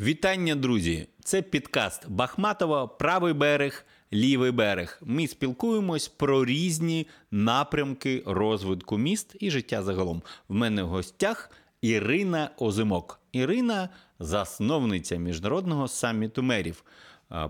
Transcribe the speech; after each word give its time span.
Вітання, 0.00 0.54
друзі! 0.54 1.06
Це 1.24 1.42
підкаст 1.42 2.08
Бахматова, 2.08 2.86
правий 2.86 3.32
берег, 3.32 3.84
лівий 4.12 4.50
берег. 4.50 4.98
Ми 5.02 5.26
спілкуємось 5.26 6.08
про 6.08 6.44
різні 6.44 7.06
напрямки 7.30 8.22
розвитку 8.26 8.98
міст 8.98 9.36
і 9.40 9.50
життя 9.50 9.82
загалом. 9.82 10.22
В 10.48 10.54
мене 10.54 10.82
в 10.82 10.88
гостях 10.88 11.50
Ірина 11.80 12.50
Озимок. 12.58 13.20
Ірина 13.32 13.88
засновниця 14.18 15.16
міжнародного 15.16 15.88
саміту 15.88 16.42
мерів. 16.42 16.84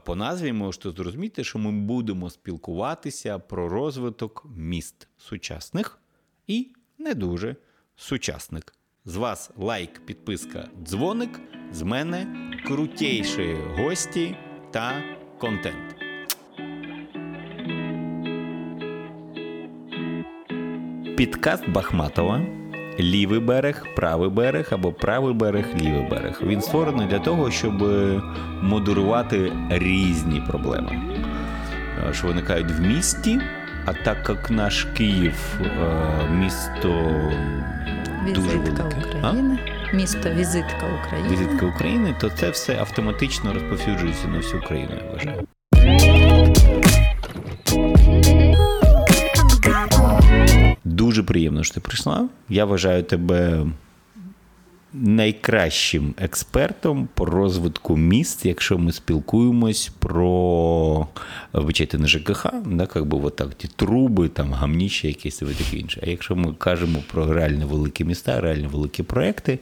По 0.04 0.16
назві 0.16 0.52
можете 0.52 0.90
зрозуміти, 0.90 1.44
що 1.44 1.58
ми 1.58 1.72
будемо 1.72 2.30
спілкуватися 2.30 3.38
про 3.38 3.68
розвиток 3.68 4.46
міст 4.56 5.08
сучасних 5.18 5.98
і 6.46 6.68
не 6.98 7.14
дуже 7.14 7.56
сучасних. 7.96 8.64
З 9.10 9.16
вас 9.16 9.50
лайк, 9.58 10.06
підписка, 10.06 10.68
дзвоник. 10.84 11.40
З 11.72 11.82
мене 11.82 12.26
крутейші 12.66 13.56
гості 13.76 14.36
та 14.70 14.92
контент. 15.38 15.96
Підкаст 21.16 21.70
Бахматова. 21.70 22.40
Лівий 23.00 23.40
берег, 23.40 23.86
правий 23.96 24.30
берег 24.30 24.68
або 24.70 24.92
правий 24.92 25.34
берег, 25.34 25.66
лівий 25.80 26.08
берег. 26.10 26.40
Він 26.42 26.60
створений 26.60 27.06
для 27.06 27.18
того, 27.18 27.50
щоб 27.50 27.82
модерувати 28.62 29.52
різні 29.70 30.42
проблеми, 30.48 31.02
що 32.12 32.26
виникають 32.26 32.70
в 32.70 32.80
місті. 32.80 33.40
А 33.86 33.92
так 33.92 34.26
як 34.28 34.50
наш 34.50 34.84
Київ 34.84 35.60
місто 36.30 37.20
дуже 38.26 38.40
Візитка 38.40 38.82
велике. 38.82 39.18
України. 39.18 39.58
Місто 39.94 40.30
Візитка 40.30 40.86
України. 41.04 41.28
Візитка 41.32 41.66
України, 41.66 42.14
то 42.20 42.30
це 42.30 42.50
все 42.50 42.78
автоматично 42.78 43.52
розповсюджується 43.54 44.28
на 44.28 44.36
всю 44.36 44.62
Україну, 44.62 44.90
я 45.04 45.12
вважаю. 45.12 45.46
Дуже 50.84 51.22
приємно, 51.22 51.64
що 51.64 51.74
ти 51.74 51.80
прийшла. 51.80 52.28
Я 52.48 52.64
вважаю 52.64 53.02
тебе 53.02 53.66
найкращим 54.92 56.14
експертом 56.18 57.08
по 57.14 57.24
розвитку 57.24 57.96
міст, 57.96 58.46
якщо 58.46 58.78
ми 58.78 58.92
спілкуємось 58.92 59.92
про 59.98 61.06
вибачайте, 61.52 61.98
не 61.98 62.06
ЖКХ, 62.06 62.46
да, 62.66 62.88
як 62.94 63.06
би 63.06 63.18
от 63.22 63.36
так, 63.36 63.54
ті 63.54 63.68
труби, 63.76 64.28
там, 64.28 64.52
гамнічі 64.52 65.06
якісь 65.08 65.42
і 65.42 65.46
таке 65.46 65.76
інше. 65.76 66.00
А 66.02 66.10
якщо 66.10 66.36
ми 66.36 66.52
кажемо 66.52 66.98
про 67.12 67.32
реально 67.32 67.66
великі 67.66 68.04
міста, 68.04 68.40
реально 68.40 68.68
великі 68.68 69.02
проекти, 69.02 69.58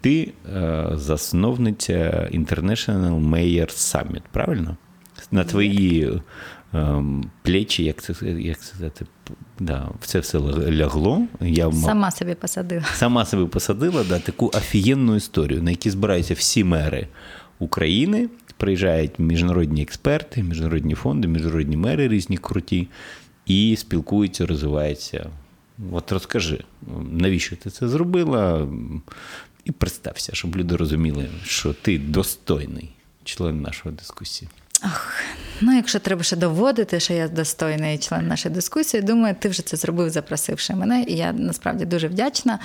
ти 0.00 0.32
е, 0.56 0.86
засновниця 0.94 2.28
International 2.34 3.30
Mayor 3.30 3.70
Summit, 3.70 4.22
правильно? 4.32 4.76
На 5.30 5.44
твої 5.44 6.12
плечі, 7.42 7.84
як 7.84 8.02
це 8.02 8.14
як 8.26 8.62
сказати, 8.62 9.06
да, 9.60 9.88
це 10.00 10.18
все 10.18 10.38
лягло. 10.70 11.22
Я 11.40 11.72
Сама 11.72 12.10
собі 12.10 12.34
посадила. 12.34 12.84
Сама 12.94 13.24
себе 13.24 13.46
посадила 13.46 14.04
да, 14.04 14.18
таку 14.18 14.46
офігенну 14.46 15.16
історію, 15.16 15.62
на 15.62 15.70
якій 15.70 15.90
збираються 15.90 16.34
всі 16.34 16.64
мери 16.64 17.08
України. 17.58 18.28
Приїжджають 18.56 19.18
міжнародні 19.18 19.82
експерти, 19.82 20.42
міжнародні 20.42 20.94
фонди, 20.94 21.28
міжнародні 21.28 21.76
мери 21.76 22.08
різні 22.08 22.36
круті, 22.36 22.88
і 23.46 23.76
спілкуються, 23.76 24.46
розвиваються. 24.46 25.30
От 25.92 26.12
розкажи, 26.12 26.64
навіщо 27.10 27.56
ти 27.56 27.70
це 27.70 27.88
зробила? 27.88 28.68
І 29.64 29.72
представся, 29.72 30.34
щоб 30.34 30.56
люди 30.56 30.76
розуміли, 30.76 31.28
що 31.44 31.72
ти 31.72 31.98
достойний 31.98 32.90
член 33.24 33.60
нашої 33.60 33.94
дискусії. 33.94 34.50
Ох, 34.84 35.12
ну 35.60 35.76
якщо 35.76 35.98
треба 35.98 36.22
ще 36.22 36.36
доводити, 36.36 37.00
що 37.00 37.12
я 37.12 37.28
достойний 37.28 37.98
член 37.98 38.28
нашої 38.28 38.54
дискусії, 38.54 39.02
думаю, 39.02 39.36
ти 39.38 39.48
вже 39.48 39.62
це 39.62 39.76
зробив, 39.76 40.10
запросивши 40.10 40.74
мене, 40.74 41.04
і 41.08 41.16
я 41.16 41.32
насправді 41.32 41.84
дуже 41.84 42.08
вдячна. 42.08 42.58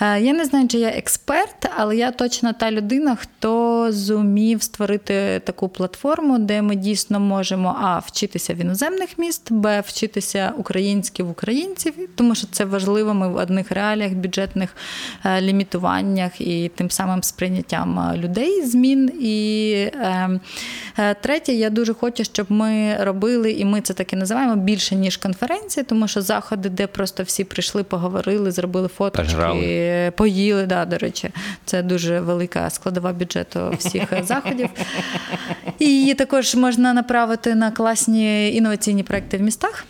Я 0.00 0.32
не 0.32 0.44
знаю, 0.44 0.68
чи 0.68 0.78
я 0.78 0.88
експерт, 0.88 1.70
але 1.76 1.96
я 1.96 2.10
точно 2.10 2.52
та 2.52 2.70
людина, 2.70 3.16
хто 3.16 3.86
зумів 3.92 4.62
створити 4.62 5.40
таку 5.44 5.68
платформу, 5.68 6.38
де 6.38 6.62
ми 6.62 6.76
дійсно 6.76 7.20
можемо 7.20 7.76
а 7.80 7.98
вчитися 7.98 8.54
в 8.54 8.56
іноземних 8.56 9.18
міст, 9.18 9.52
б 9.52 9.80
вчитися 9.80 10.52
українські 10.56 11.22
в 11.22 11.30
українців, 11.30 11.94
тому 12.14 12.34
що 12.34 12.46
це 12.50 12.64
важливо. 12.64 13.14
Ми 13.14 13.28
в 13.28 13.36
одних 13.36 13.70
реаліях, 13.72 14.12
бюджетних 14.12 14.76
лімітуваннях 15.40 16.40
і 16.40 16.70
тим 16.74 16.90
самим 16.90 17.22
сприйняттям 17.22 18.12
людей 18.16 18.66
змін. 18.66 19.12
І 19.20 19.72
е, 19.94 20.40
третє. 21.48 21.60
Я 21.60 21.70
дуже 21.70 21.94
хочу, 21.94 22.24
щоб 22.24 22.46
ми 22.52 22.96
робили, 23.00 23.52
і 23.52 23.64
ми 23.64 23.80
це 23.80 23.94
так 23.94 24.12
і 24.12 24.16
називаємо 24.16 24.56
більше 24.56 24.94
ніж 24.94 25.16
конференції, 25.16 25.84
тому 25.84 26.08
що 26.08 26.22
заходи, 26.22 26.68
де 26.68 26.86
просто 26.86 27.22
всі 27.22 27.44
прийшли, 27.44 27.82
поговорили, 27.82 28.50
зробили 28.50 28.88
фоточки, 28.88 30.12
поїли. 30.16 30.66
Да, 30.66 30.84
До 30.84 30.98
речі, 30.98 31.30
це 31.64 31.82
дуже 31.82 32.20
велика 32.20 32.70
складова 32.70 33.12
бюджету 33.12 33.74
всіх 33.78 34.02
заходів. 34.24 34.68
І 35.78 35.86
її 35.86 36.14
також 36.14 36.54
можна 36.54 36.94
направити 36.94 37.54
на 37.54 37.70
класні 37.70 38.54
інноваційні 38.54 39.02
проекти 39.02 39.36
в 39.36 39.40
містах. 39.40 39.84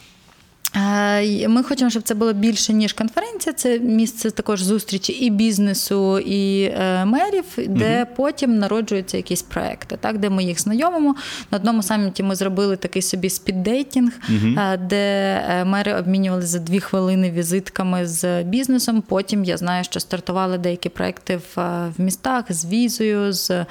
Ми 1.48 1.62
хочемо, 1.62 1.90
щоб 1.90 2.02
це 2.02 2.14
було 2.14 2.32
більше, 2.32 2.72
ніж 2.72 2.92
конференція. 2.92 3.52
Це 3.52 3.78
місце 3.78 4.30
також 4.30 4.62
зустрічі 4.62 5.12
і 5.12 5.30
бізнесу, 5.30 6.18
і 6.18 6.62
е, 6.62 7.04
мерів, 7.04 7.44
де 7.56 8.02
угу. 8.02 8.12
потім 8.16 8.58
народжуються 8.58 9.16
якісь 9.16 9.42
проекти, 9.42 9.96
так, 10.00 10.18
де 10.18 10.30
ми 10.30 10.44
їх 10.44 10.60
знайомимо. 10.60 11.14
На 11.50 11.58
одному 11.58 11.82
саміті 11.82 12.22
ми 12.22 12.34
зробили 12.34 12.76
такий 12.76 13.02
собі 13.02 13.30
speed 13.30 13.64
dating, 13.64 14.12
угу. 14.28 14.54
де 14.88 15.34
е, 15.48 15.64
мери 15.64 15.94
обмінювалися 15.94 16.48
за 16.48 16.58
дві 16.58 16.80
хвилини 16.80 17.30
візитками 17.30 18.06
з 18.06 18.42
бізнесом. 18.42 19.02
Потім 19.08 19.44
я 19.44 19.56
знаю, 19.56 19.84
що 19.84 20.00
стартували 20.00 20.58
деякі 20.58 20.88
проекти 20.88 21.36
в, 21.36 21.88
в 21.98 22.00
містах 22.00 22.52
з 22.52 22.66
візою. 22.66 23.32
з 23.32 23.66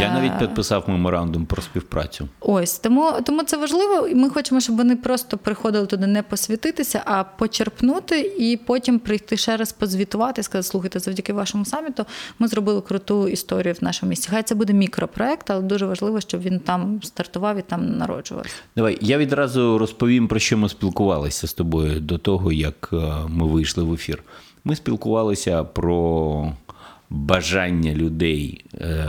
Я 0.00 0.12
навіть 0.12 0.38
підписав 0.38 0.84
меморандум 0.86 1.46
про 1.46 1.62
співпрацю. 1.62 2.28
Ось 2.40 2.78
тому, 2.78 3.12
тому 3.24 3.42
це 3.42 3.56
важливо, 3.56 4.08
і 4.08 4.14
ми 4.14 4.30
хочемо, 4.30 4.60
щоб 4.60 4.76
вони 4.76 4.96
просто 4.96 5.38
приходили 5.38 5.86
туди 5.86 6.06
не 6.06 6.22
по 6.22 6.36
освітитися, 6.40 7.02
а 7.04 7.24
почерпнути 7.24 8.20
і 8.38 8.56
потім 8.56 8.98
прийти 8.98 9.36
ще 9.36 9.56
раз 9.56 9.72
позвітувати 9.72 10.42
сказати, 10.42 10.68
слухайте, 10.68 10.98
завдяки 10.98 11.32
вашому 11.32 11.64
саміту 11.64 12.04
ми 12.38 12.48
зробили 12.48 12.80
круту 12.80 13.28
історію 13.28 13.74
в 13.80 13.84
нашому 13.84 14.10
місті. 14.10 14.28
Хай 14.30 14.42
це 14.42 14.54
буде 14.54 14.72
мікропроект, 14.72 15.50
але 15.50 15.62
дуже 15.62 15.86
важливо, 15.86 16.20
щоб 16.20 16.40
він 16.42 16.60
там 16.60 17.00
стартував 17.02 17.58
і 17.58 17.62
там 17.62 17.98
народжувався. 17.98 18.54
Давай 18.76 18.98
я 19.00 19.18
відразу 19.18 19.78
розповім 19.78 20.28
про 20.28 20.38
що 20.38 20.58
ми 20.58 20.68
спілкувалися 20.68 21.46
з 21.46 21.52
тобою 21.52 22.00
до 22.00 22.18
того, 22.18 22.52
як 22.52 22.90
е, 22.92 22.96
ми 23.28 23.46
вийшли 23.46 23.84
в 23.84 23.92
ефір. 23.92 24.22
Ми 24.64 24.76
спілкувалися 24.76 25.64
про 25.64 26.52
бажання 27.10 27.94
людей 27.94 28.64
е, 28.74 29.06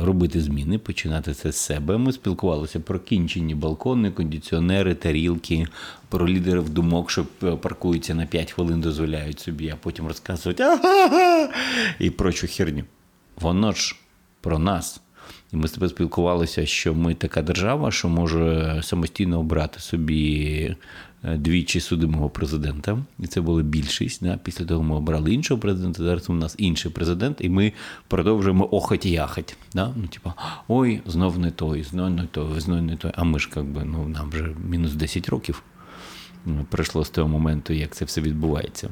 робити 0.00 0.40
зміни, 0.40 0.78
починати 0.78 1.34
це 1.34 1.52
з 1.52 1.56
себе. 1.56 1.98
Ми 1.98 2.12
спілкувалися 2.12 2.80
про 2.80 2.98
кінчені 2.98 3.54
балкони, 3.54 4.10
кондиціонери, 4.10 4.94
тарілки, 4.94 5.66
про 6.08 6.28
лідерів 6.28 6.68
думок, 6.68 7.10
що 7.10 7.24
паркуються 7.60 8.14
на 8.14 8.26
5 8.26 8.52
хвилин, 8.52 8.80
дозволяють 8.80 9.40
собі, 9.40 9.68
а 9.68 9.76
потім 9.76 10.06
розказують 10.06 10.60
і 11.98 12.10
прочу 12.10 12.46
херню. 12.50 12.84
Воно 13.40 13.72
ж 13.72 13.96
про 14.40 14.58
нас. 14.58 15.00
І 15.52 15.56
ми 15.56 15.68
з 15.68 15.72
тобою 15.72 15.90
спілкувалися, 15.90 16.66
що 16.66 16.94
ми 16.94 17.14
така 17.14 17.42
держава, 17.42 17.90
що 17.90 18.08
може 18.08 18.80
самостійно 18.82 19.40
обрати 19.40 19.80
собі 19.80 20.70
Е, 20.70 20.76
двічі 21.22 21.80
судимого 21.80 22.30
президента, 22.30 22.98
і 23.18 23.26
це 23.26 23.40
була 23.40 23.62
більшість. 23.62 24.24
Да? 24.24 24.38
Після 24.42 24.64
того 24.64 24.82
ми 24.82 24.94
обрали 24.94 25.34
іншого 25.34 25.60
президента. 25.60 26.02
Зараз 26.02 26.30
у 26.30 26.32
нас 26.32 26.54
інший 26.58 26.90
президент, 26.90 27.36
і 27.40 27.48
ми 27.48 27.72
продовжуємо 28.08 28.68
охоть 28.74 29.06
яхать. 29.06 29.56
Да? 29.74 29.92
Ну, 29.96 30.06
типа, 30.06 30.34
ой, 30.68 31.00
знов 31.06 31.38
не 31.38 31.50
той, 31.50 31.82
знов 31.82 32.10
не 32.10 32.26
той, 32.26 32.60
знов 32.60 32.82
не 32.82 32.96
той. 32.96 33.12
А 33.14 33.24
ми 33.24 33.38
ж 33.38 33.50
якби, 33.56 33.84
ну, 33.84 34.08
нам 34.08 34.30
вже 34.30 34.54
мінус 34.68 34.92
10 34.92 35.28
років 35.28 35.62
пройшло 36.68 37.04
з 37.04 37.10
того 37.10 37.28
моменту, 37.28 37.72
як 37.72 37.94
це 37.94 38.04
все 38.04 38.20
відбувається. 38.20 38.90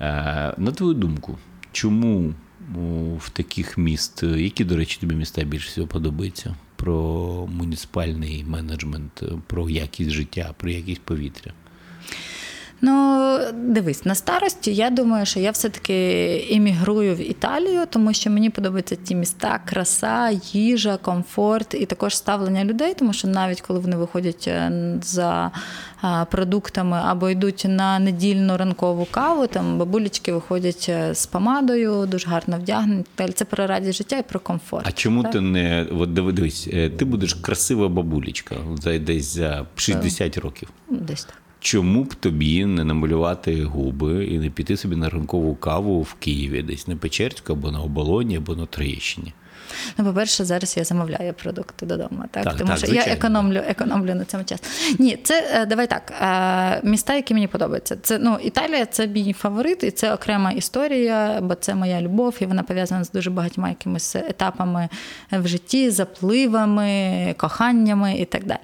Е, 0.00 0.54
на 0.58 0.72
твою 0.72 0.94
думку, 0.94 1.38
чому 1.72 2.34
в 3.18 3.30
таких 3.32 3.78
міст, 3.78 4.22
які, 4.22 4.64
до 4.64 4.76
речі, 4.76 4.98
тобі 5.00 5.14
міста 5.14 5.44
більше 5.44 5.68
всього 5.68 5.86
подобаються? 5.86 6.56
Про 6.80 7.46
муніципальний 7.46 8.44
менеджмент, 8.44 9.22
про 9.46 9.70
якість 9.70 10.10
життя, 10.10 10.54
про 10.56 10.70
якість 10.70 11.00
повітря? 11.00 11.52
Ну, 12.82 13.38
дивись, 13.54 14.04
на 14.04 14.14
старості 14.14 14.74
я 14.74 14.90
думаю, 14.90 15.26
що 15.26 15.40
я 15.40 15.50
все-таки 15.50 16.36
іммігрую 16.36 17.14
в 17.14 17.30
Італію, 17.30 17.86
тому 17.90 18.12
що 18.12 18.30
мені 18.30 18.50
подобаються 18.50 18.96
ті 18.96 19.14
міста, 19.14 19.60
краса, 19.64 20.30
їжа, 20.52 20.96
комфорт 20.96 21.74
і 21.74 21.86
також 21.86 22.16
ставлення 22.16 22.64
людей, 22.64 22.94
тому 22.94 23.12
що 23.12 23.28
навіть 23.28 23.60
коли 23.60 23.80
вони 23.80 23.96
виходять 23.96 24.44
е, 24.48 24.72
за 25.02 25.50
продуктами 26.30 27.00
або 27.04 27.30
йдуть 27.30 27.64
на 27.68 27.98
недільну 27.98 28.56
ранкову 28.56 29.06
каву, 29.10 29.46
там 29.46 29.78
бабулечки 29.78 30.32
виходять 30.32 30.86
е, 30.88 31.14
з 31.14 31.26
помадою, 31.26 32.06
дуже 32.06 32.28
гарно 32.28 32.58
вдягнені. 32.58 33.04
Це 33.34 33.44
про 33.44 33.66
радість 33.66 33.98
життя 33.98 34.18
і 34.18 34.22
про 34.22 34.40
комфорт. 34.40 34.86
А 34.88 34.92
чому 34.92 35.22
Так. 35.22 35.32
ти 35.32 35.40
не 35.40 35.86
от 35.98 36.14
дивись, 36.14 36.68
е, 36.72 36.90
ти 36.90 37.04
будеш 37.04 37.34
красива 37.34 37.88
бабулечка 37.88 38.56
за 38.82 38.98
десь 38.98 39.34
за 39.34 39.66
60 39.76 40.38
років. 40.38 40.68
Десь 40.90 41.24
так. 41.24 41.34
Чому 41.60 42.04
б 42.04 42.14
тобі 42.14 42.64
не 42.64 42.84
намалювати 42.84 43.64
губи 43.64 44.24
і 44.24 44.38
не 44.38 44.50
піти 44.50 44.76
собі 44.76 44.96
на 44.96 45.08
ранкову 45.08 45.54
каву 45.54 46.02
в 46.02 46.14
Києві, 46.14 46.62
десь 46.62 46.88
на 46.88 46.96
Печерську, 46.96 47.52
або 47.52 47.70
на 47.70 47.80
Оболоні, 47.80 48.36
або 48.36 48.56
на 48.56 48.66
Троєщині? 48.66 49.32
Ну, 49.98 50.04
по-перше, 50.04 50.44
зараз 50.44 50.76
я 50.76 50.84
замовляю 50.84 51.34
продукти 51.34 51.86
додому, 51.86 52.24
так, 52.30 52.44
Так, 52.44 52.56
тому 52.56 52.68
так, 52.68 52.78
що 52.78 52.86
звичайно. 52.86 53.10
я 53.10 53.16
економлю, 53.16 53.62
економлю 53.68 54.14
на 54.14 54.24
цьому 54.24 54.44
час. 54.44 54.60
Ні, 54.98 55.18
це 55.22 55.50
е, 55.54 55.66
давай 55.66 55.86
так. 55.86 56.12
е, 56.22 56.80
Міста, 56.88 57.14
які 57.14 57.34
мені 57.34 57.46
подобаються. 57.46 57.96
Це 58.02 58.18
ну 58.18 58.38
Італія, 58.42 58.86
це 58.86 59.06
мій 59.06 59.32
фаворит, 59.32 59.82
і 59.82 59.90
це 59.90 60.14
окрема 60.14 60.50
історія, 60.52 61.38
бо 61.42 61.54
це 61.54 61.74
моя 61.74 62.00
любов, 62.00 62.36
і 62.40 62.46
вона 62.46 62.62
пов'язана 62.62 63.04
з 63.04 63.10
дуже 63.10 63.30
багатьма 63.30 63.68
якимись 63.68 64.16
етапами 64.16 64.88
в 65.32 65.46
житті, 65.48 65.90
запливами, 65.90 67.34
коханнями 67.38 68.14
і 68.14 68.24
так 68.24 68.44
далі. 68.44 68.58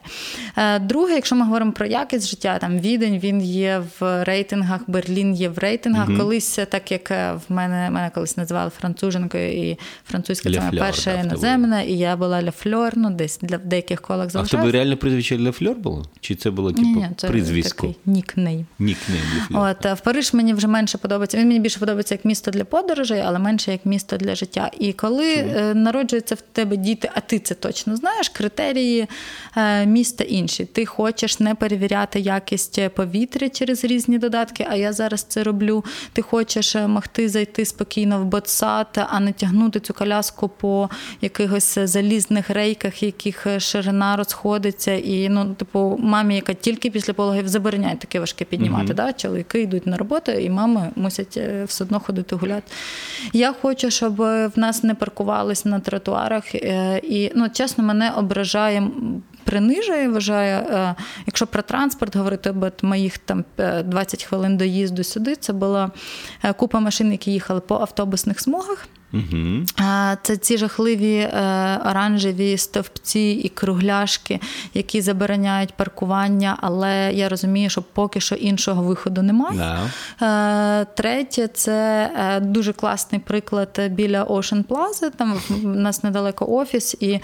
Е, 0.57 0.79
Друге, 0.79 1.15
якщо 1.15 1.37
ми 1.37 1.45
говоримо 1.45 1.73
про 1.73 1.87
якість 1.87 2.29
життя, 2.29 2.59
там 2.59 2.79
Відень 2.79 3.19
він 3.19 3.43
є 3.43 3.83
в 4.01 4.25
рейтингах, 4.25 4.81
Берлін 4.87 5.35
є 5.35 5.49
в 5.49 5.59
рейтингах. 5.59 6.07
Колись, 6.19 6.59
так 6.71 6.93
як 6.93 7.11
в 7.11 7.41
мене 7.49 7.91
мене 7.91 8.11
колись 8.15 8.37
називали 8.37 8.71
француженкою, 8.81 9.71
і 9.71 9.79
французька 10.09 10.51
це 10.53 10.61
моя 10.61 10.71
Фльор, 10.71 10.87
перша 11.05 11.21
іноземна, 11.21 11.83
і 11.83 11.93
я 11.93 12.17
була 12.17 12.43
Ля 12.43 12.51
Фльор, 12.51 12.93
ну 12.97 13.11
десь 13.11 13.39
для 13.43 13.57
в 13.57 13.65
деяких 13.65 14.01
колах 14.01 14.25
А 14.25 14.27
в 14.27 14.31
залишалась. 14.31 14.67
тебе 14.67 14.73
реально 14.79 14.97
прізвище 14.97 15.39
Ля 15.39 15.53
Фльор 15.53 15.77
було? 15.77 16.05
Чи 16.21 16.35
це 16.35 16.51
було 16.51 16.71
Ні, 16.71 16.75
типу 16.77 16.89
ні, 16.89 17.09
це 17.17 17.29
прізвисько? 17.29 17.87
такий 17.87 17.97
нікнейм. 18.07 18.67
Нікнейм 18.79 19.23
От 19.55 19.85
в 19.85 20.01
Париж 20.01 20.35
мені 20.35 20.55
вже 20.55 20.67
менше 20.69 20.99
подобається. 20.99 21.39
Він 21.39 21.47
мені 21.49 21.61
більше 21.61 21.79
подобається 21.81 22.15
як 22.15 22.25
місто 22.25 22.51
для 22.51 22.65
подорожей, 22.65 23.21
але 23.27 23.39
менше 23.39 23.73
як 23.73 23.87
місто 23.87 24.17
для 24.17 24.35
життя. 24.35 24.71
І 24.79 24.93
коли 24.93 25.35
е, 25.35 25.75
народжуються 25.75 26.35
в 26.35 26.41
тебе 26.41 26.77
діти, 26.77 27.11
а 27.15 27.21
ти 27.21 27.39
це 27.39 27.55
точно 27.55 27.97
знаєш, 27.97 28.29
критерії 28.29 29.07
е, 29.57 29.87
міста 29.87 30.25
інші. 30.25 30.65
Ти 30.65 30.87
хочеш 30.87 31.41
не 31.41 31.55
перевіряти 31.55 32.21
якість 32.21 32.89
повітря 32.89 33.49
через 33.49 33.85
різні 33.85 34.19
додатки, 34.19 34.67
а 34.71 34.77
я 34.77 34.93
зараз 34.93 35.23
це 35.23 35.43
роблю. 35.43 35.85
Ти 36.13 36.23
хочеш 36.23 36.77
е, 36.77 36.87
могти 36.87 37.29
зайти 37.29 37.65
спокійно 37.65 38.21
в 38.21 38.25
ботсад, 38.25 39.07
а 39.11 39.21
не 39.21 39.33
тягнути 39.33 39.81
цю 39.81 39.95
коляску 39.95 40.49
по 40.49 40.86
якихось 41.21 41.79
залізних 41.79 42.51
рейках, 42.51 43.03
яких 43.03 43.47
е, 43.47 43.61
ширина 43.61 44.17
розходиться. 44.17 44.93
І 44.93 45.29
ну, 45.29 45.55
типу, 45.55 45.97
мамі, 46.01 46.35
яка 46.35 46.55
тільки 46.55 46.91
після 46.91 47.13
пологів 47.13 47.49
забороняє 47.49 47.97
таке 47.97 48.21
важке 48.21 48.45
піднімати. 48.45 48.95
Да? 48.95 49.13
Чоловіки 49.13 49.61
йдуть 49.61 49.87
на 49.87 49.97
роботу, 49.97 50.33
і 50.33 50.51
мами 50.51 50.91
мусять 50.97 51.37
е, 51.37 51.65
все 51.65 51.85
одно 51.85 52.01
ходити 52.01 52.37
гуляти. 52.37 52.73
Я 53.33 53.53
хочу, 53.63 53.91
щоб 53.91 54.23
е, 54.23 54.47
в 54.47 54.59
нас 54.59 54.83
не 54.83 54.95
паркувались 54.95 55.65
на 55.65 55.81
тротуарах. 55.81 56.55
І 57.03 57.33
ну, 57.35 57.49
чесно, 57.49 57.85
мене 57.85 58.11
ображає. 58.11 58.89
Принижує, 59.45 60.09
вважаю, 60.09 60.59
е, 60.59 60.95
якщо 61.27 61.47
про 61.47 61.63
транспорт 61.63 62.17
говорити, 62.17 62.53
бо 62.53 62.71
моїх 62.83 63.19
там 63.19 63.45
е, 63.59 63.83
20 63.83 64.25
хвилин 64.25 64.57
доїзду 64.57 65.05
сюди, 65.05 65.37
це 65.37 65.53
була 65.53 65.91
купа 66.57 66.81
машин, 66.81 67.13
які 67.13 67.33
їхали 67.33 67.61
по 67.61 67.75
автобусних 67.75 68.41
смугах. 68.41 68.89
Угу. 69.13 69.65
Це 70.23 70.37
ці 70.37 70.59
жахливі 70.59 71.15
е, 71.17 71.31
оранжеві 71.91 72.57
стовпці 72.59 73.41
і 73.45 73.49
кругляшки, 73.49 74.41
які 74.75 75.01
забороняють 75.01 75.73
паркування, 75.75 76.59
але 76.61 77.13
я 77.13 77.29
розумію, 77.29 77.71
що 77.71 77.83
поки 77.83 78.21
що 78.21 78.35
іншого 78.35 78.83
виходу 78.83 79.23
немає. 79.23 79.59
Да. 79.59 80.81
Е, 80.83 80.87
Третє, 80.97 81.49
це 81.49 82.11
е, 82.19 82.41
дуже 82.41 82.73
класний 82.73 83.21
приклад 83.21 83.81
біля 83.91 84.25
Ocean 84.25 84.65
Plaza. 84.65 85.11
Там 85.17 85.35
в- 85.49 85.67
нас 85.67 86.03
недалеко 86.05 86.47
офіс, 86.57 86.97
і 87.01 87.21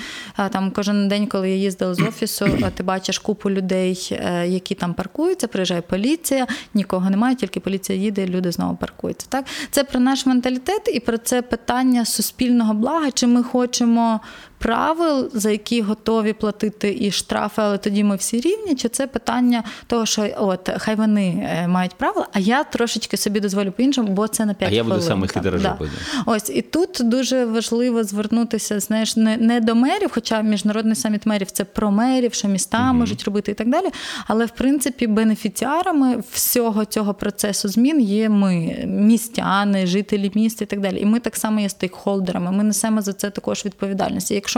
там 0.50 0.70
кожен 0.70 1.08
день, 1.08 1.26
коли 1.26 1.50
я 1.50 1.56
їздила 1.56 1.94
з 1.94 2.00
офісу, 2.00 2.58
ти 2.74 2.82
бачиш 2.82 3.18
купу 3.18 3.50
людей, 3.50 4.18
які 4.46 4.74
там 4.74 4.94
паркуються. 4.94 5.48
Приїжджає 5.48 5.80
поліція, 5.80 6.46
нікого 6.74 7.10
немає, 7.10 7.36
тільки 7.36 7.60
поліція 7.60 7.98
їде, 7.98 8.22
і 8.24 8.26
люди 8.26 8.52
знову 8.52 8.76
паркуються. 8.76 9.26
Так, 9.28 9.44
це 9.70 9.84
про 9.84 10.00
наш 10.00 10.26
менталітет 10.26 10.90
і 10.94 11.00
про 11.00 11.18
це 11.18 11.42
питання 11.42 11.71
суспільного 12.04 12.74
блага. 12.74 13.10
Чи 13.10 13.26
ми 13.26 13.42
хочемо 13.42 14.20
правил, 14.62 15.30
за 15.32 15.50
які 15.50 15.82
готові 15.82 16.32
платити 16.32 16.96
і 17.00 17.10
штрафи, 17.10 17.62
але 17.62 17.78
тоді 17.78 18.04
ми 18.04 18.16
всі 18.16 18.40
рівні? 18.40 18.74
Чи 18.74 18.88
це 18.88 19.06
питання 19.06 19.64
того, 19.86 20.06
що 20.06 20.28
от 20.38 20.70
хай 20.78 20.94
вони 20.94 21.48
е, 21.50 21.68
мають 21.68 21.94
правила, 21.94 22.26
а 22.32 22.38
я 22.38 22.64
трошечки 22.64 23.16
собі 23.16 23.40
дозволю 23.40 23.72
по-іншому, 23.72 24.08
бо 24.08 24.28
це 24.28 24.46
на 24.46 24.54
5 24.54 24.72
А 24.72 24.74
я 24.74 24.84
буду 24.84 25.00
саме 25.00 25.26
хитрожопий. 25.26 25.88
Ось 26.26 26.50
і 26.50 26.62
тут 26.62 27.00
дуже 27.00 27.44
важливо 27.44 28.04
звернутися, 28.04 28.80
знаєш, 28.80 29.16
не, 29.16 29.36
не 29.36 29.60
до 29.60 29.74
мерів, 29.74 30.10
хоча 30.12 30.42
міжнародний 30.42 30.96
саміт 30.96 31.26
мерів 31.26 31.50
це 31.50 31.64
про 31.64 31.90
мерів, 31.90 32.34
що 32.34 32.48
міста 32.48 32.92
можуть 32.92 33.24
робити 33.24 33.52
і 33.52 33.54
так 33.54 33.68
далі. 33.68 33.86
Але 34.26 34.46
в 34.46 34.50
принципі 34.50 35.06
бенефіціарами 35.06 36.22
всього 36.32 36.84
цього 36.84 37.14
процесу 37.14 37.68
змін 37.68 38.00
є 38.00 38.28
ми, 38.28 38.84
містяни, 38.86 39.86
жителі 39.86 40.32
міста 40.34 40.64
і 40.64 40.66
так 40.66 40.80
далі. 40.80 41.00
І 41.00 41.04
ми 41.04 41.20
так 41.20 41.36
само 41.36 41.60
є 41.60 41.68
стейкхолдерами. 41.68 42.52
Ми 42.52 42.64
несемо 42.64 43.02
за 43.02 43.12
це 43.12 43.30
також 43.30 43.64
відповідальність. 43.64 44.30
І 44.30 44.34
Якщо 44.34 44.51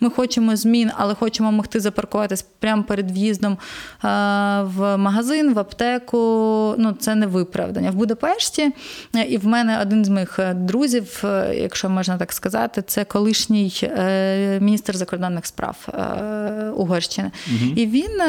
ми 0.00 0.10
хочемо 0.10 0.56
змін, 0.56 0.90
але 0.96 1.14
хочемо 1.14 1.52
могти 1.52 1.80
запаркуватись 1.80 2.42
прямо 2.42 2.82
перед 2.82 3.10
в'їздом 3.10 3.52
е, 3.52 3.58
в 4.62 4.96
магазин, 4.96 5.54
в 5.54 5.58
аптеку, 5.58 6.18
ну 6.78 6.92
це 6.92 7.14
не 7.14 7.26
виправдання. 7.26 7.90
В 7.90 7.94
Будапешті 7.94 8.72
е, 9.16 9.22
і 9.22 9.36
в 9.36 9.46
мене 9.46 9.80
один 9.82 10.04
з 10.04 10.08
моїх 10.08 10.38
е, 10.38 10.54
друзів, 10.54 11.24
якщо 11.54 11.90
можна 11.90 12.18
так 12.18 12.32
сказати, 12.32 12.82
це 12.86 13.04
колишній 13.04 13.90
міністр 14.60 14.96
закордонних 14.96 15.46
справ 15.46 15.88
Угорщини. 16.76 17.30
І 17.76 17.86
він 17.86 18.20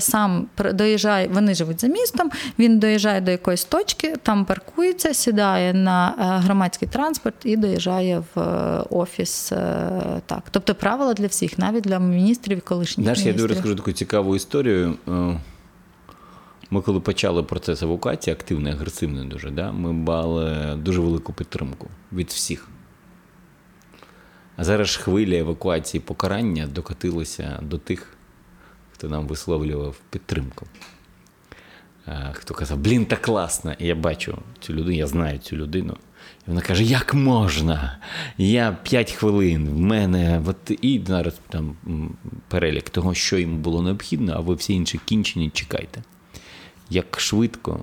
сам 0.00 0.46
доїжджає, 0.74 1.28
вони 1.28 1.54
живуть 1.54 1.80
за 1.80 1.86
містом. 1.86 2.30
Він 2.58 2.78
доїжджає 2.78 3.20
до 3.20 3.30
якоїсь 3.30 3.64
точки, 3.64 4.16
там 4.22 4.44
паркується, 4.44 5.14
сідає 5.14 5.74
на 5.74 6.14
громадський 6.44 6.88
транспорт 6.88 7.36
і 7.44 7.56
доїжджає 7.56 8.22
в 8.34 8.40
офіс. 8.90 9.52
Так, 10.26 10.42
тобто 10.50 10.74
правила 10.74 11.14
для 11.14 11.26
всіх, 11.26 11.58
навіть 11.58 11.84
для 11.84 11.98
міністрів 11.98 12.58
і 12.58 12.60
колишніх 12.60 13.04
Знаєш, 13.04 13.26
я 13.26 13.32
тобі 13.34 13.46
розкажу 13.46 13.76
таку 13.76 13.92
цікаву 13.92 14.36
історію. 14.36 14.94
Е, 15.08 15.40
Ми 16.70 16.80
коли 16.82 17.00
почали 17.00 17.42
процес 17.42 17.82
евакуації, 17.82 18.34
активний, 18.34 18.72
агресивний 18.72 19.28
дуже, 19.28 19.50
да, 19.50 19.72
ми 19.72 19.92
мали 19.92 20.76
дуже 20.76 21.00
велику 21.00 21.32
підтримку 21.32 21.88
від 22.12 22.28
всіх. 22.28 22.68
А 24.56 24.64
зараз 24.64 24.96
хвиля 24.96 25.36
евакуації 25.36 26.00
покарання 26.00 26.66
докотилася 26.66 27.58
до 27.62 27.78
тих, 27.78 28.16
хто 28.92 29.08
нам 29.08 29.26
висловлював 29.26 29.96
підтримку. 30.10 30.66
Е, 32.08 32.30
Хто 32.34 32.54
казав, 32.54 32.78
блін, 32.78 33.06
так 33.06 33.22
класно. 33.22 33.72
І 33.78 33.86
я 33.86 33.94
бачу 33.94 34.38
цю 34.60 34.72
людину, 34.72 34.96
я 34.96 35.06
знаю 35.06 35.38
цю 35.38 35.56
людину. 35.56 35.96
І 36.46 36.50
вона 36.50 36.60
каже: 36.60 36.84
як 36.84 37.14
можна? 37.14 37.98
Я 38.38 38.76
5 38.82 39.12
хвилин, 39.12 39.68
в 39.68 39.78
мене 39.78 40.42
от, 40.46 40.78
і 40.82 41.00
зараз 41.06 41.40
там 41.48 41.76
перелік 42.48 42.90
того, 42.90 43.14
що 43.14 43.38
йому 43.38 43.56
було 43.56 43.82
необхідно, 43.82 44.32
а 44.36 44.40
ви 44.40 44.54
всі 44.54 44.74
інші 44.74 45.00
кінчені, 45.04 45.50
чекайте. 45.50 46.02
Як 46.90 47.20
швидко 47.20 47.80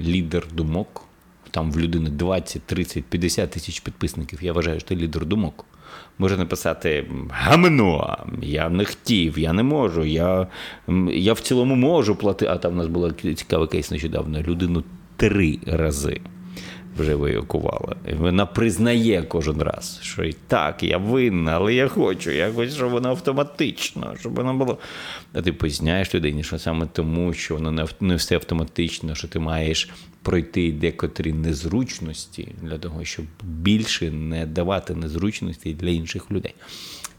лідер 0.00 0.46
думок, 0.52 1.02
там 1.50 1.72
в 1.72 1.78
людини 1.78 2.10
20, 2.10 2.62
30, 2.62 3.04
50 3.04 3.50
тисяч 3.50 3.80
підписників, 3.80 4.38
я 4.42 4.52
вважаю, 4.52 4.80
що 4.80 4.88
ти 4.88 4.96
лідер 4.96 5.26
думок. 5.26 5.64
Може 6.18 6.36
написати 6.36 7.06
гамно, 7.30 8.18
я 8.42 8.68
не 8.68 8.84
хотів, 8.84 9.38
я 9.38 9.52
не 9.52 9.62
можу, 9.62 10.04
я, 10.04 10.46
я 11.08 11.32
в 11.32 11.40
цілому 11.40 11.76
можу 11.76 12.16
платити. 12.16 12.52
А 12.52 12.56
там 12.56 12.72
в 12.72 12.76
нас 12.76 12.86
була 12.86 13.12
цікавий 13.12 13.68
кейс 13.68 13.90
нещодавно. 13.90 14.42
Людину 14.42 14.84
три 15.16 15.58
рази 15.66 16.20
вже 16.98 17.12
евакували. 17.12 17.96
І 18.12 18.14
Вона 18.14 18.46
признає 18.46 19.22
кожен 19.22 19.62
раз, 19.62 19.98
що 20.02 20.24
і 20.24 20.32
так, 20.32 20.82
я 20.82 20.98
винна, 20.98 21.52
але 21.52 21.74
я 21.74 21.88
хочу, 21.88 22.30
я 22.30 22.52
хочу, 22.52 22.72
щоб 22.72 22.90
воно 22.90 23.08
автоматично, 23.08 24.14
щоб 24.20 24.34
воно 24.34 24.54
було. 24.54 24.78
А 25.32 25.42
ти 25.42 25.52
поясняєш 25.52 26.14
людині, 26.14 26.42
що 26.42 26.58
саме 26.58 26.86
тому, 26.92 27.32
що 27.32 27.54
воно 27.54 27.86
не 28.00 28.14
все 28.14 28.34
автоматично, 28.34 29.14
що 29.14 29.28
ти 29.28 29.38
маєш 29.38 29.90
пройти 30.22 30.72
декотрі 30.72 31.32
незручності 31.32 32.48
для 32.62 32.78
того, 32.78 33.04
щоб 33.04 33.26
більше 33.42 34.10
не 34.10 34.46
давати 34.46 34.94
незручності 34.94 35.74
для 35.74 35.88
інших 35.88 36.30
людей. 36.30 36.54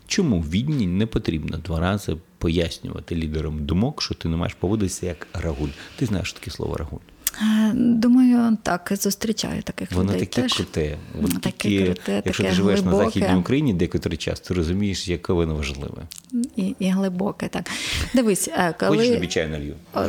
Чому 0.07 0.41
Відні 0.41 0.87
не 0.87 1.05
потрібно 1.05 1.57
два 1.57 1.79
рази 1.79 2.17
пояснювати 2.37 3.15
лідерам 3.15 3.65
думок, 3.65 4.01
що 4.01 4.15
ти 4.15 4.29
не 4.29 4.37
маєш 4.37 4.53
поводитися 4.53 5.05
як 5.05 5.27
рагуль? 5.33 5.69
Ти 5.95 6.05
знаєш 6.05 6.33
таке 6.33 6.51
слово 6.51 6.77
рагуль? 6.77 6.99
Е, 7.41 7.71
Думаю, 7.75 8.57
так, 8.63 8.91
зустрічаю 9.01 9.61
таких 9.63 9.91
Воно 9.91 10.13
людей. 10.13 10.25
таке 10.25 10.41
теж. 10.41 10.53
круте. 10.53 10.97
От 11.23 11.41
Таке 11.41 11.69
тільки, 11.69 11.85
круте, 11.85 12.21
якщо 12.25 12.43
таке 12.43 12.49
ти 12.49 12.55
живеш 12.55 12.81
на. 12.81 12.95
Західній 12.95 13.35
Україні 13.35 13.73
декотрий 13.73 14.17
час, 14.17 14.39
ти 14.39 14.53
розумієш, 14.53 15.07
яке 15.07 15.33
воно 15.33 15.55
важливе. 15.55 16.01
І, 16.55 16.75
і 16.79 16.89
глибоке, 16.89 17.47
так. 17.47 17.69
Дивись, 18.13 18.47
е, 18.47 18.73
коли... 18.79 18.97
Хочеш 18.97 19.13
тобі 19.13 19.27
чай 19.27 19.47
налью? 19.47 19.75
О, 19.93 20.07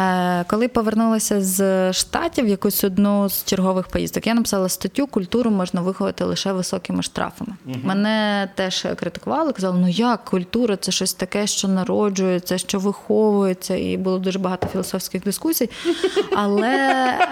Е, 0.00 0.44
Коли 0.48 0.68
повернулася 0.68 1.40
з 1.40 1.92
штатів 1.92 2.48
якусь 2.48 2.84
одну 2.84 3.28
з 3.28 3.44
чергових 3.44 3.88
поїздок, 3.88 4.26
я 4.26 4.34
написала 4.34 4.68
статтю 4.68 5.06
Культуру 5.06 5.50
можна 5.50 5.80
виховати 5.80 6.24
лише 6.24 6.52
високими 6.52 7.02
штрафами. 7.02 7.52
Мене 7.84 8.48
теж 8.54 8.86
критикували, 8.96 9.52
казали, 9.52 9.78
ну 9.80 9.88
як 9.88 10.24
культура 10.24 10.76
це 10.76 10.92
щось 10.92 11.14
таке, 11.14 11.46
що 11.46 11.68
народжується, 11.68 12.58
що 12.58 12.78
виховується, 12.78 13.76
і 13.76 13.96
було 13.96 14.18
дуже 14.18 14.38
багато 14.38 14.66
філософських 14.66 15.24
дискусій. 15.24 15.70
Але 16.36 16.78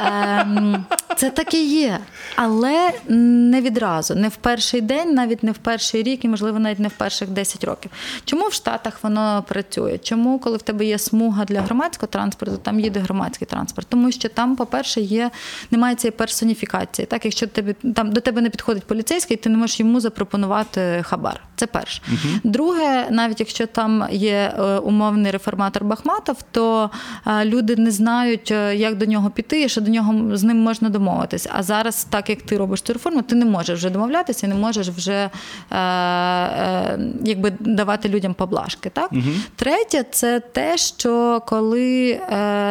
ем, 0.06 0.84
це 1.16 1.30
так 1.30 1.54
і 1.54 1.66
є. 1.80 1.98
Але 2.36 2.90
не 3.08 3.60
відразу, 3.60 4.14
не 4.14 4.28
в 4.28 4.36
перший 4.36 4.80
день, 4.80 5.14
навіть 5.14 5.42
не 5.42 5.52
в 5.52 5.58
перший 5.58 6.02
рік, 6.02 6.24
і 6.24 6.28
можливо 6.28 6.58
навіть 6.58 6.78
не 6.78 6.88
в 6.88 6.92
перших 6.92 7.28
10 7.28 7.64
років. 7.64 7.90
Чому 8.24 8.48
в 8.48 8.52
Штатах 8.52 8.98
воно 9.02 9.44
працює? 9.48 9.98
Чому, 9.98 10.38
коли 10.38 10.56
в 10.56 10.62
тебе 10.62 10.84
є 10.84 10.98
смуга 10.98 11.44
для 11.44 11.60
громадського 11.60 12.08
транспорту, 12.10 12.57
там 12.62 12.80
їде 12.80 13.00
громадський 13.00 13.46
транспорт? 13.46 13.86
Тому 13.90 14.12
що 14.12 14.28
там, 14.28 14.56
по-перше, 14.56 15.00
є 15.00 15.30
немає 15.70 15.94
цієї 15.94 16.16
персоніфікації. 16.16 17.06
Так, 17.06 17.24
якщо 17.24 17.46
тобі 17.46 17.72
там 17.72 18.12
до 18.12 18.20
тебе 18.20 18.40
не 18.40 18.50
підходить 18.50 18.84
поліцейський, 18.84 19.36
ти 19.36 19.48
не 19.48 19.56
можеш 19.56 19.80
йому 19.80 20.00
запропонувати 20.00 21.02
хабар. 21.02 21.40
Це 21.56 21.66
перше. 21.66 22.02
Друге, 22.44 23.06
навіть 23.10 23.40
якщо 23.40 23.66
там 23.66 24.06
є 24.10 24.54
е, 24.58 24.78
умовний 24.78 25.32
реформатор 25.32 25.84
Бахматов, 25.84 26.36
то 26.50 26.90
е, 27.26 27.44
люди 27.44 27.76
не 27.76 27.90
знають, 27.90 28.50
е, 28.50 28.76
як 28.76 28.96
до 28.96 29.06
нього 29.06 29.30
піти, 29.30 29.62
і 29.62 29.68
що 29.68 29.80
до 29.80 29.90
нього 29.90 30.36
з 30.36 30.42
ним 30.42 30.58
можна 30.58 30.88
домовитися. 30.88 31.50
А 31.52 31.62
зараз, 31.62 32.06
так 32.10 32.30
як 32.30 32.42
ти 32.42 32.56
робиш 32.56 32.82
цю 32.82 32.92
реформу, 32.92 33.22
ти 33.22 33.34
не 33.34 33.44
можеш 33.44 33.78
вже 33.78 33.90
домовлятися 33.90 34.46
і 34.46 34.48
не 34.48 34.54
можеш 34.54 34.88
вже 34.88 35.30
е, 35.70 35.78
е, 35.78 36.98
якби 37.24 37.52
давати 37.60 38.08
людям 38.08 38.34
поблажки. 38.34 38.90
Так? 38.90 39.10
Третє, 39.56 40.04
це 40.10 40.40
те, 40.40 40.76
що 40.76 41.42
коли 41.46 42.20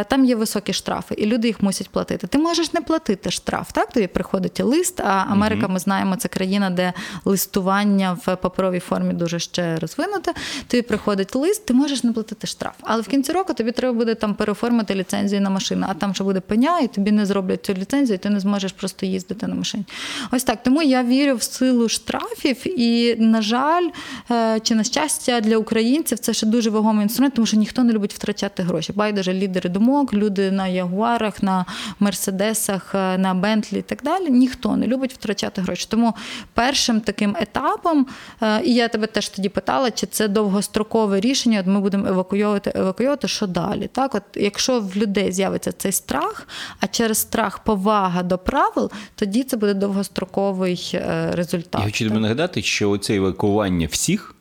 там 0.03 0.25
є 0.25 0.35
високі 0.35 0.73
штрафи, 0.73 1.15
і 1.15 1.25
люди 1.25 1.47
їх 1.47 1.63
мусять 1.63 1.89
платити. 1.89 2.27
Ти 2.27 2.37
можеш 2.37 2.73
не 2.73 2.81
платити 2.81 3.31
штраф. 3.31 3.71
Так? 3.71 3.89
Тобі 3.89 4.07
приходить 4.07 4.59
лист, 4.59 4.99
а 4.99 5.25
Америка, 5.29 5.67
ми 5.67 5.79
знаємо, 5.79 6.15
це 6.15 6.27
країна, 6.27 6.69
де 6.69 6.93
листування 7.25 8.17
в 8.25 8.35
паперовій 8.35 8.79
формі 8.79 9.13
дуже 9.13 9.39
ще 9.39 9.79
розвинуте. 9.79 10.33
Тобі 10.67 10.81
приходить 10.81 11.35
лист, 11.35 11.65
ти 11.65 11.73
можеш 11.73 12.03
не 12.03 12.13
платити 12.13 12.47
штраф. 12.47 12.73
Але 12.81 13.01
в 13.01 13.07
кінці 13.07 13.31
року 13.31 13.53
тобі 13.53 13.71
треба 13.71 13.93
буде 13.93 14.15
там 14.15 14.35
переоформити 14.35 14.95
ліцензію 14.95 15.41
на 15.41 15.49
машину, 15.49 15.85
а 15.89 15.93
там 15.93 16.13
ще 16.13 16.23
буде 16.23 16.39
пеня, 16.39 16.79
і 16.79 16.87
тобі 16.87 17.11
не 17.11 17.25
зроблять 17.25 17.65
цю 17.65 17.73
ліцензію, 17.73 18.15
і 18.15 18.17
ти 18.17 18.29
не 18.29 18.39
зможеш 18.39 18.71
просто 18.71 19.05
їздити 19.05 19.47
на 19.47 19.55
машині. 19.55 19.85
Ось 20.31 20.43
так. 20.43 20.63
Тому 20.63 20.81
я 20.81 21.03
вірю 21.03 21.35
в 21.35 21.43
силу 21.43 21.89
штрафів, 21.89 22.79
і, 22.79 23.15
на 23.15 23.41
жаль, 23.41 23.87
е, 24.31 24.59
чи 24.59 24.75
на 24.75 24.83
щастя 24.83 25.41
для 25.41 25.57
українців 25.57 26.19
це 26.19 26.33
ще 26.33 26.45
дуже 26.45 26.69
вагомий 26.69 27.03
інструмент, 27.03 27.33
тому 27.33 27.45
що 27.45 27.57
ніхто 27.57 27.83
не 27.83 27.93
любить 27.93 28.13
втрачати 28.13 28.63
гроші. 28.63 28.93
Байдуже 28.93 29.33
лідери 29.57 29.69
думок, 29.69 30.13
люди 30.13 30.51
на 30.51 30.67
ягуарах, 30.67 31.43
на 31.43 31.65
мерседесах, 31.99 32.95
е, 32.95 33.17
на 33.17 33.33
Бентлі 33.33 33.79
і 33.79 33.81
так 33.81 34.03
далі. 34.03 34.29
Ніхто 34.29 34.77
не 34.77 34.87
любить 34.87 35.13
втрачати 35.13 35.61
гроші. 35.61 35.87
Тому 35.89 36.13
першим 36.53 37.01
таким 37.01 37.35
етапом, 37.39 38.07
е, 38.41 38.61
і 38.63 38.73
я 38.73 38.87
тебе 38.87 39.07
теж 39.07 39.29
тоді 39.29 39.49
питала, 39.49 39.91
чи 39.91 40.07
це 40.07 40.27
довгострокове 40.27 41.19
рішення, 41.19 41.59
от 41.59 41.65
ми 41.67 41.79
будемо 41.79 42.07
евакуйовувати, 42.07 42.71
евакуйовувати, 42.75 43.27
що 43.27 43.47
далі. 43.47 43.89
Так, 43.93 44.15
от 44.15 44.23
якщо 44.35 44.79
в 44.79 44.97
людей 44.97 45.31
з'явиться 45.31 45.71
цей 45.71 45.91
страх, 45.91 46.47
а 46.79 46.87
через 46.87 47.17
страх 47.17 47.59
повага 47.59 48.23
до 48.23 48.37
правил, 48.37 48.91
тоді 49.15 49.43
це 49.43 49.57
буде 49.57 49.73
довгостроковий 49.73 50.91
е, 50.93 51.31
результат. 51.33 51.81
Я 51.81 51.85
хочу 51.87 52.07
тобі 52.07 52.19
нагадати, 52.19 52.61
що 52.61 52.89
оце 52.89 53.15
евакування 53.15 53.87
всіх 53.87 54.33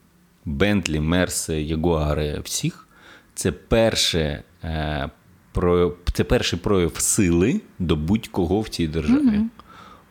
Бентлі, 0.44 1.00
Мерси, 1.00 1.62
Ягуари, 1.62 2.40
всіх 2.44 2.86
це 3.36 3.52
перше. 3.52 4.42
Е, 4.66 5.10
про- 5.52 5.94
Це 6.12 6.24
перший 6.24 6.58
прояв 6.58 6.92
сили 6.98 7.60
до 7.78 7.96
будь-кого 7.96 8.60
в 8.60 8.68
цій 8.68 8.88
державі. 8.88 9.40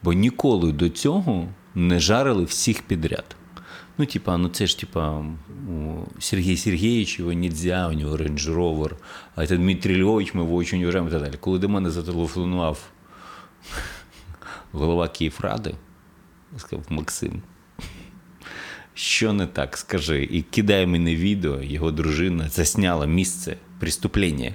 Бо 0.03 0.13
ніколи 0.13 0.71
до 0.71 0.89
цього 0.89 1.47
не 1.75 1.99
жарили 1.99 2.43
всіх 2.43 2.81
підряд. 2.81 3.35
Ну, 3.97 4.05
типа, 4.05 4.37
ну 4.37 4.49
це 4.49 4.67
ж 4.67 4.79
типа 4.79 5.25
Сергій 6.19 6.57
Сергійович, 6.57 7.19
його 7.19 7.33
нельзя, 7.33 7.87
у 7.87 7.93
нього 7.93 8.17
Range 8.17 8.55
Rover, 8.55 8.91
а 9.35 9.47
це 9.47 9.57
Дмитрий 9.57 10.01
Львович, 10.01 10.33
ми 10.33 10.41
його 10.43 10.57
дуже 10.63 10.77
уважаємо 10.77 11.09
і 11.09 11.11
так 11.11 11.21
далі. 11.21 11.33
Коли 11.39 11.59
до 11.59 11.69
мене 11.69 11.89
зателефонував 11.91 12.79
голова 14.71 15.07
Київради, 15.07 15.75
сказав 16.57 16.85
Максим, 16.89 17.41
що 18.93 19.33
не 19.33 19.47
так, 19.47 19.77
скажи. 19.77 20.23
І 20.31 20.41
кидає 20.41 20.87
мені 20.87 21.15
відео, 21.15 21.61
його 21.61 21.91
дружина 21.91 22.49
засняла 22.49 23.05
місце 23.05 23.57
преступлення. 23.79 24.53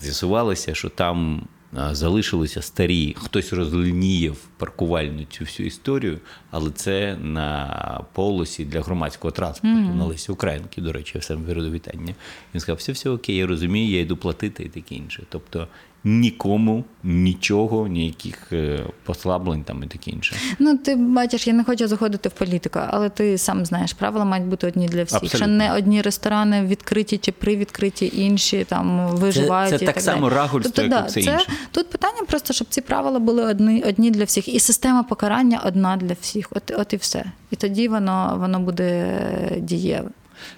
З'ясувалося, 0.00 0.74
що 0.74 0.88
там 0.88 1.48
залишилися 1.90 2.62
старі, 2.62 3.16
хтось 3.18 3.52
розлініяв 3.52 4.36
паркувальну 4.56 5.24
цю 5.24 5.44
всю 5.44 5.66
історію, 5.66 6.18
але 6.50 6.70
це 6.70 7.16
на 7.16 8.04
полосі 8.12 8.64
для 8.64 8.80
громадського 8.80 9.32
транспорту 9.32 9.78
на 9.78 10.04
Лесі 10.04 10.32
Українки, 10.32 10.80
до 10.80 10.92
речі, 10.92 11.12
я 11.14 11.22
сам 11.22 11.44
вірю 11.46 11.62
вітання. 11.62 12.14
Він 12.54 12.60
сказав, 12.60 12.76
все, 12.76 12.92
все 12.92 13.10
окей, 13.10 13.36
я 13.36 13.46
розумію, 13.46 13.90
я 13.90 14.00
йду 14.00 14.16
платити 14.16 14.62
і 14.62 14.68
таке 14.68 14.94
інше. 14.94 15.22
Тобто 15.28 15.68
нікому 16.04 16.84
нічого, 17.04 17.88
ніяких 17.88 18.52
е, 18.52 18.84
послаблень 19.04 19.64
там 19.64 19.82
і 19.82 19.86
таке 19.86 20.10
інше. 20.10 20.36
Ну, 20.58 20.76
ти 20.76 20.96
бачиш, 20.96 21.46
я 21.46 21.52
не 21.52 21.64
хочу 21.64 21.88
заходити 21.88 22.28
в 22.28 22.32
політику, 22.32 22.80
але 22.88 23.08
ти 23.08 23.38
сам 23.38 23.64
знаєш, 23.66 23.92
правила 23.92 24.24
мають 24.24 24.46
бути 24.46 24.66
одні 24.66 24.88
для 24.88 25.02
всіх. 25.02 25.16
Абсолютно. 25.22 25.38
Що 25.38 25.46
не 25.46 25.74
одні 25.74 26.02
ресторани 26.02 26.64
відкриті 26.64 27.18
чи 27.20 27.32
привідкриті, 27.32 28.12
інші 28.14 28.64
там 28.64 29.08
виживають. 29.08 29.78
це 29.78 29.84
і 29.84 29.86
так 29.86 29.94
так 29.94 30.04
само 30.04 30.28
рагульство, 30.28 30.72
тобто, 30.76 30.82
як 30.82 30.90
да, 30.90 31.06
все 31.06 31.22
це, 31.22 31.32
інше. 31.32 31.46
Тут 31.70 31.90
питання 31.90 32.22
просто, 32.28 32.52
щоб 32.52 32.68
ці 32.70 32.80
правила 32.80 33.18
були 33.18 33.44
одні, 33.44 33.82
одні 33.82 34.10
для 34.10 34.24
всіх. 34.24 34.48
І 34.48 34.60
система 34.60 35.02
покарання 35.02 35.62
одна 35.64 35.96
для 35.96 36.16
всіх. 36.20 36.48
От, 36.50 36.72
от 36.76 36.92
і 36.92 36.96
все. 36.96 37.24
І 37.50 37.56
тоді 37.56 37.88
воно, 37.88 38.36
воно 38.40 38.60
буде 38.60 39.18
дієве. 39.58 40.10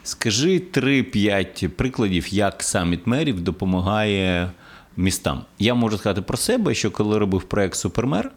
Скажи 0.05 0.63
3-5 0.73 1.69
прикладів, 1.69 2.35
як 2.35 2.63
саміт 2.63 3.07
мерів 3.07 3.41
допомагає 3.41 4.51
містам. 4.97 5.41
Я 5.59 5.75
можу 5.75 5.99
сказати 5.99 6.23
про 6.23 6.37
себе, 6.37 6.75
що 6.75 6.91
коли 6.91 7.19
робив 7.19 7.43
проект 7.43 7.75
Супермер, 7.75 8.31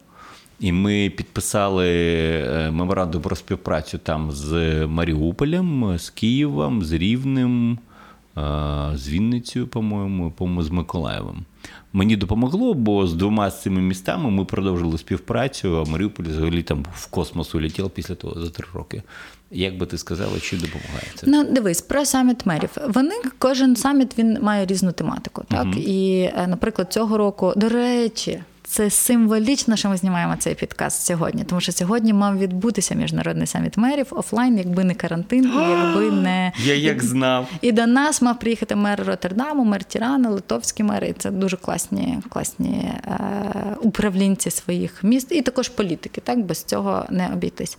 і 0.60 0.72
ми 0.72 1.10
підписали 1.18 1.90
е, 1.90 2.72
меморандум 2.72 3.22
про 3.22 3.36
співпрацю 3.36 3.98
там 3.98 4.32
з 4.32 4.52
Маріуполем, 4.88 5.98
з 5.98 6.10
Києвом, 6.10 6.84
з 6.84 6.92
Рівнем, 6.92 7.80
з 8.96 9.10
Вінницею, 9.10 9.68
по-моєму, 9.68 10.32
по-моєму, 10.32 10.63
з 10.63 10.70
Миколаєвом. 10.70 11.46
Мені 11.94 12.15
допомогло, 12.15 12.74
бо 12.74 13.08
з 13.08 13.13
двома 13.13 13.50
з 13.51 13.62
цими 13.62 13.82
містами 13.82 14.32
ми 14.32 14.46
продовжили 14.46 14.98
співпрацю, 14.98 15.80
а 15.80 15.89
Маріуполь 15.92 16.25
взагалі 16.25 16.63
там 16.63 16.86
в 16.94 17.08
космос 17.08 17.56
улетів 17.56 17.89
після 17.89 18.15
того 18.15 18.42
за 18.42 18.50
три 18.50 18.65
роки. 18.74 19.04
Як 19.51 19.77
би 19.77 19.86
ти 19.86 19.98
сказала, 19.98 20.39
чи 20.39 20.58
допомагає 20.58 21.08
це? 21.15 21.27
Ну, 21.30 21.44
дивись, 21.44 21.82
про 21.82 22.06
саміт 22.06 22.46
мерів. 22.46 22.70
Вони 22.88 23.15
кожен 23.39 23.75
саміт 23.75 24.18
він 24.18 24.38
має 24.42 24.65
різну 24.65 24.92
тематику. 24.92 25.44
Так 25.48 25.68
і, 25.77 26.32
е, 26.38 26.48
наприклад, 26.48 26.94
цього 26.94 27.18
року, 27.18 27.54
до 27.56 27.70
речі. 27.70 28.39
Це 28.67 28.89
символічно, 28.89 29.75
що 29.75 29.89
ми 29.89 29.98
знімаємо 29.98 30.36
цей 30.39 30.55
підкаст 30.55 31.05
сьогодні, 31.05 31.43
тому 31.43 31.62
що 31.62 31.72
сьогодні 31.72 32.13
мав 32.13 32.38
відбутися 32.38 32.95
міжнародний 32.95 33.48
саміт 33.48 33.77
мерів 33.77 34.07
офлайн, 34.12 34.57
якби 34.57 34.84
не 34.84 34.93
карантин, 34.93 35.45
і 35.45 35.69
якби 35.69 36.12
не 36.22 36.51
Я 36.63 36.75
як 36.75 37.03
знав. 37.03 37.48
і 37.62 37.72
до 37.72 37.88
нас 37.88 38.22
мав 38.22 38.39
приїхати 38.39 38.75
мер 38.75 39.03
Роттердаму, 39.05 39.63
мер 39.65 39.84
Тірана, 39.84 40.29
литовські 40.29 40.84
мери. 40.84 41.07
І 41.10 41.13
це 41.13 41.31
дуже 41.31 41.57
класні, 41.57 42.19
класні 42.29 42.91
е, 43.07 43.22
управлінці 43.81 44.51
своїх 44.51 45.03
міст, 45.03 45.31
і 45.31 45.41
також 45.41 45.69
політики. 45.69 46.22
Так 46.24 46.39
без 46.45 46.63
цього 46.63 47.05
не 47.10 47.27
обійтись. 47.34 47.77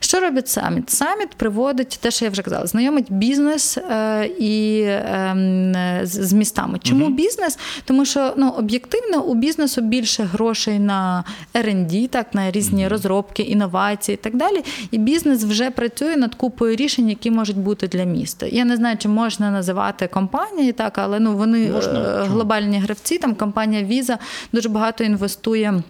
Що 0.00 0.20
робить 0.20 0.48
саміт? 0.48 0.90
Саміт 0.90 1.28
приводить 1.30 1.98
те, 2.02 2.10
що 2.10 2.24
я 2.24 2.30
вже 2.30 2.42
казала, 2.42 2.66
знайомить 2.66 3.12
бізнес 3.12 3.78
е, 3.78 4.26
і 4.38 4.80
е, 4.80 6.00
з, 6.04 6.10
з 6.28 6.32
містами. 6.32 6.78
Чому 6.82 7.08
бізнес? 7.08 7.58
Тому 7.84 8.04
що 8.04 8.34
ну 8.36 8.50
об'єктивно 8.50 9.22
у 9.22 9.34
бізнесу 9.34 9.80
більше 9.80 10.17
грошей 10.24 10.78
на 10.78 11.24
R&D, 11.54 12.08
так 12.08 12.34
на 12.34 12.50
різні 12.50 12.88
розробки, 12.88 13.42
інновації 13.42 14.14
і 14.14 14.16
так 14.16 14.36
далі. 14.36 14.64
І 14.90 14.98
бізнес 14.98 15.44
вже 15.44 15.70
працює 15.70 16.16
над 16.16 16.34
купою 16.34 16.76
рішень, 16.76 17.08
які 17.08 17.30
можуть 17.30 17.56
бути 17.56 17.88
для 17.88 18.04
міста. 18.04 18.46
Я 18.46 18.64
не 18.64 18.76
знаю, 18.76 18.96
чи 18.96 19.08
можна 19.08 19.50
називати 19.50 20.06
компанії, 20.06 20.72
так, 20.72 20.98
але 20.98 21.20
ну 21.20 21.36
вони 21.36 21.70
Можна. 21.70 22.00
е, 22.00 22.24
глобальні 22.24 22.78
гравці. 22.78 23.18
Там 23.18 23.34
компанія 23.34 23.82
Visa 23.82 24.16
дуже 24.52 24.68
багато 24.68 25.04
інвестує. 25.04 25.82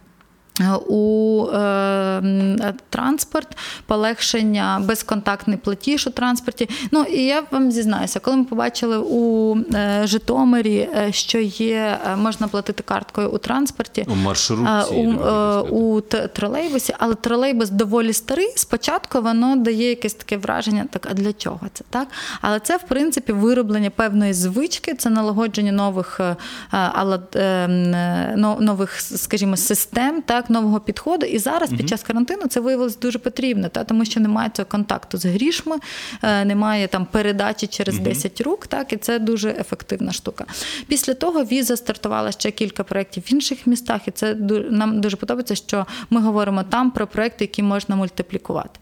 У 0.89 1.47
е, 1.47 2.75
транспорт, 2.91 3.49
полегшення, 3.87 4.83
безконтактний 4.85 5.57
платіж 5.57 6.07
у 6.07 6.11
транспорті. 6.11 6.69
Ну 6.91 7.03
і 7.03 7.23
я 7.25 7.43
вам 7.51 7.71
зізнаюся, 7.73 8.21
коли 8.21 8.37
ми 8.37 8.45
побачили 8.45 8.99
у 8.99 9.57
е, 9.75 10.01
Житомирі, 10.05 10.89
е, 10.97 11.13
що 11.13 11.39
є, 11.39 11.99
е, 12.13 12.17
можна 12.17 12.49
платити 12.49 12.83
карткою 12.83 13.31
у 13.31 13.39
транспорті. 13.39 14.07
У 14.09 14.15
маршрутці, 14.15 14.95
у, 14.95 15.11
е, 15.27 15.61
у 15.61 16.01
тролейбусі, 16.33 16.95
але 16.99 17.15
тролейбус 17.15 17.71
доволі 17.71 18.13
старий. 18.13 18.53
Спочатку 18.57 19.21
воно 19.23 19.57
дає 19.57 19.89
якесь 19.89 20.15
таке 20.15 20.37
враження, 20.37 20.85
так 20.91 21.09
а 21.11 21.15
для 21.15 21.33
чого 21.33 21.61
це 21.73 21.85
так? 21.91 22.09
Але 22.41 22.61
це 22.61 22.77
в 22.77 22.83
принципі 22.83 23.33
вироблення 23.33 23.91
певної 23.91 24.33
звички, 24.33 24.95
це 24.95 25.11
налагодження 25.11 25.73
нових 25.73 26.21
е, 26.21 26.37
ала- 26.73 27.21
е, 27.37 27.41
м, 27.65 27.95
е, 27.95 28.35
но- 28.37 28.57
нових, 28.61 29.01
скажімо, 29.01 29.57
систем, 29.57 30.23
так, 30.23 30.48
нового 30.51 30.81
підходу. 30.81 31.27
І 31.27 31.39
зараз 31.39 31.71
під 31.71 31.89
час 31.89 32.03
карантину 32.03 32.47
це 32.47 32.61
виявилось 32.61 32.99
дуже 32.99 33.19
потрібно, 33.19 33.69
та, 33.69 33.85
тому 33.85 34.05
що 34.05 34.21
немає 34.21 34.51
цього 34.55 34.67
контакту 34.67 35.19
з 35.19 35.25
грішми, 35.25 35.77
е, 36.23 36.45
немає 36.45 36.89
там 36.89 37.07
передачі 37.07 37.67
через 37.67 37.99
10 37.99 38.41
рук, 38.41 38.67
так, 38.67 38.93
і 38.93 38.97
це 38.97 39.19
дуже 39.19 39.51
ефективна 39.51 40.13
штука. 40.13 40.45
Після 40.87 41.15
того 41.15 41.45
віза 41.45 41.77
стартувала 41.77 42.33
ще 42.33 42.51
кілька 42.51 42.85
проєктів 42.85 43.23
в 43.23 43.33
інших 43.33 43.67
містах, 43.67 44.09
і 44.09 44.11
це 44.11 44.35
нам 44.71 45.01
дуже 45.01 45.17
подобається, 45.17 45.55
що 45.55 45.87
ми 46.11 46.21
говоримо 46.21 46.63
там 46.63 46.91
про 46.91 47.07
проєкти, 47.07 47.45
які 47.45 47.63
можна 47.63 47.97
мультиплікувати. 47.97 48.81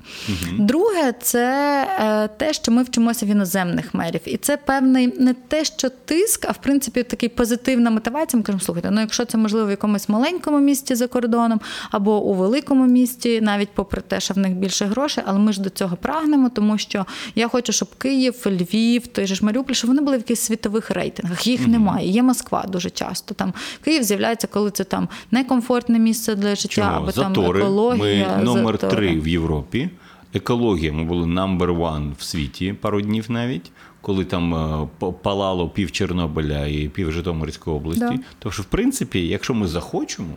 Друге, 0.59 1.15
це 1.23 1.47
е, 2.01 2.29
те, 2.29 2.53
що 2.53 2.73
ми 2.73 2.83
вчимося 2.83 3.27
в 3.27 3.29
іноземних 3.29 3.95
мерів. 3.95 4.21
І 4.25 4.37
це 4.37 4.57
певний 4.57 5.21
не 5.21 5.35
те, 5.35 5.65
що 5.65 5.89
тиск, 5.89 6.45
а 6.49 6.53
в 6.53 6.57
принципі 6.57 7.03
такий 7.03 7.29
позитивна 7.29 7.91
мотивація. 7.91 8.39
Ми 8.39 8.45
кажемо, 8.45 8.61
слухайте, 8.61 8.91
ну 8.91 9.01
якщо 9.01 9.25
це 9.25 9.39
можливо 9.39 9.67
в 9.67 9.71
якомусь 9.71 10.09
маленькому 10.09 10.59
місті 10.59 10.95
за 10.95 11.07
кордоном 11.07 11.56
або 11.91 12.23
у 12.23 12.35
великому 12.35 12.87
місті, 12.87 13.41
навіть 13.41 13.69
попри 13.75 14.03
те, 14.03 14.21
що 14.21 14.35
в 14.35 14.39
них 14.39 14.53
більше 14.53 14.85
грошей, 14.85 15.25
але 15.27 15.39
ми 15.39 15.53
ж 15.53 15.63
до 15.63 15.71
цього 15.71 15.97
прагнемо, 15.97 16.51
тому 16.55 16.79
що 16.79 17.07
я 17.35 17.49
хочу, 17.49 17.73
щоб 17.73 17.95
Київ, 17.99 18.43
Львів, 18.47 19.07
той 19.07 19.27
же 19.27 19.35
ж 19.35 19.45
Маріуполь, 19.45 19.75
щоб 19.75 19.91
вони 19.91 20.03
були 20.03 20.17
в 20.17 20.21
якихось 20.21 20.41
світових 20.41 20.91
рейтингах. 20.91 21.47
Їх 21.47 21.67
немає. 21.67 22.09
Є 22.09 22.23
Москва 22.23 22.65
дуже 22.69 22.91
часто. 22.91 23.35
Там 23.35 23.55
Київ 23.85 24.03
з'являється, 24.03 24.47
коли 24.47 24.71
це 24.71 24.85
там 24.85 25.09
некомфортне 25.31 25.99
місце 25.99 26.35
для 26.35 26.55
життя, 26.55 26.69
Чому? 26.75 26.91
або 26.97 27.11
Затори. 27.11 27.35
там 27.35 27.57
екологія. 27.57 28.37
Ми 28.39 28.45
номер 28.45 28.79
затори. 28.81 29.09
три 29.09 29.21
в 29.21 29.29
Європі. 29.29 29.91
Екологія. 30.35 30.93
Ми 30.93 31.05
були 31.05 31.27
number 31.27 31.79
one 31.79 32.13
в 32.19 32.23
світі 32.23 32.73
пару 32.73 33.01
днів 33.01 33.27
навіть, 33.29 33.73
коли 34.01 34.25
там 34.25 34.55
е, 34.55 34.89
палало 35.23 35.69
пів 35.69 35.93
Чорнобиля 35.93 36.67
і 36.67 36.89
пів 36.89 37.13
Житомирської 37.13 37.77
області. 37.77 38.21
Да. 38.43 38.51
Що, 38.51 38.63
в 38.63 38.67
принципі, 38.67 39.27
якщо 39.27 39.55
ми 39.55 39.67
захочемо, 39.67 40.29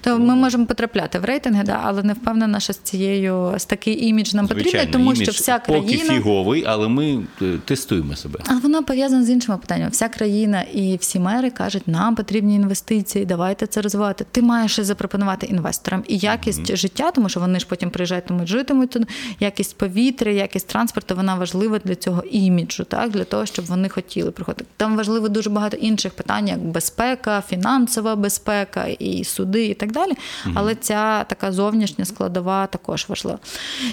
То 0.00 0.18
ми 0.18 0.34
можемо 0.34 0.66
потрапляти 0.66 1.18
в 1.18 1.24
рейтинги, 1.24 1.62
да, 1.62 1.80
але 1.84 2.02
не 2.02 2.12
впевнена, 2.12 2.60
що 2.60 2.72
з 2.72 2.78
цією 2.78 3.54
з 3.56 3.64
такий 3.64 4.06
імідж 4.06 4.34
нам 4.34 4.48
потрібен, 4.48 4.88
тому 4.90 5.12
імідж 5.12 5.22
що 5.22 5.32
вся 5.32 5.58
поки 5.58 5.80
країна. 5.80 6.14
фіговий, 6.14 6.64
але 6.66 6.88
ми 6.88 7.22
е, 7.42 7.58
тестуємо 7.64 8.16
себе. 8.16 8.40
Але 8.46 8.60
воно 8.60 8.84
пов'язане 8.84 9.24
з 9.24 9.30
іншими 9.30 9.58
питаннями. 9.58 9.90
Вся 9.90 10.08
країна 10.08 10.62
і 10.62 10.96
всі 11.00 11.18
мери 11.18 11.50
кажуть, 11.50 11.88
нам 11.88 12.14
потрібні 12.14 12.54
інвестиції, 12.54 13.24
давайте 13.24 13.66
це 13.66 13.80
розвивати. 13.80 14.26
Ти 14.30 14.42
маєш 14.42 14.72
щось 14.72 14.86
запропонувати 14.86 15.46
інвесторам 15.46 16.04
і 16.08 16.18
якість 16.18 16.76
життя, 16.76 17.10
тому 17.10 17.28
що 17.28 17.40
вони 17.40 17.60
ж 17.60 17.66
потім 17.68 17.90
приїжджатимуть, 17.90 18.48
житимуть 18.48 18.90
тут. 18.90 19.02
Якість 19.40 19.78
повітря, 19.78 20.32
якість 20.32 20.66
транспорту, 20.66 21.16
вона 21.16 21.34
важлива 21.34 21.78
для 21.84 21.94
цього 21.94 22.22
іміджу, 22.30 22.84
так 22.84 23.10
для 23.10 23.24
того, 23.24 23.46
щоб 23.46 23.64
вони 23.64 23.88
хотіли 23.88 24.30
приходити. 24.30 24.64
Там 24.76 24.96
важливо 24.96 25.28
дуже 25.28 25.50
багато 25.50 25.76
інших 25.76 26.12
питань, 26.12 26.48
як 26.48 26.58
безпека, 26.58 27.42
фінансова 27.48 28.16
безпека 28.16 28.86
і 28.86 29.24
суди, 29.24 29.69
і 29.70 29.74
так 29.74 29.92
далі. 29.92 30.12
Але 30.54 30.74
ця 30.74 31.24
така 31.24 31.52
зовнішня 31.52 32.04
складова 32.04 32.66
також 32.66 33.06
важлива. 33.08 33.38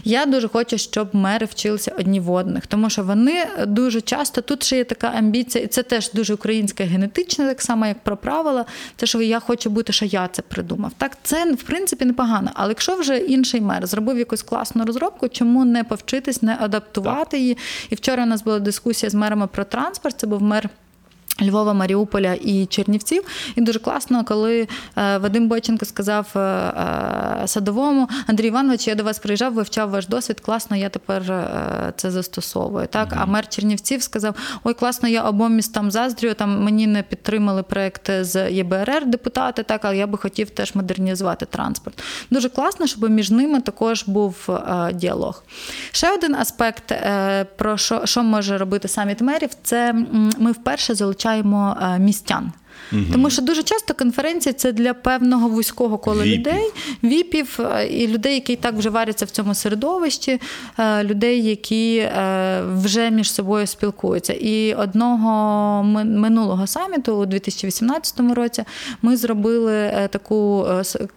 Я 0.04 0.26
дуже 0.26 0.48
хочу, 0.48 0.78
щоб 0.78 1.16
мери 1.16 1.46
вчилися 1.46 1.94
одні 2.00 2.20
в 2.20 2.32
одних, 2.32 2.68
тому 2.68 2.90
що 2.90 3.04
вони 3.04 3.48
дуже 3.68 4.02
часто 4.02 4.42
тут 4.42 4.64
ще 4.64 4.78
є 4.78 4.84
така 4.84 5.08
амбіція, 5.08 5.64
і 5.64 5.68
це 5.68 5.84
теж 5.84 6.12
дуже 6.12 6.34
українське 6.34 6.84
генетичне, 6.84 7.48
так 7.48 7.62
само 7.62 7.86
як 7.86 8.00
про 8.00 8.18
правила. 8.18 8.66
Те, 8.96 9.06
що 9.06 9.22
я 9.22 9.40
хочу 9.40 9.70
бути, 9.70 9.94
що 9.94 10.06
я 10.06 10.28
це 10.28 10.42
придумав. 10.42 10.92
Так, 10.98 11.18
це 11.24 11.52
в 11.54 11.64
принципі 11.64 12.06
непогано. 12.06 12.52
Але 12.54 12.70
якщо 12.70 12.96
вже 12.96 13.18
інший 13.18 13.62
мер 13.62 13.88
зробив 13.88 14.18
якусь 14.18 14.42
класну 14.42 14.86
розробку, 14.86 15.28
чому 15.28 15.66
не 15.66 15.84
повчитись, 15.84 16.42
не 16.42 16.58
адаптувати 16.60 17.40
її? 17.40 17.58
І 17.90 17.96
вчора 17.96 18.24
у 18.24 18.26
нас 18.26 18.44
була 18.44 18.60
дискусія 18.60 19.10
з 19.10 19.14
мерами 19.14 19.48
про 19.48 19.64
транспорт. 19.64 20.20
Це 20.20 20.28
був 20.28 20.42
мер. 20.42 20.70
Львова, 21.42 21.74
Маріуполя 21.74 22.34
і 22.34 22.66
Чернівців. 22.66 23.24
І 23.56 23.62
дуже 23.62 23.80
класно, 23.80 24.24
коли 24.26 24.62
е, 24.62 24.68
Вадим 25.18 25.48
Бойченко 25.48 25.86
сказав 25.86 26.28
е, 26.36 26.40
е, 26.40 27.48
садовому 27.48 28.10
Андрій 28.28 28.48
Іванович, 28.48 28.88
я 28.88 28.96
до 28.96 29.04
вас 29.04 29.20
приїжджав, 29.20 29.54
вивчав 29.54 29.90
ваш 29.90 30.08
досвід. 30.08 30.40
Класно, 30.40 30.78
я 30.78 30.90
тепер 30.90 31.24
це 31.96 32.12
застосовую. 32.12 32.88
Так, 32.88 33.14
а 33.18 33.26
мер 33.26 33.50
Чернівців 33.50 34.04
сказав: 34.04 34.36
Ой, 34.64 34.74
класно, 34.74 35.10
я 35.10 35.24
обом 35.24 35.56
містам 35.56 35.92
заздрю. 35.92 36.34
Там 36.34 36.64
мені 36.64 36.88
не 36.88 37.04
підтримали 37.04 37.64
проект 37.64 38.12
з 38.22 38.52
ЄБРР 38.52 39.06
депутати, 39.06 39.64
так, 39.64 39.86
але 39.86 39.98
я 39.98 40.08
би 40.08 40.18
хотів 40.18 40.50
теж 40.50 40.76
модернізувати 40.76 41.46
транспорт. 41.46 42.04
Дуже 42.32 42.50
класно, 42.50 42.88
щоб 42.88 43.10
між 43.10 43.32
ними 43.32 43.62
також 43.62 44.04
був 44.08 44.50
діалог. 44.94 45.44
Ще 45.92 46.14
один 46.14 46.36
аспект, 46.36 46.94
про 47.56 47.78
що, 47.78 48.02
що 48.06 48.24
може 48.24 48.58
робити 48.58 48.88
саміт 48.88 49.22
мерів, 49.22 49.50
це 49.64 49.94
ми 50.40 50.52
вперше 50.52 50.96
залучаємо 50.96 51.27
е, 51.82 52.00
містян. 52.00 52.52
Тому 53.12 53.30
що 53.30 53.42
дуже 53.42 53.64
часто 53.64 53.94
конференції 53.94 54.54
це 54.54 54.72
для 54.72 54.94
певного 54.94 55.50
вузького 55.50 55.98
кола 55.98 56.24
Віпів. 56.24 56.40
людей, 56.40 56.72
віпів 57.04 57.60
е, 57.60 57.88
і 57.88 58.08
людей, 58.08 58.34
які 58.34 58.56
так 58.56 58.76
вже 58.76 58.90
варяться 58.90 59.26
в 59.26 59.30
цьому 59.30 59.56
середовищі, 59.56 60.42
е, 60.80 61.04
людей, 61.04 61.46
які 61.46 61.98
е, 61.98 62.62
вже 62.76 63.12
між 63.12 63.32
собою 63.32 63.68
спілкуються. 63.68 64.34
І 64.34 64.74
одного 64.74 65.84
минулого 66.04 66.68
саміту 66.68 67.16
у 67.16 67.26
2018 67.26 68.20
році 68.20 68.64
ми 69.02 69.18
зробили 69.18 69.92
таку 70.10 70.68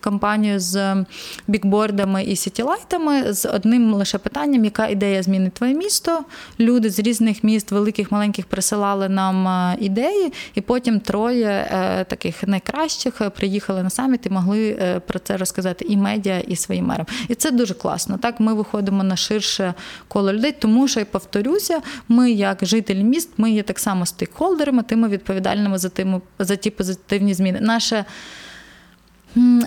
кампанію 0.00 0.61
з 0.61 1.04
бікбордами 1.46 2.24
і 2.24 2.37
сітілайтами 2.37 3.33
з 3.33 3.48
одним 3.48 3.94
лише 3.94 4.18
питанням, 4.18 4.64
яка 4.64 4.87
ідея 4.87 5.22
змінить 5.22 5.52
твоє 5.52 5.74
місто. 5.74 6.24
Люди 6.61 6.90
з 6.90 6.98
різних 6.98 7.44
міст, 7.44 7.70
великих, 7.70 8.12
маленьких, 8.12 8.46
присилали 8.46 9.09
нам 9.09 9.76
ідеї, 9.80 10.33
і 10.54 10.61
потім 10.61 11.00
троє 11.00 11.59
таких 12.04 12.48
найкращих 12.48 13.20
е, 13.20 13.30
приїхали 13.30 13.82
на 13.82 13.90
саміт 13.90 14.26
і 14.26 14.30
могли 14.30 14.78
е, 14.80 15.00
про 15.00 15.18
це 15.18 15.36
розказати 15.36 15.84
і 15.84 15.96
медіа, 15.96 16.38
і 16.38 16.56
своїм 16.56 16.86
мерам. 16.86 17.06
І 17.28 17.34
це 17.34 17.50
дуже 17.50 17.74
класно. 17.74 18.18
Так, 18.18 18.40
ми 18.40 18.54
виходимо 18.54 19.02
на 19.02 19.16
ширше 19.16 19.74
коло 20.08 20.32
людей, 20.32 20.52
тому 20.52 20.88
що 20.88 21.00
я 21.00 21.06
повторюся, 21.06 21.80
ми, 22.08 22.30
як 22.30 22.58
жителі 22.62 23.04
міст, 23.04 23.30
ми 23.36 23.50
є 23.50 23.62
так 23.62 23.78
само 23.78 24.06
стейкхолдерами, 24.06 24.82
тими 24.82 25.08
відповідальними 25.08 25.78
за 25.78 25.88
тими 25.88 26.20
за 26.38 26.56
ті 26.56 26.70
позитивні 26.70 27.34
зміни. 27.34 27.60
Наше 27.60 28.04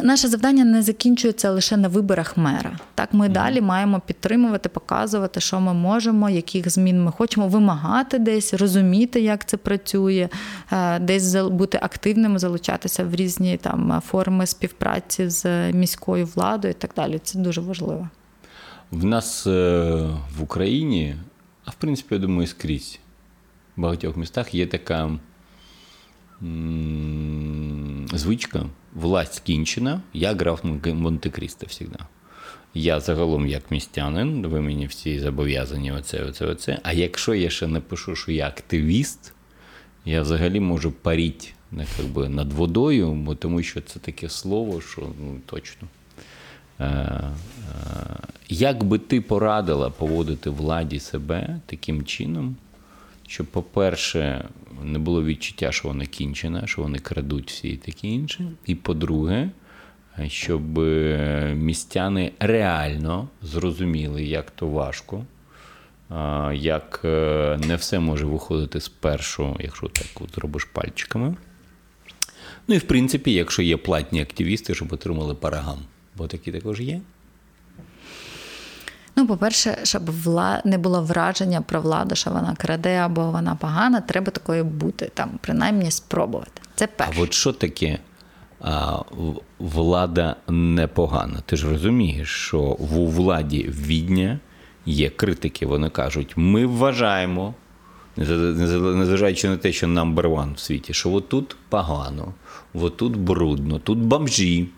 Наше 0.04 0.28
завдання 0.28 0.66
не 0.66 0.82
закінчується 0.82 1.52
лише 1.52 1.78
на 1.78 1.88
виборах 1.88 2.38
мера. 2.38 2.80
Так, 2.96 3.14
ми 3.14 3.30
далі 3.30 3.62
маємо 3.62 4.00
підтримувати, 4.00 4.70
показувати, 4.70 5.40
що 5.40 5.60
ми 5.60 5.74
можемо, 5.74 6.30
яких 6.30 6.70
змін 6.70 7.04
ми 7.04 7.12
хочемо, 7.12 7.48
вимагати 7.48 8.20
десь, 8.20 8.54
розуміти, 8.54 9.22
як 9.22 9.46
це 9.46 9.58
працює, 9.58 10.30
е, 10.72 11.00
десь 11.00 11.36
бути 11.36 11.80
активними, 11.82 12.40
залучатися 12.40 13.04
в 13.04 13.16
різні 13.16 13.58
там 13.58 14.02
форми 14.08 14.46
співпраці 14.46 15.30
з 15.30 15.72
міською 15.72 16.26
владою 16.26 16.72
і 16.72 16.82
так 16.82 16.92
далі. 16.96 17.20
Це 17.24 17.40
дуже 17.40 17.62
важливо. 17.62 18.10
В 18.92 19.06
нас 19.06 19.48
е, 19.48 19.92
в 20.38 20.44
Україні, 20.44 21.16
а 21.66 21.72
в 21.72 21.76
принципі, 21.76 22.16
я 22.16 22.22
думаю, 22.22 22.48
скрізь 22.48 23.00
в 23.78 23.82
багатьох 23.82 24.18
містах 24.18 24.54
є 24.56 24.68
така 24.68 25.12
м, 26.42 28.06
звичка, 28.14 28.66
власть 28.96 29.40
кінчена, 29.40 30.02
я 30.14 30.34
грав 30.34 30.60
Мон- 30.64 30.94
Монте-Крісто 30.94 31.68
завжди. 31.80 31.98
Я 32.74 33.00
загалом 33.00 33.48
як 33.48 33.72
містянин, 33.72 34.48
ви 34.48 34.62
мені 34.62 34.88
всі 34.88 35.20
зобов'язані 35.20 35.92
оце, 35.92 36.24
оце, 36.24 36.46
оце. 36.46 36.80
А 36.84 36.94
якщо 36.94 37.34
я 37.34 37.50
ще 37.50 37.68
напишу, 37.68 38.16
що 38.16 38.32
я 38.32 38.48
активіст, 38.48 39.34
я 40.06 40.22
взагалі 40.22 40.60
можу 40.60 40.92
паріти 40.92 41.48
не, 41.72 41.86
как 41.98 42.06
би, 42.06 42.30
над 42.30 42.54
водою, 42.54 43.14
бо 43.14 43.36
тому 43.36 43.64
що 43.64 43.82
це 43.82 44.00
таке 44.00 44.30
слово, 44.30 44.82
що 44.82 45.02
ну, 45.02 45.40
точно. 45.46 45.88
Е, 46.80 46.86
е, 46.86 47.32
Як 48.50 48.84
би 48.84 49.00
ти 49.00 49.22
порадила 49.22 49.90
поводити 49.90 50.50
владі 50.50 51.00
себе 51.00 51.60
таким 51.66 52.04
чином, 52.06 52.56
щоб, 53.34 53.46
по-перше, 53.46 54.46
не 54.84 55.00
було 55.00 55.24
відчуття, 55.24 55.72
що 55.72 55.88
вона 55.88 56.06
кінчена, 56.06 56.68
що 56.68 56.82
вони 56.82 57.00
крадуть 57.00 57.52
всі 57.52 57.70
і 57.70 57.78
таке 57.78 58.08
інше. 58.08 58.52
І 58.66 58.76
по-друге, 58.76 59.50
щоб 60.28 60.80
е, 60.80 61.54
містяни 61.58 62.32
реально 62.40 63.28
зрозуміли, 63.42 64.24
як 64.24 64.52
то 64.52 64.68
важко, 64.68 65.26
як 66.54 67.02
е, 67.06 67.60
не 67.68 67.76
все 67.76 68.00
може 68.00 68.26
виходити 68.26 68.82
спершу, 68.82 69.58
якщо 69.60 69.88
так 69.88 70.22
от 70.22 70.36
зробиш 70.36 70.66
пальчиками. 70.66 71.36
Ну 72.68 72.76
і 72.76 72.78
в 72.78 72.84
принципі, 72.84 73.34
якщо 73.34 73.62
є 73.62 73.78
платні 73.78 74.22
активісти, 74.22 74.76
щоб 74.76 74.94
отримали 74.94 75.36
парагам, 75.36 75.80
бо 76.18 76.28
такі 76.28 76.52
також 76.52 76.82
є. 76.82 77.02
Ну, 79.24 79.28
по-перше, 79.28 79.78
щоб 79.84 80.10
вла... 80.24 80.62
не 80.66 80.78
було 80.78 81.02
враження 81.02 81.62
про 81.62 81.82
владу, 81.82 82.16
що 82.16 82.30
вона 82.32 82.56
краде 82.56 82.96
або 82.96 83.32
вона 83.32 83.56
погана, 83.56 84.02
треба 84.02 84.32
такою 84.32 84.64
бути, 84.66 85.12
там, 85.14 85.30
принаймні 85.42 85.92
спробувати. 85.92 86.62
Це 86.76 86.88
А 86.98 87.22
от 87.22 87.34
що 87.34 87.54
таке 87.54 88.00
а, 88.62 89.00
влада 89.60 90.36
непогана? 90.48 91.40
Ти 91.46 91.56
ж 91.56 91.70
розумієш, 91.70 92.30
що 92.30 92.62
в 92.80 93.12
владі 93.12 93.70
Відня 93.70 94.40
є 94.86 95.10
критики. 95.10 95.66
Вони 95.66 95.90
кажуть, 95.90 96.34
ми 96.36 96.66
вважаємо, 96.66 97.54
незважаючи 98.18 99.50
на 99.50 99.58
те, 99.58 99.72
що 99.72 99.88
number 99.88 100.36
one 100.36 100.54
в 100.54 100.60
світі, 100.60 100.94
що 100.94 101.12
отут 101.12 101.56
погано, 101.70 102.34
отут 102.74 103.18
брудно, 103.18 103.80
тут 103.80 104.00
бомжі. 104.00 104.70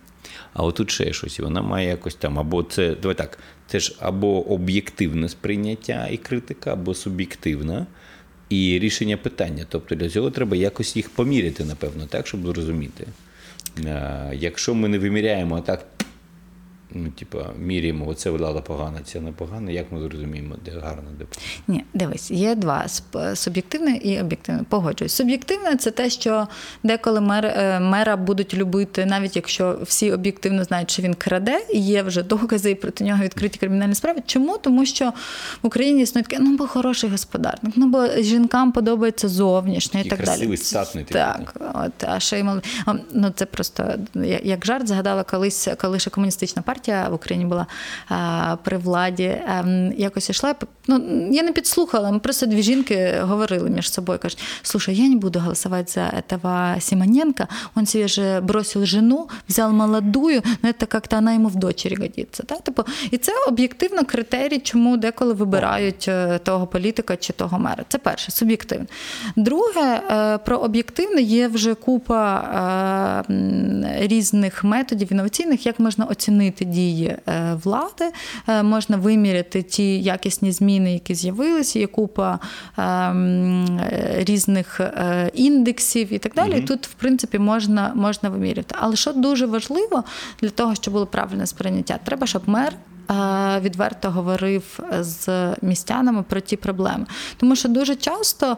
А 0.53 0.63
отут 0.63 0.91
ще 0.91 1.13
щось, 1.13 1.39
і 1.39 1.41
вона 1.41 1.61
має 1.61 1.87
якось 1.87 2.15
там, 2.15 2.39
або 2.39 2.63
це, 2.63 2.95
давай 3.01 3.15
так, 3.15 3.39
це 3.67 3.79
ж 3.79 3.95
або 3.99 4.51
об'єктивне 4.51 5.29
сприйняття 5.29 6.07
і 6.11 6.17
критика, 6.17 6.73
або 6.73 6.93
суб'єктивна 6.93 7.85
і 8.49 8.79
рішення 8.79 9.17
питання. 9.17 9.65
Тобто 9.69 9.95
для 9.95 10.09
цього 10.09 10.31
треба 10.31 10.57
якось 10.57 10.95
їх 10.95 11.09
поміряти, 11.09 11.65
напевно, 11.65 12.05
так, 12.05 12.27
щоб 12.27 12.45
зрозуміти. 12.45 13.07
Е, 13.85 14.31
Якщо 14.33 14.75
ми 14.75 14.87
не 14.87 14.99
виміряємо, 14.99 15.55
а 15.55 15.61
так, 15.61 15.85
ну, 16.91 17.09
типа, 17.09 17.45
міряємо, 17.59 18.07
оце 18.07 18.29
влада 18.29 18.61
погана, 18.61 18.99
це 19.05 19.19
не 19.19 19.31
погано, 19.31 19.71
як 19.71 19.91
ми 19.91 19.99
зрозуміємо, 19.99 20.55
де 20.65 20.71
гарно, 20.71 21.09
де 21.19 21.25
погано? 21.25 21.63
Ні, 21.67 21.85
дивись, 21.93 22.31
є 22.31 22.55
два 22.55 22.85
суб'єктивне 23.35 23.95
і 23.95 24.21
об'єктивне. 24.21 24.63
Погоджуюсь. 24.69 25.13
Суб'єктивне 25.13 25.75
це 25.75 25.91
те, 25.91 26.09
що 26.09 26.47
деколи 26.83 27.21
мер, 27.21 27.45
е, 27.45 27.79
мера 27.79 28.17
будуть 28.17 28.53
любити, 28.53 29.05
навіть 29.05 29.35
якщо 29.35 29.79
всі 29.81 30.11
об'єктивно 30.11 30.63
знають, 30.63 30.91
що 30.91 31.01
він 31.01 31.13
краде, 31.13 31.65
і 31.73 31.79
є 31.79 32.03
вже 32.03 32.23
докази 32.23 32.71
і 32.71 32.75
проти 32.75 33.03
нього 33.03 33.23
відкриті 33.23 33.57
кримінальні 33.59 33.95
справи. 33.95 34.19
Чому? 34.25 34.57
Тому 34.57 34.85
що 34.85 35.13
в 35.63 35.67
Україні 35.67 36.01
існує 36.01 36.23
таке, 36.23 36.37
ну 36.41 36.57
бо 36.57 36.67
хороший 36.67 37.09
господарник, 37.09 37.73
ну 37.75 37.87
бо 37.87 38.07
жінкам 38.07 38.71
подобається 38.71 39.29
зовнішнє 39.29 40.01
і 40.01 40.03
так 40.03 40.19
далі. 40.19 40.27
красивий, 40.27 40.57
статний 40.57 41.03
такий, 41.03 41.21
Так, 41.21 41.71
от, 41.75 42.03
а 42.03 42.19
ще 42.19 42.39
й 42.39 42.43
мал... 42.43 42.61
а, 42.85 42.93
ну 43.13 43.33
це 43.35 43.45
просто 43.45 43.93
як 44.43 44.65
жарт 44.65 44.87
згадала 44.87 45.23
колись, 45.23 45.67
коли 45.81 45.99
ще 45.99 46.09
комуністична 46.09 46.61
партія 46.61 46.74
в 46.87 47.13
Україні 47.13 47.45
була 47.45 47.65
при 48.63 48.77
владі. 48.77 49.37
якось 49.97 50.29
йшла. 50.29 50.55
Ну 50.87 51.27
я 51.31 51.43
не 51.43 51.51
підслухала. 51.51 52.11
Ми 52.11 52.19
просто 52.19 52.45
дві 52.45 52.63
жінки 52.63 53.13
говорили 53.21 53.69
між 53.69 53.91
собою. 53.91 54.19
кажуть, 54.19 54.39
слушай, 54.61 54.95
я 54.95 55.09
не 55.09 55.15
буду 55.15 55.39
голосувати 55.39 55.91
за 55.91 56.01
этого 56.01 56.81
Симоненко. 56.81 57.47
Он 57.75 57.85
себе 57.85 58.07
же 58.07 58.41
бросил 58.41 58.85
жену, 58.85 59.29
взял 59.49 59.71
молодую, 59.71 60.41
ну 60.63 60.73
це 60.79 60.87
як-то 60.93 61.15
вона 61.15 61.33
йому 61.33 61.47
в 61.47 61.55
дочері 61.55 61.95
годиться. 61.95 62.43
Так? 62.43 62.61
Типу, 62.61 62.83
і 63.11 63.17
це 63.17 63.31
об'єктивно 63.47 64.05
критерій, 64.05 64.59
чому 64.59 64.97
деколи 64.97 65.33
вибирають 65.33 66.05
е, 66.07 66.39
того 66.39 66.67
політика 66.67 67.17
чи 67.17 67.33
того 67.33 67.59
мера. 67.59 67.83
Це 67.87 67.97
перше, 67.97 68.31
суб'єктивно. 68.31 68.85
Друге, 69.35 70.01
е, 70.11 70.37
про 70.37 70.57
об'єктивне 70.57 71.21
є 71.21 71.47
вже 71.47 71.73
купа 71.75 73.25
е, 73.29 74.07
різних 74.07 74.63
методів 74.63 75.11
інноваційних, 75.11 75.65
як 75.65 75.79
можна 75.79 76.05
оцінити 76.05 76.64
дії 76.65 77.17
е, 77.27 77.57
влади, 77.63 78.11
е, 78.47 78.63
можна 78.63 78.97
виміряти 78.97 79.61
ті 79.61 79.99
якісні 80.01 80.51
зміни, 80.51 80.93
які 80.93 81.15
з'явилися, 81.15 81.79
є 81.79 81.87
купа 81.87 82.39
е, 82.77 82.83
м, 82.83 83.79
е, 83.79 84.15
різних 84.19 84.79
е, 84.79 85.31
індексів 85.33 86.13
і 86.13 86.17
так 86.17 86.33
далі. 86.33 86.57
І 86.57 86.61
тут, 86.61 86.87
в 86.87 86.93
принципі, 86.93 87.39
можна, 87.39 87.91
можна 87.95 88.29
виміряти. 88.29 88.75
Але 88.79 88.95
що 88.95 89.13
дуже 89.13 89.45
важливо 89.45 90.03
для 90.41 90.49
того, 90.49 90.75
щоб 90.75 90.93
було 90.93 91.05
правильне 91.05 91.45
сприйняття, 91.45 91.99
треба, 92.03 92.27
щоб 92.27 92.41
мер 92.45 92.73
відверто 93.61 94.11
говорив 94.11 94.79
з 94.99 95.29
містянами 95.61 96.23
про 96.23 96.39
ті 96.39 96.55
проблеми. 96.55 97.05
Тому 97.37 97.55
що 97.55 97.69
дуже 97.69 97.95
часто. 97.95 98.57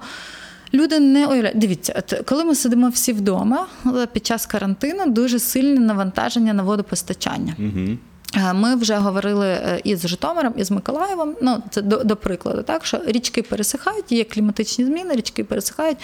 Люди 0.73 0.99
не 0.99 1.27
уявляють. 1.27 1.57
Дивіться, 1.57 1.93
от 1.97 2.21
коли 2.25 2.43
ми 2.43 2.55
сидимо 2.55 2.89
всі 2.89 3.13
вдома 3.13 3.67
під 4.13 4.25
час 4.25 4.45
карантину, 4.45 5.09
дуже 5.09 5.39
сильне 5.39 5.79
навантаження 5.79 6.53
на 6.53 6.63
водопостачання. 6.63 7.55
Угу. 7.59 7.97
Е, 8.35 8.53
Ми 8.53 8.75
вже 8.75 8.95
говорили 8.95 9.47
е, 9.47 9.81
із 9.83 10.07
Житомиром, 10.07 10.53
і 10.57 10.63
з 10.63 10.71
Миколаєвом. 10.71 11.35
Ну 11.41 11.63
це 11.69 11.81
до, 11.81 12.03
до 12.03 12.15
прикладу, 12.15 12.63
так 12.63 12.85
що 12.85 12.99
річки 13.05 13.41
пересихають, 13.43 14.11
є 14.11 14.23
кліматичні 14.23 14.85
зміни, 14.85 15.15
річки 15.15 15.43
пересихають, 15.43 15.97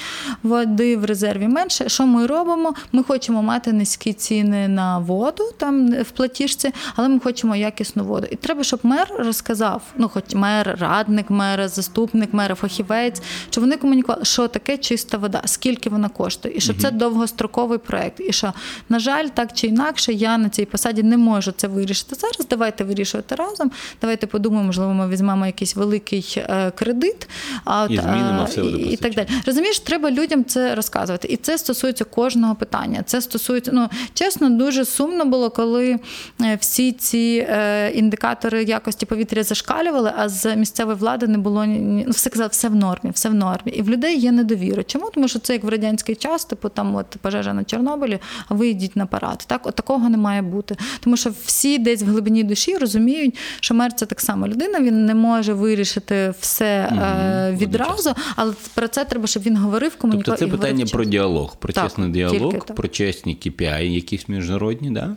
води 0.43 0.97
в 0.97 1.05
резерві 1.05 1.47
менше. 1.47 1.89
Що 1.89 2.07
ми 2.07 2.27
робимо? 2.27 2.73
Ми 2.91 3.03
хочемо 3.03 3.43
мати 3.43 3.73
низькі 3.73 4.13
ціни 4.13 4.67
на 4.67 4.99
воду 4.99 5.43
там 5.57 5.91
в 6.01 6.11
платіжці, 6.11 6.71
але 6.95 7.09
ми 7.09 7.19
хочемо 7.19 7.55
якісну 7.55 8.03
воду. 8.03 8.27
І 8.31 8.35
треба, 8.35 8.63
щоб 8.63 8.79
мер 8.83 9.07
розказав, 9.19 9.81
ну 9.97 10.09
хоч 10.09 10.23
мер, 10.33 10.77
радник 10.79 11.29
мера, 11.29 11.67
заступник 11.67 12.33
мера, 12.33 12.55
фахівець, 12.55 13.21
що 13.49 13.61
вони 13.61 13.77
комунікували, 13.77 14.25
що 14.25 14.47
таке 14.47 14.77
чиста 14.77 15.17
вода, 15.17 15.41
скільки 15.45 15.89
вона 15.89 16.09
коштує, 16.09 16.55
і 16.57 16.61
що 16.61 16.73
це 16.73 16.91
довгостроковий 16.91 17.77
проект. 17.77 18.19
І 18.19 18.33
що, 18.33 18.53
на 18.89 18.99
жаль, 18.99 19.27
так 19.27 19.53
чи 19.53 19.67
інакше, 19.67 20.13
я 20.13 20.37
на 20.37 20.49
цій 20.49 20.65
посаді 20.65 21.03
не 21.03 21.17
можу 21.17 21.51
це 21.51 21.67
вирішити 21.67 22.12
зараз. 22.13 22.47
Давайте 22.49 22.83
вирішувати 22.83 23.35
разом. 23.35 23.71
Давайте 24.01 24.27
подумаємо, 24.27 24.65
можливо, 24.65 24.93
ми 24.93 25.09
візьмемо 25.09 25.45
якийсь 25.45 25.75
великий 25.75 26.35
е, 26.37 26.71
кредит, 26.71 27.29
а 27.65 27.87
І 27.89 27.97
от, 27.97 28.03
змінимо 28.03 28.41
е, 28.41 28.45
все 28.45 28.61
і, 28.61 28.93
і 28.93 28.95
так 28.95 29.13
далі. 29.13 29.27
Розумієш, 29.45 29.79
треба 29.79 30.11
людям 30.11 30.45
це 30.45 30.75
розказувати. 30.75 31.27
І 31.27 31.37
це 31.37 31.57
стосується 31.57 32.03
кожного 32.03 32.55
питання. 32.55 33.03
Це 33.05 33.21
стосується, 33.21 33.71
ну 33.73 33.89
чесно, 34.13 34.49
дуже 34.49 34.85
сумно 34.85 35.25
було, 35.25 35.49
коли 35.49 35.99
е, 36.41 36.57
всі 36.61 36.91
ці 36.91 37.47
е, 37.49 37.91
індикатори 37.91 38.63
якості 38.63 39.05
повітря 39.05 39.43
зашкалювали, 39.43 40.11
а 40.17 40.29
з 40.29 40.55
місцевої 40.55 40.97
влади 40.97 41.27
не 41.27 41.37
було 41.37 41.65
ну, 41.65 42.05
все 42.07 42.29
казали, 42.29 42.49
все 42.51 42.69
в 42.69 42.75
нормі, 42.75 43.11
все 43.11 43.29
в 43.29 43.33
нормі. 43.33 43.71
І 43.71 43.81
в 43.81 43.89
людей 43.89 44.19
є 44.19 44.31
недовіра. 44.31 44.83
Чому? 44.83 45.09
Тому 45.13 45.27
що 45.27 45.39
це 45.39 45.53
як 45.53 45.63
в 45.63 45.69
радянський 45.69 46.15
час, 46.15 46.45
типу 46.45 46.69
там 46.69 46.95
от 46.95 47.05
пожежа 47.21 47.53
на 47.53 47.63
Чорнобилі, 47.63 48.19
а 48.49 48.53
ви 48.53 48.67
йдіть 48.67 48.95
на 48.95 49.05
парад. 49.05 49.43
Так, 49.47 49.67
от 49.67 49.75
такого 49.75 50.09
не 50.09 50.17
має 50.17 50.41
бути. 50.41 50.77
Тому 50.99 51.17
що 51.17 51.33
всі 51.45 51.77
десь 51.77 52.02
в 52.03 52.09
глибині 52.09 52.43
душі 52.43 52.77
розуміють, 52.77 53.37
що 53.59 53.73
мер 53.73 53.93
це 53.93 54.05
так 54.05 54.21
само 54.21 54.47
людина, 54.47 54.79
він 54.79 55.05
не 55.05 55.15
може 55.15 55.53
вирішити 55.53 56.33
все 56.39 56.65
е, 56.65 57.57
відразу, 57.57 58.13
але 58.35 58.53
про 58.73 58.87
це 58.87 59.05
треба, 59.05 59.27
щоб 59.27 59.43
він 59.43 59.57
говорив, 59.57 59.95
комунікував. 59.97 60.39
Тобто 60.39 60.55
це 60.55 60.57
питання 60.57 60.85
про 60.85 61.05
діалог, 61.05 61.55
про 61.57 61.73
Так, 61.73 61.83
чесний 61.83 62.09
діалог, 62.09 62.65
про 62.65 62.87
чесні 62.87 63.37
KPI, 63.45 63.83
якісь 63.83 64.29
міжнародні, 64.29 64.91
да? 64.91 65.15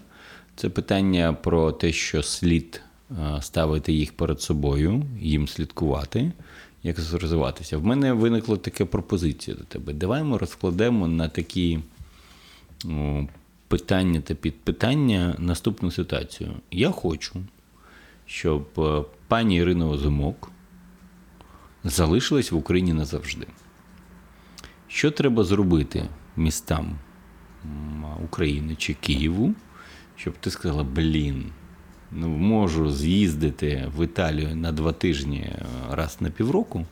це 0.57 0.69
питання 0.69 1.33
про 1.33 1.73
те, 1.73 1.93
що 1.93 2.23
слід 2.23 2.81
е, 3.11 3.43
ставити 3.43 3.93
їх 3.93 4.13
перед 4.13 4.41
собою, 4.41 5.03
їм 5.21 5.49
слідкувати, 5.49 6.33
як 6.83 6.97
розвиватися. 7.13 7.79
В 7.79 7.85
мене 7.85 8.13
виникла 8.13 8.57
така 8.57 8.87
пропозиція 8.87 9.57
до 9.57 9.65
тебе. 9.65 9.93
Давай 9.93 10.23
ми 10.23 10.39
розкладемо 10.39 11.09
на 11.09 11.29
такі 11.29 11.79
о, 12.85 13.27
питання 13.69 14.21
та 14.21 14.35
підпитання 14.35 15.35
наступну 15.39 15.91
ситуацію. 15.91 16.51
Я 16.71 16.91
хочу, 16.91 17.35
щоб 18.27 18.67
е, 18.79 19.05
пані 19.29 19.57
Ірина 19.57 19.89
Озимок 19.89 20.51
залишилась 21.85 22.53
в 22.53 22.57
Україні 22.57 22.93
назавжди. 22.93 23.47
Що 24.89 25.11
треба 25.11 25.45
зробити 25.45 26.09
містам 26.37 26.99
України 28.25 28.77
чи 28.77 28.95
Києву, 28.95 29.55
щоб 30.17 30.35
ти 30.35 30.51
сказала, 30.51 30.85
блін, 30.85 31.53
ну 32.13 32.29
можу 32.29 32.93
з'їздити 32.93 33.91
в 33.97 34.05
Італію 34.05 34.57
на 34.57 34.73
два 34.73 34.93
тижні 34.93 35.39
е, 35.39 35.67
раз 35.91 36.17
на 36.21 36.31
півроку, 36.31 36.87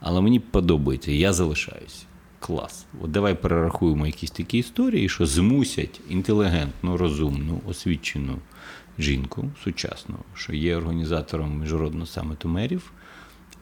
але 0.00 0.20
мені 0.20 0.40
подобається, 0.40 1.12
я 1.12 1.32
залишаюсь. 1.32 2.06
Клас. 2.40 2.86
От 3.02 3.10
давай 3.10 3.34
перерахуємо 3.34 4.06
якісь 4.06 4.30
такі 4.30 4.58
історії, 4.58 5.08
що 5.08 5.26
змусять 5.26 6.00
інтелігентну, 6.08 6.96
розумну, 6.96 7.60
освічену 7.66 8.38
жінку 8.98 9.50
сучасну, 9.64 10.14
що 10.34 10.54
є 10.54 10.76
організатором 10.76 11.60
міжнародного 11.60 12.06
саміту 12.06 12.48
мерів, 12.48 12.92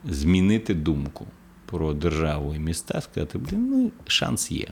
змінити 0.05 0.73
думку 0.73 1.27
про 1.65 1.93
державу 1.93 2.55
і 2.55 2.59
міста, 2.59 3.01
сказати, 3.01 3.37
блін, 3.37 3.69
ну 3.69 3.91
шанс 4.07 4.51
є. 4.51 4.67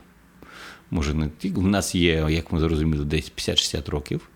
Може, 0.92 1.14
не 1.14 1.30
тільки 1.38 1.60
в 1.60 1.68
нас 1.68 1.96
є, 1.96 2.28
як 2.30 2.52
ми 2.52 2.60
зрозуміли, 2.60 3.06
десь 3.06 3.32
50-60 3.38 3.92
років. 3.92 4.30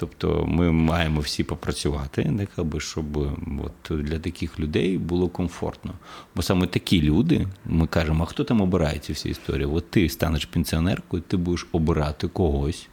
Тобто 0.00 0.44
ми 0.48 0.72
маємо 0.72 1.20
всі 1.20 1.44
попрацювати, 1.44 2.48
аби 2.56 2.80
щоб 2.80 3.16
от, 3.64 4.02
для 4.02 4.18
таких 4.18 4.60
людей 4.60 4.98
було 4.98 5.28
комфортно. 5.28 5.92
Бо 6.36 6.42
саме 6.42 6.66
такі 6.66 7.02
люди, 7.02 7.46
ми 7.66 7.86
кажемо, 7.86 8.24
а 8.24 8.26
хто 8.26 8.44
там 8.44 8.60
обирає 8.60 8.98
ці 8.98 9.12
всі 9.12 9.28
історії? 9.28 9.66
От 9.66 9.90
ти 9.90 10.08
станеш 10.08 10.44
пенсіонеркою, 10.44 11.22
ти 11.26 11.36
будеш 11.36 11.66
обирати 11.72 12.28
когось, 12.28 12.88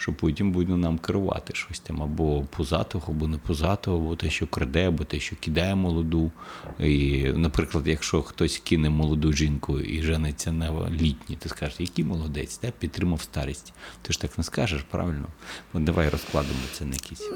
що 0.00 0.12
потім 0.12 0.52
буде 0.52 0.76
нам 0.76 0.98
керувати 0.98 1.54
щось 1.54 1.80
там 1.80 2.02
або 2.02 2.44
пузатого, 2.56 3.04
або 3.08 3.28
не 3.28 3.38
пузатого, 3.38 3.96
або 3.96 4.16
те, 4.16 4.30
що 4.30 4.46
краде, 4.46 4.88
або 4.88 5.04
те, 5.04 5.20
що 5.20 5.36
кидає 5.40 5.74
молоду. 5.74 6.30
І, 6.78 7.24
наприклад, 7.34 7.86
якщо 7.86 8.22
хтось 8.22 8.58
кине 8.58 8.90
молоду 8.90 9.32
жінку 9.32 9.80
і 9.80 10.02
жениться 10.02 10.52
на 10.52 10.90
літній, 10.90 11.36
ти 11.38 11.48
скажеш, 11.48 11.80
який 11.80 12.04
молодець, 12.04 12.60
да? 12.62 12.72
підтримав 12.78 13.20
старість. 13.22 13.72
Ти 14.02 14.12
ж 14.12 14.20
так 14.20 14.38
не 14.38 14.44
скажеш, 14.44 14.84
правильно? 14.90 15.26
Ну, 15.74 15.80
давай 15.80 16.08
розкладемо 16.08 16.58
це 16.72 16.84
на 16.84 16.92
якісь. 16.92 17.30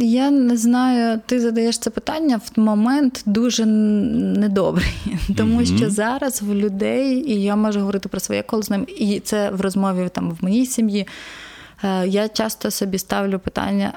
Я 0.00 0.30
не 0.30 0.56
знаю, 0.56 1.20
ти 1.26 1.40
задаєш 1.40 1.78
це 1.78 1.90
питання 1.90 2.36
в 2.36 2.60
момент 2.60 3.22
дуже 3.26 3.66
недобрий, 3.66 4.94
тому 5.36 5.54
Мгм. 5.54 5.66
що 5.66 5.90
зараз 5.90 6.42
в 6.42 6.54
людей, 6.54 7.32
і 7.32 7.42
я 7.42 7.56
можу 7.56 7.80
говорити 7.80 8.08
про 8.08 8.20
своє 8.20 8.42
коло 8.42 8.62
з 8.62 8.70
ним, 8.70 8.86
і 8.96 9.20
це 9.20 9.50
в 9.50 9.60
розмові 9.60 10.08
там 10.12 10.30
в 10.30 10.36
моїй 10.40 10.66
сім'ї. 10.66 11.06
Е, 11.84 12.06
Я 12.06 12.28
часто 12.28 12.70
собі 12.70 12.98
ставлю 12.98 13.38
питання. 13.38 13.92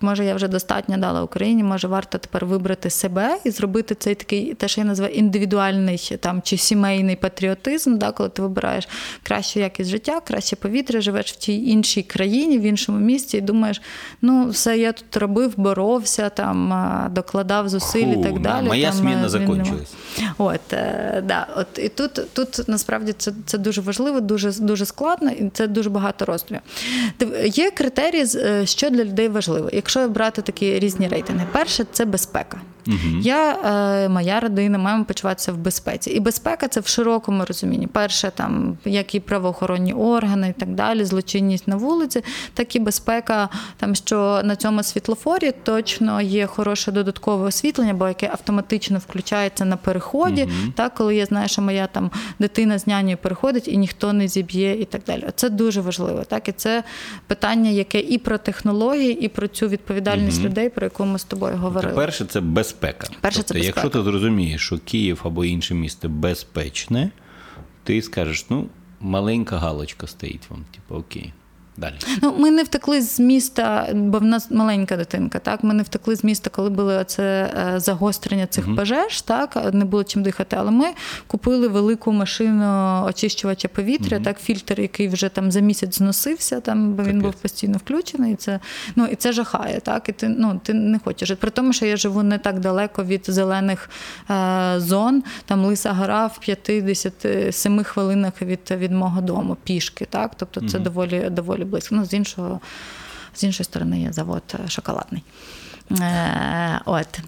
Може 0.00 0.24
я 0.24 0.34
вже 0.34 0.48
достатньо 0.48 0.96
дала 0.96 1.22
Україні, 1.22 1.62
може 1.62 1.88
варто 1.88 2.18
тепер 2.18 2.46
вибрати 2.46 2.90
себе 2.90 3.38
і 3.44 3.50
зробити 3.50 3.94
цей 3.94 4.14
такий, 4.14 4.54
те, 4.54 4.68
що 4.68 4.80
я 4.80 4.86
називаю 4.86 5.14
індивідуальний 5.14 6.18
там 6.20 6.42
чи 6.42 6.56
сімейний 6.56 7.16
патріотизм, 7.16 7.98
да, 7.98 8.12
коли 8.12 8.28
ти 8.28 8.42
вибираєш 8.42 8.88
кращу 9.22 9.60
якість 9.60 9.90
життя, 9.90 10.20
краще 10.20 10.56
повітря, 10.56 11.00
живеш 11.00 11.32
в 11.32 11.36
тій 11.36 11.64
іншій 11.64 12.02
країні, 12.02 12.58
в 12.58 12.62
іншому 12.62 12.98
місті, 12.98 13.36
і 13.36 13.40
думаєш, 13.40 13.82
ну 14.22 14.48
все 14.48 14.78
я 14.78 14.92
тут 14.92 15.16
робив, 15.16 15.52
боровся, 15.56 16.28
там 16.28 16.74
докладав 17.14 17.68
зусиль 17.68 18.06
і 18.06 18.22
так 18.22 18.38
далі. 18.40 18.66
Моя 18.66 18.88
там, 18.88 18.96
зміна 18.96 19.28
закончилась. 19.28 19.94
От, 20.38 20.72
е, 20.72 21.22
да, 21.26 21.46
от 21.56 21.66
і 21.78 21.88
тут, 21.88 22.20
тут 22.32 22.68
насправді 22.68 23.12
це, 23.12 23.32
це 23.46 23.58
дуже 23.58 23.80
важливо, 23.80 24.20
дуже, 24.20 24.52
дуже 24.52 24.86
складно, 24.86 25.30
і 25.30 25.50
це 25.52 25.66
дуже 25.66 25.90
багато 25.90 26.24
роздумів. 26.24 26.62
Є 27.44 27.70
критерії, 27.70 28.26
е, 28.36 28.66
що 28.66 28.90
для 28.90 29.04
людей 29.04 29.28
важливо. 29.28 29.70
Якщо 29.88 30.08
брати 30.08 30.42
такі 30.42 30.78
різні 30.78 31.08
рейтинги, 31.08 31.46
перше 31.52 31.84
це 31.92 32.04
безпека. 32.04 32.60
Я, 33.20 33.52
е, 34.04 34.08
моя 34.08 34.40
родина, 34.40 34.78
маємо 34.78 35.04
почуватися 35.04 35.52
в 35.52 35.56
безпеці. 35.56 36.10
І 36.10 36.20
безпека 36.20 36.68
це 36.68 36.80
в 36.80 36.86
широкому 36.86 37.44
розумінні. 37.44 37.86
Перше, 37.86 38.32
там 38.34 38.78
як 38.84 39.14
і 39.14 39.20
правоохоронні 39.20 39.92
органи 39.92 40.48
і 40.48 40.60
так 40.60 40.74
далі, 40.74 41.04
злочинність 41.04 41.68
на 41.68 41.76
вулиці, 41.76 42.24
так 42.54 42.76
і 42.76 42.78
безпека, 42.78 43.48
там 43.76 43.94
що 43.94 44.40
на 44.44 44.56
цьому 44.56 44.82
світлофорі 44.82 45.52
точно 45.62 46.20
є 46.20 46.46
хороше 46.46 46.92
додаткове 46.92 47.46
освітлення, 47.46 47.94
бо 47.94 48.08
яке 48.08 48.28
автоматично 48.28 48.98
включається 48.98 49.64
на 49.64 49.76
переході. 49.76 50.48
Так, 50.74 50.94
коли 50.94 51.16
я 51.16 51.26
знаю, 51.26 51.48
що 51.48 51.62
моя 51.62 51.86
там 51.86 52.10
дитина 52.38 52.78
з 52.78 52.86
нянею 52.86 53.16
переходить 53.16 53.68
і 53.68 53.76
ніхто 53.76 54.12
не 54.12 54.28
зіб'є, 54.28 54.80
і 54.80 54.84
так 54.84 55.02
далі. 55.06 55.24
Це 55.34 55.50
дуже 55.50 55.80
важливо. 55.80 56.24
Так, 56.24 56.48
і 56.48 56.52
це 56.52 56.84
питання, 57.26 57.70
яке 57.70 58.00
і 58.00 58.18
про 58.18 58.38
технології, 58.38 59.20
і 59.20 59.28
про 59.28 59.48
цю 59.48 59.68
відповідальність 59.68 59.77
людей, 60.44 60.68
про 60.68 60.86
яку 60.86 61.04
ми 61.04 61.18
з 61.18 61.24
тобою 61.24 61.56
говорили. 61.56 61.94
Перше 61.94 62.24
це 62.24 62.40
безпека. 62.40 63.08
Перше 63.20 63.42
це 63.42 63.54
безпека. 63.54 63.80
якщо 63.80 63.88
ти 63.98 64.02
зрозумієш, 64.02 64.66
що 64.66 64.78
Київ 64.78 65.20
або 65.24 65.44
інше 65.44 65.74
місто 65.74 66.08
безпечне, 66.08 67.10
ти 67.84 68.02
скажеш, 68.02 68.46
ну, 68.50 68.66
маленька 69.00 69.58
галочка 69.58 70.06
стоїть 70.06 70.50
вам, 70.50 70.64
типу, 70.74 70.94
окей. 70.94 71.32
Далі. 71.78 71.94
Ну, 72.22 72.34
ми 72.38 72.50
не 72.50 72.62
втекли 72.62 73.00
з 73.00 73.20
міста, 73.20 73.88
бо 73.94 74.18
в 74.18 74.24
нас 74.24 74.50
маленька 74.50 74.96
дитинка. 74.96 75.38
Так, 75.38 75.64
ми 75.64 75.74
не 75.74 75.82
втекли 75.82 76.16
з 76.16 76.24
міста, 76.24 76.50
коли 76.50 76.70
було 76.70 77.04
це 77.04 77.52
е, 77.74 77.80
загострення 77.80 78.46
цих 78.46 78.76
пожеж. 78.76 79.22
Так, 79.22 79.72
не 79.72 79.84
було 79.84 80.04
чим 80.04 80.22
дихати. 80.22 80.56
Але 80.58 80.70
ми 80.70 80.86
купили 81.26 81.68
велику 81.68 82.12
машину 82.12 83.04
очищувача 83.04 83.68
повітря, 83.68 84.20
так, 84.20 84.40
фільтр, 84.40 84.80
який 84.80 85.08
вже 85.08 85.28
там 85.28 85.52
за 85.52 85.60
місяць 85.60 85.98
зносився, 85.98 86.60
там 86.60 86.94
бо 86.94 87.02
він 87.02 87.06
Капець. 87.06 87.22
був 87.22 87.42
постійно 87.42 87.78
включений. 87.78 88.32
І 88.32 88.36
це 88.36 88.60
ну 88.96 89.06
і 89.06 89.14
це 89.14 89.32
жахає. 89.32 89.80
Так, 89.80 90.08
і 90.08 90.12
ти 90.12 90.28
ну 90.28 90.60
ти 90.64 90.74
не 90.74 90.98
хочеш. 90.98 91.32
При 91.40 91.50
тому, 91.50 91.72
що 91.72 91.86
я 91.86 91.96
живу 91.96 92.22
не 92.22 92.38
так 92.38 92.60
далеко 92.60 93.04
від 93.04 93.24
зелених 93.28 93.90
е, 94.30 94.74
зон. 94.76 95.22
Там 95.44 95.64
Лиса 95.64 95.92
гора 95.92 96.26
в 96.26 96.38
57 96.38 97.84
хвилинах 97.84 98.42
від, 98.42 98.70
від 98.70 98.92
мого 98.92 99.20
дому 99.20 99.56
пішки. 99.64 100.06
Так, 100.10 100.32
тобто 100.36 100.68
це 100.68 100.78
доволі 100.78 101.30
доволі 101.30 101.64
близько. 101.68 101.94
Ну, 101.94 102.04
з 102.04 102.14
іншого, 102.14 102.60
з 103.34 103.44
іншої 103.44 103.64
сторони, 103.64 104.00
є 104.00 104.12
завод 104.12 104.42
е, 104.64 104.68
шоколадний. 104.68 105.22
Е, 106.00 106.80
от. 106.84 107.20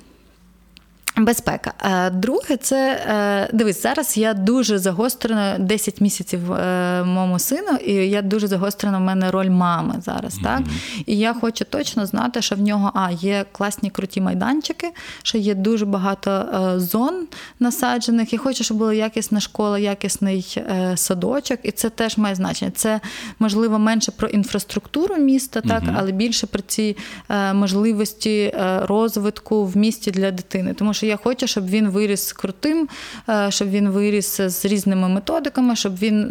Безпека. 1.24 1.72
Е, 1.84 2.10
Друге, 2.10 2.56
це 2.56 2.92
е, 2.92 3.56
дивись, 3.56 3.82
зараз 3.82 4.16
я 4.16 4.34
дуже 4.34 4.78
загострена 4.78 5.56
10 5.58 6.00
місяців 6.00 6.52
е, 6.52 7.04
моєму 7.04 7.38
сину, 7.38 7.76
і 7.86 7.92
я 7.92 8.22
дуже 8.22 8.46
загострена 8.46 8.98
в 8.98 9.00
мене 9.00 9.30
роль 9.30 9.48
мами 9.48 9.94
зараз. 10.04 10.38
Так? 10.44 10.60
І 11.06 11.18
я 11.18 11.34
хочу 11.34 11.64
точно 11.64 12.06
знати, 12.06 12.42
що 12.42 12.54
в 12.54 12.60
нього 12.60 12.92
а, 12.94 13.10
є 13.10 13.44
класні 13.52 13.90
круті 13.90 14.20
майданчики, 14.20 14.90
що 15.22 15.38
є 15.38 15.54
дуже 15.54 15.86
багато 15.86 16.46
зон 16.76 17.26
насаджених. 17.60 18.32
Я 18.32 18.38
хочу, 18.38 18.64
щоб 18.64 18.76
була 18.76 18.94
якісна 18.94 19.40
школа, 19.40 19.78
якісний 19.78 20.62
садочок, 20.94 21.58
і 21.62 21.70
це 21.70 21.90
теж 21.90 22.18
має 22.18 22.34
значення. 22.34 22.70
Це 22.74 23.00
можливо 23.38 23.78
менше 23.78 24.12
про 24.12 24.28
інфраструктуру 24.28 25.16
міста, 25.16 25.60
так, 25.60 25.82
але 25.96 26.12
більше 26.12 26.46
про 26.46 26.62
ці 26.62 26.96
можливості 27.54 28.54
розвитку 28.82 29.66
в 29.66 29.76
місті 29.76 30.10
для 30.10 30.30
дитини. 30.30 30.74
Тому 30.74 30.94
що 30.94 31.06
я 31.10 31.16
хочу, 31.16 31.46
щоб 31.46 31.68
він 31.68 31.88
виріс 31.88 32.32
крутим, 32.32 32.88
е, 33.28 33.46
щоб 33.50 33.70
він 33.70 33.88
виріс 33.88 34.40
з 34.40 34.64
різними 34.64 35.08
методиками, 35.08 35.76
щоб 35.76 35.98
він 35.98 36.26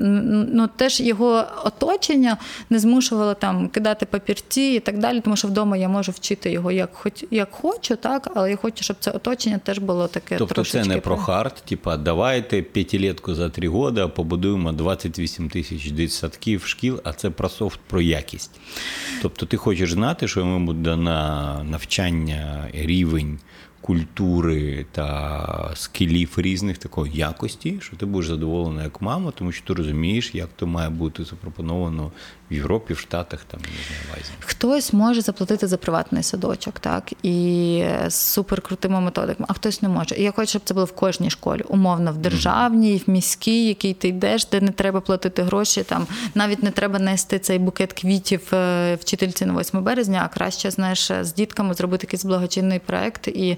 ну 0.53 0.67
теж 0.67 1.01
його 1.01 1.43
оточення 1.65 2.37
не 2.69 2.79
змушувало 2.79 3.33
там 3.33 3.67
кидати 3.69 4.05
папірці 4.05 4.61
і 4.61 4.79
так 4.79 4.97
далі, 4.99 5.21
тому 5.21 5.35
що 5.35 5.47
вдома 5.47 5.77
я 5.77 5.89
можу 5.89 6.11
вчити 6.11 6.51
його 6.51 6.71
як 6.71 6.89
хоч 6.93 7.25
як 7.31 7.51
хочу, 7.51 7.95
так, 7.95 8.31
але 8.35 8.49
я 8.49 8.55
хочу, 8.55 8.83
щоб 8.83 8.97
це 8.99 9.11
оточення 9.11 9.57
теж 9.57 9.77
було 9.77 10.07
таке. 10.07 10.35
Тобто 10.37 10.55
трошечки 10.55 10.83
це 10.83 10.89
не 10.89 10.97
про 10.97 11.15
про- 11.15 11.25
hard, 11.25 11.55
типа 11.55 11.97
давайте 11.97 12.61
п'ятилетку 12.61 13.35
за 13.35 13.49
три 13.49 13.67
роки 13.67 14.07
побудуємо 14.07 14.71
28 14.71 15.49
тисяч 15.49 15.91
дитсадків, 15.91 16.65
шкіл, 16.65 17.01
а 17.03 17.13
це 17.13 17.29
про 17.29 17.49
soft, 17.49 17.79
про 17.87 18.01
якість. 18.01 18.51
Тобто 19.21 19.45
ти 19.45 19.57
хочеш 19.57 19.91
знати, 19.91 20.27
що 20.27 20.39
йому 20.39 20.65
буде 20.65 20.95
на 20.95 21.63
навчання, 21.63 22.69
рівень 22.73 23.39
культури 23.89 24.85
та 24.91 25.71
скілів 25.75 26.33
різних 26.37 26.77
такої 26.77 27.13
якості, 27.13 27.77
що 27.81 27.95
ти 27.95 28.05
будеш 28.05 28.29
задоволена 28.29 28.83
як 28.83 29.01
мама, 29.01 29.31
тому 29.31 29.51
що 29.51 29.67
ти 29.67 29.73
розумієш, 29.73 30.35
як 30.35 30.49
то 30.55 30.67
має 30.67 30.89
бути 30.89 31.23
запропоновано 31.23 32.11
в 32.51 32.53
Європі, 32.53 32.93
в 32.93 32.97
Штатах, 32.97 33.39
там, 33.47 33.59
не 33.59 33.67
знаю, 33.67 34.01
в 34.09 34.19
Азії. 34.19 34.37
Хтось 34.39 34.93
може 34.93 35.21
заплатити 35.21 35.67
за 35.67 35.77
приватний 35.77 36.23
садочок, 36.23 36.79
так, 36.79 37.13
і 37.23 37.83
з 38.07 38.15
суперкрутими 38.15 39.01
методиками, 39.01 39.45
а 39.49 39.53
хтось 39.53 39.81
не 39.81 39.89
може. 39.89 40.15
І 40.15 40.23
я 40.23 40.31
хочу, 40.31 40.49
щоб 40.49 40.61
це 40.65 40.73
було 40.73 40.85
в 40.85 40.91
кожній 40.91 41.29
школі, 41.29 41.61
умовно, 41.61 42.11
в 42.11 42.17
державній, 42.17 43.03
в 43.07 43.09
міській, 43.09 43.67
якій 43.67 43.93
ти 43.93 44.07
йдеш, 44.07 44.45
де 44.45 44.61
не 44.61 44.71
треба 44.71 45.01
платити 45.01 45.43
гроші, 45.43 45.83
там 45.83 46.07
навіть 46.35 46.63
не 46.63 46.71
треба 46.71 46.99
нести 46.99 47.39
цей 47.39 47.59
букет 47.59 47.93
квітів 47.93 48.53
е, 48.53 48.95
вчительці 48.95 49.45
на 49.45 49.59
8 49.59 49.83
березня, 49.83 50.21
а 50.25 50.33
краще, 50.33 50.71
знаєш, 50.71 51.11
з 51.21 51.33
дітками 51.33 51.73
зробити 51.73 52.05
якийсь 52.05 52.25
благочинний 52.25 52.79
проект. 52.79 53.27
І 53.27 53.57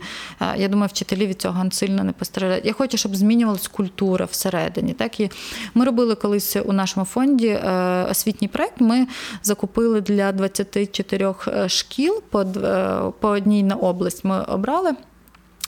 я 0.55 0.67
думаю, 0.67 0.87
вчителі 0.87 1.27
від 1.27 1.41
цього 1.41 1.71
сильно 1.71 2.03
не 2.03 2.11
постраждають. 2.11 2.65
Я 2.65 2.73
хочу, 2.73 2.97
щоб 2.97 3.15
змінювалась 3.15 3.67
культура 3.67 4.25
всередині. 4.25 4.93
Так 4.93 5.19
і 5.19 5.31
ми 5.73 5.85
робили 5.85 6.15
колись 6.15 6.57
у 6.65 6.73
нашому 6.73 7.05
фонді 7.05 7.47
е, 7.47 8.07
освітній 8.11 8.47
проект. 8.47 8.81
Ми 8.81 9.07
закупили 9.43 10.01
для 10.01 10.31
24 10.31 11.35
шкіл 11.67 12.23
по, 12.29 12.41
е, 12.41 13.01
по 13.19 13.27
одній 13.27 13.63
на 13.63 13.75
область. 13.75 14.23
Ми 14.23 14.41
обрали. 14.41 14.91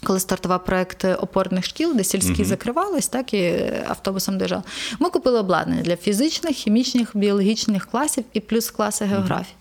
Коли 0.03 0.19
стартував 0.19 0.65
проект 0.65 1.05
опорних 1.05 1.65
шкіл, 1.65 1.95
де 1.95 2.03
сільські 2.03 2.43
закривались, 2.43 3.07
так 3.07 3.33
і 3.33 3.71
автобусом 3.87 4.37
доїжджали. 4.37 4.63
Ми 4.99 5.09
купили 5.09 5.39
обладнання 5.39 5.81
для 5.81 5.95
фізичних, 5.95 6.55
хімічних, 6.55 7.11
біологічних 7.13 7.85
класів 7.85 8.23
і 8.33 8.39
плюс 8.39 8.71
класи 8.71 9.05
географії. 9.05 9.55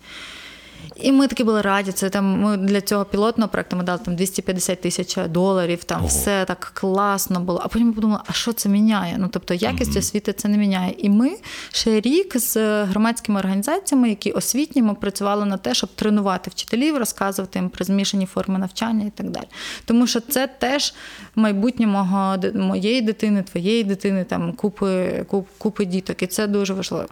І 0.96 1.12
ми 1.12 1.26
такі 1.26 1.44
були 1.44 1.62
раді. 1.62 1.92
Це 1.92 2.10
там 2.10 2.40
ми 2.40 2.56
для 2.56 2.80
цього 2.80 3.04
пілотного 3.04 3.48
проекту 3.48 3.76
ми 3.76 3.84
дали 3.84 3.98
там 4.04 4.16
250 4.16 4.80
тисяч 4.80 5.16
доларів. 5.28 5.84
Там 5.84 5.98
Ого. 5.98 6.06
все 6.08 6.44
так 6.44 6.70
класно 6.74 7.40
було. 7.40 7.60
А 7.64 7.68
потім 7.68 7.86
ми 7.86 7.92
подумали, 7.92 8.20
а 8.26 8.32
що 8.32 8.52
це 8.52 8.68
міняє? 8.68 9.16
Ну 9.18 9.28
тобто 9.32 9.54
якість 9.54 9.96
освіти 9.96 10.32
це 10.32 10.48
не 10.48 10.58
міняє. 10.58 10.94
І 10.98 11.10
ми 11.10 11.30
ще 11.72 12.00
рік 12.00 12.38
з 12.38 12.84
громадськими 12.84 13.40
організаціями, 13.40 14.08
які 14.08 14.32
освітні, 14.32 14.82
ми 14.82 14.94
працювали 14.94 15.44
на 15.46 15.56
те, 15.56 15.74
щоб 15.74 15.90
тренувати 15.94 16.50
вчителів, 16.50 16.96
розказувати 16.96 17.58
їм 17.58 17.68
про 17.68 17.84
змішані 17.84 18.26
форми 18.26 18.58
навчання 18.58 19.06
і 19.06 19.10
так 19.10 19.30
далі. 19.30 19.46
Тому 19.84 20.06
що 20.06 20.20
це 20.20 20.46
теж 20.46 20.94
майбутнє 21.34 21.86
мого 21.86 22.36
моєї 22.54 23.00
дитини, 23.00 23.42
твоєї 23.42 23.84
дитини, 23.84 24.24
там 24.24 24.52
купи, 24.52 25.24
куп, 25.28 25.48
купи 25.58 25.84
діток, 25.84 26.22
і 26.22 26.26
це 26.26 26.46
дуже 26.46 26.74
важливо. 26.74 27.08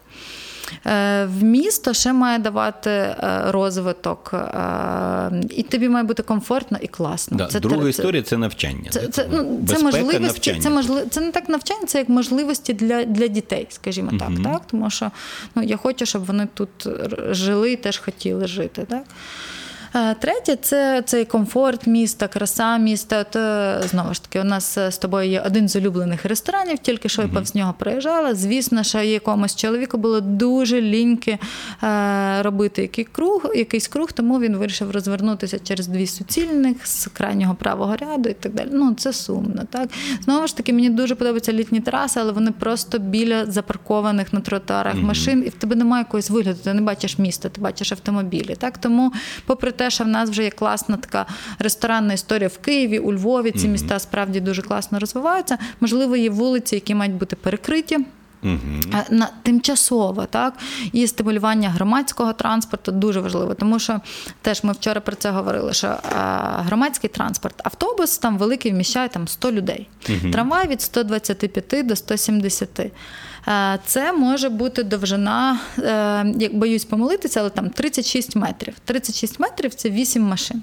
Е, 0.86 1.24
В 1.24 1.42
місто 1.42 1.94
ще 1.94 2.12
має 2.12 2.38
давати 2.38 2.90
е, 2.90 3.42
розвиток, 3.46 4.30
е, 4.34 5.30
і 5.50 5.62
тобі 5.62 5.88
має 5.88 6.04
бути 6.04 6.22
комфортно 6.22 6.78
і 6.80 6.86
класно. 6.86 7.36
Да. 7.36 7.60
Друга 7.60 7.88
історія 7.88 8.22
це 8.22 8.36
навчання. 8.36 8.90
Це, 8.90 9.08
це, 9.08 9.26
ну, 9.32 9.60
це 9.68 9.78
можливості, 9.78 10.20
навчання. 10.20 10.60
це 10.62 10.70
можливо, 10.70 11.06
це 11.10 11.20
не 11.20 11.30
так 11.30 11.48
навчання, 11.48 11.86
це 11.86 11.98
як 11.98 12.08
можливості 12.08 12.72
для, 12.72 13.04
для 13.04 13.26
дітей, 13.26 13.66
скажімо 13.70 14.10
так, 14.18 14.30
так. 14.44 14.62
Тому 14.70 14.90
що 14.90 15.10
ну, 15.54 15.62
я 15.62 15.76
хочу, 15.76 16.06
щоб 16.06 16.24
вони 16.24 16.48
тут 16.54 16.88
жили 17.30 17.72
і 17.72 17.76
теж 17.76 17.98
хотіли 17.98 18.46
жити. 18.46 18.86
Так? 18.88 19.02
Третє 19.92 20.56
це 20.56 21.02
цей 21.06 21.24
комфорт 21.24 21.86
міста, 21.86 22.28
краса 22.28 22.78
міста. 22.78 23.20
От, 23.20 23.36
е, 23.36 23.80
знову 23.88 24.14
ж 24.14 24.22
таки, 24.22 24.40
у 24.40 24.44
нас 24.44 24.78
е, 24.78 24.90
з 24.90 24.98
тобою 24.98 25.30
є 25.30 25.40
один 25.46 25.68
з 25.68 25.76
улюблених 25.76 26.24
ресторанів, 26.24 26.78
тільки 26.78 27.08
що 27.08 27.22
я 27.22 27.28
повз 27.28 27.54
нього 27.54 27.74
проїжджала. 27.78 28.34
Звісно, 28.34 28.82
що 28.82 29.00
якомусь 29.00 29.56
чоловіку 29.56 29.98
було 29.98 30.20
дуже 30.20 30.80
ліньки 30.80 31.38
е, 31.82 32.42
робити 32.42 32.82
який 32.82 33.04
круг, 33.04 33.46
якийсь 33.54 33.88
круг, 33.88 34.12
тому 34.12 34.40
він 34.40 34.56
вирішив 34.56 34.90
розвернутися 34.90 35.58
через 35.58 35.86
дві 35.86 36.06
суцільних 36.06 36.86
з 36.86 37.06
крайнього 37.06 37.54
правого 37.54 37.96
ряду 37.96 38.28
і 38.28 38.34
так 38.34 38.54
далі. 38.54 38.68
Ну, 38.72 38.94
це 38.94 39.12
сумно. 39.12 39.62
Так? 39.70 39.88
Знову 40.24 40.46
ж 40.46 40.56
таки, 40.56 40.72
мені 40.72 40.90
дуже 40.90 41.14
подобаються 41.14 41.52
літні 41.52 41.80
траси, 41.80 42.20
але 42.20 42.32
вони 42.32 42.50
просто 42.50 42.98
біля 42.98 43.46
запаркованих 43.46 44.32
на 44.32 44.40
тротуарах 44.40 44.94
машин, 44.94 45.42
і 45.46 45.48
в 45.48 45.54
тебе 45.54 45.76
немає 45.76 46.00
якогось 46.00 46.30
вигляду, 46.30 46.58
ти 46.64 46.74
не 46.74 46.82
бачиш 46.82 47.18
міста, 47.18 47.48
ти 47.48 47.60
бачиш 47.60 47.92
автомобілі. 47.92 48.56
Так? 48.58 48.78
Тому, 48.78 49.12
попри 49.46 49.72
те, 49.80 49.90
що 49.90 50.04
в 50.04 50.08
нас 50.08 50.30
вже 50.30 50.44
є 50.44 50.50
класна 50.50 50.96
така 50.96 51.26
ресторанна 51.58 52.12
історія 52.12 52.48
в 52.48 52.58
Києві, 52.58 52.98
у 52.98 53.12
Львові, 53.12 53.50
ці 53.50 53.68
міста 53.68 53.98
справді 53.98 54.40
дуже 54.40 54.62
класно 54.62 54.98
розвиваються. 54.98 55.58
Можливо, 55.80 56.16
є 56.16 56.30
вулиці, 56.30 56.74
які 56.74 56.94
мають 56.94 57.14
бути 57.14 57.36
перекриті. 57.36 57.96
А, 58.92 59.14
На 59.14 59.28
тимчасово, 59.42 60.26
так 60.26 60.54
і 60.92 61.06
стимулювання 61.06 61.70
громадського 61.70 62.32
транспорту 62.32 62.92
дуже 62.92 63.20
важливо, 63.20 63.54
тому 63.54 63.78
що 63.78 64.00
теж 64.42 64.64
ми 64.64 64.72
вчора 64.72 65.00
про 65.00 65.16
це 65.16 65.30
говорили. 65.30 65.72
Що 65.72 65.96
громадський 66.66 67.10
транспорт, 67.10 67.54
автобус 67.64 68.18
там 68.18 68.38
великий 68.38 68.72
вміщає 68.72 69.08
там 69.08 69.28
100 69.28 69.52
людей, 69.52 69.88
трамвай 70.32 70.68
від 70.68 70.82
125 70.82 71.86
до 71.86 71.96
170. 71.96 72.68
Е, 73.48 73.78
Це 73.86 74.12
може 74.12 74.48
бути 74.48 74.82
довжина, 74.82 75.58
е, 75.78 76.34
як 76.38 76.54
боюсь 76.54 76.84
помилитися, 76.84 77.40
але 77.40 77.50
там 77.50 77.68
36 77.70 78.36
метрів. 78.36 78.74
36 78.84 79.40
метрів 79.40 79.74
це 79.74 79.90
8 79.90 80.22
машин. 80.22 80.62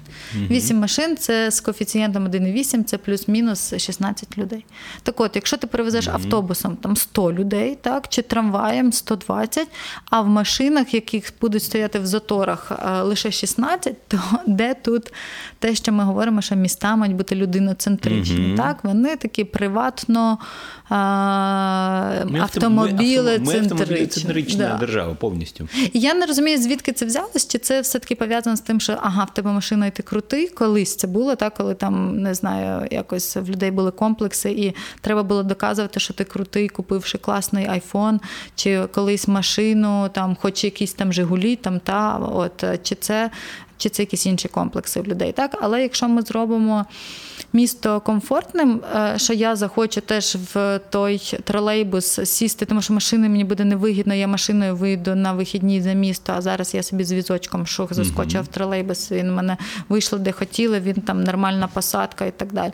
8 0.50 0.76
машин 0.76 1.16
це 1.16 1.50
з 1.50 1.60
коефіцієнтом 1.60 2.28
1,8, 2.28 2.84
це 2.84 2.98
плюс-мінус 2.98 3.74
16 3.78 4.38
людей. 4.38 4.64
Так 5.02 5.20
от, 5.20 5.36
якщо 5.36 5.56
ти 5.56 5.66
перевезеш 5.66 6.08
автобусом 6.08 6.76
там 6.76 6.96
100 6.96 7.32
людей, 7.32 7.78
так, 7.82 8.08
чи 8.08 8.22
трамваєм 8.22 8.92
120, 8.92 9.68
а 10.10 10.20
в 10.20 10.28
машинах, 10.28 10.94
яких 10.94 11.32
будуть 11.40 11.62
стояти 11.62 11.98
в 11.98 12.06
заторах 12.06 12.72
е, 12.72 13.02
лише 13.02 13.30
16, 13.30 14.08
то 14.08 14.20
де 14.46 14.74
тут 14.74 15.12
те, 15.58 15.74
що 15.74 15.92
ми 15.92 16.04
говоримо, 16.04 16.40
що 16.42 16.56
міста 16.56 16.96
мають 16.96 17.16
бути 17.16 17.34
людиноцентричні. 17.34 18.54
Так? 18.56 18.84
Вони 18.84 19.16
такі 19.16 19.44
приватно 19.44 20.38
е, 20.90 20.94
Ми 22.68 22.82
авто- 22.82 22.90
автомобіли 22.92 23.38
Ми 23.38 23.58
автомобілецентрична 23.58 24.68
Да. 24.68 24.76
держава 24.86 25.14
повністю. 25.14 25.68
І 25.92 26.00
я 26.00 26.14
не 26.14 26.26
розумію, 26.26 26.58
звідки 26.58 26.92
це 26.92 27.06
взялось, 27.06 27.48
чи 27.48 27.58
це 27.58 27.80
все-таки 27.80 28.14
пов'язано 28.14 28.56
з 28.56 28.60
тим, 28.60 28.80
що 28.80 28.96
ага, 29.02 29.24
в 29.24 29.34
тебе 29.34 29.52
машина 29.52 29.86
і 29.86 29.90
ти 29.90 30.02
крутий. 30.02 30.48
Колись 30.48 30.96
це 30.96 31.06
було, 31.06 31.36
так, 31.36 31.54
коли 31.54 31.74
там 31.74 32.22
не 32.22 32.34
знаю, 32.34 32.88
якось 32.90 33.36
в 33.36 33.50
людей 33.50 33.70
були 33.70 33.90
комплекси, 33.90 34.50
і 34.50 34.74
треба 35.00 35.22
було 35.22 35.42
доказувати, 35.42 36.00
що 36.00 36.14
ти 36.14 36.24
крутий, 36.24 36.68
купивши 36.68 37.18
класний 37.18 37.66
айфон, 37.66 38.20
чи 38.54 38.86
колись 38.94 39.28
машину, 39.28 40.08
там, 40.12 40.36
хоч 40.40 40.64
якісь 40.64 40.92
там 40.92 41.12
Жигулі, 41.12 41.56
там 41.56 41.80
та 41.80 42.16
от 42.18 42.64
чи 42.82 42.94
це. 42.94 43.30
Чи 43.80 43.88
це 43.88 44.02
якісь 44.02 44.26
інші 44.26 44.48
комплекси 44.48 45.00
в 45.00 45.06
людей, 45.06 45.32
так? 45.32 45.58
Але 45.62 45.82
якщо 45.82 46.08
ми 46.08 46.22
зробимо 46.22 46.86
місто 47.52 48.00
комфортним, 48.00 48.80
е, 48.96 49.14
що 49.16 49.32
я 49.32 49.56
захочу 49.56 50.00
теж 50.00 50.36
в 50.54 50.80
той 50.90 51.38
тролейбус 51.44 52.20
сісти, 52.24 52.64
тому 52.64 52.82
що 52.82 52.94
машини 52.94 53.28
мені 53.28 53.44
буде 53.44 53.64
невигідно, 53.64 54.14
я 54.14 54.28
машиною 54.28 54.76
вийду 54.76 55.14
на 55.14 55.32
вихідні 55.32 55.82
за 55.82 55.92
місто, 55.92 56.32
а 56.36 56.40
зараз 56.40 56.74
я 56.74 56.82
собі 56.82 57.04
з 57.04 57.12
візочком 57.12 57.66
шух 57.66 57.94
заскочив 57.94 58.42
в 58.42 58.46
тролейбус, 58.46 59.12
він 59.12 59.34
мене 59.34 59.56
вийшло 59.88 60.18
де 60.18 60.32
хотіли, 60.32 60.80
він 60.80 60.94
там 60.94 61.24
нормальна 61.24 61.68
посадка 61.68 62.24
і 62.24 62.30
так 62.30 62.52
далі. 62.52 62.72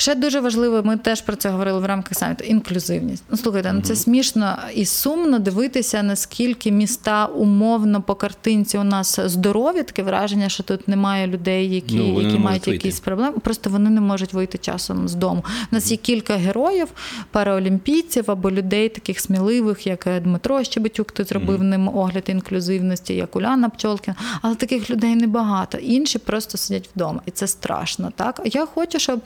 Ще 0.00 0.14
дуже 0.14 0.40
важливо, 0.40 0.82
ми 0.84 0.96
теж 0.96 1.20
про 1.20 1.36
це 1.36 1.50
говорили 1.50 1.78
в 1.80 1.84
рамках 1.84 2.18
саміту. 2.18 2.44
Інклюзивність. 2.44 3.22
Ну 3.30 3.36
слухайте, 3.36 3.72
ну 3.72 3.80
це 3.82 3.96
смішно 3.96 4.58
і 4.74 4.84
сумно 4.86 5.38
дивитися, 5.38 6.02
наскільки 6.02 6.70
міста 6.72 7.26
умовно 7.26 8.02
по 8.02 8.14
картинці 8.14 8.78
у 8.78 8.84
нас 8.84 9.20
здорові, 9.20 9.82
таке 9.82 10.02
враження, 10.02 10.48
що 10.48 10.62
тут 10.62 10.88
немає 10.88 11.26
людей, 11.26 11.74
які, 11.74 11.96
Ну, 11.96 12.20
які 12.20 12.38
мають 12.38 12.66
вийти. 12.66 12.86
якісь 12.86 13.00
проблеми. 13.00 13.38
Просто 13.42 13.70
вони 13.70 13.90
не 13.90 14.00
можуть 14.00 14.32
вийти 14.32 14.58
часом 14.58 15.08
з 15.08 15.14
дому. 15.14 15.44
У 15.72 15.74
нас 15.74 15.90
є 15.90 15.96
кілька 15.96 16.36
героїв, 16.36 16.88
параолімпійців 17.30 18.30
або 18.30 18.50
людей 18.50 18.88
таких 18.88 19.20
сміливих, 19.20 19.86
як 19.86 20.06
е, 20.06 20.20
Дмитро 20.20 20.64
Щебетюк, 20.64 21.08
хто 21.10 21.24
зробив 21.24 21.62
ним 21.62 21.88
огляд 21.88 22.24
інклюзивності, 22.26 23.14
як 23.14 23.36
Уляна 23.36 23.68
Пчолкіна. 23.68 24.16
Але 24.42 24.54
таких 24.54 24.90
людей 24.90 25.14
небагато. 25.16 25.78
Інші 25.78 26.18
просто 26.18 26.58
сидять 26.58 26.90
вдома, 26.94 27.20
і 27.26 27.30
це 27.30 27.46
страшно. 27.46 28.12
Так, 28.16 28.40
я 28.44 28.66
хочу, 28.66 28.98
щоб 28.98 29.20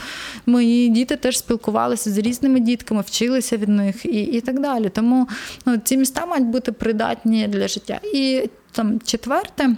мої 0.65 0.89
діти 0.89 1.17
теж 1.17 1.39
спілкувалися 1.39 2.11
з 2.11 2.19
різними 2.19 2.61
дітками, 2.61 3.01
вчилися 3.01 3.57
від 3.57 3.69
них 3.69 4.05
і, 4.05 4.23
і 4.23 4.41
так 4.41 4.61
далі. 4.61 4.89
Тому 4.89 5.29
ну, 5.67 5.77
ці 5.77 5.97
міста 5.97 6.27
мають 6.27 6.47
бути 6.47 6.73
придатні 6.73 7.49
для 7.49 7.69
життя. 7.69 8.01
І 8.15 8.51
там 8.73 9.01
четверте. 9.01 9.77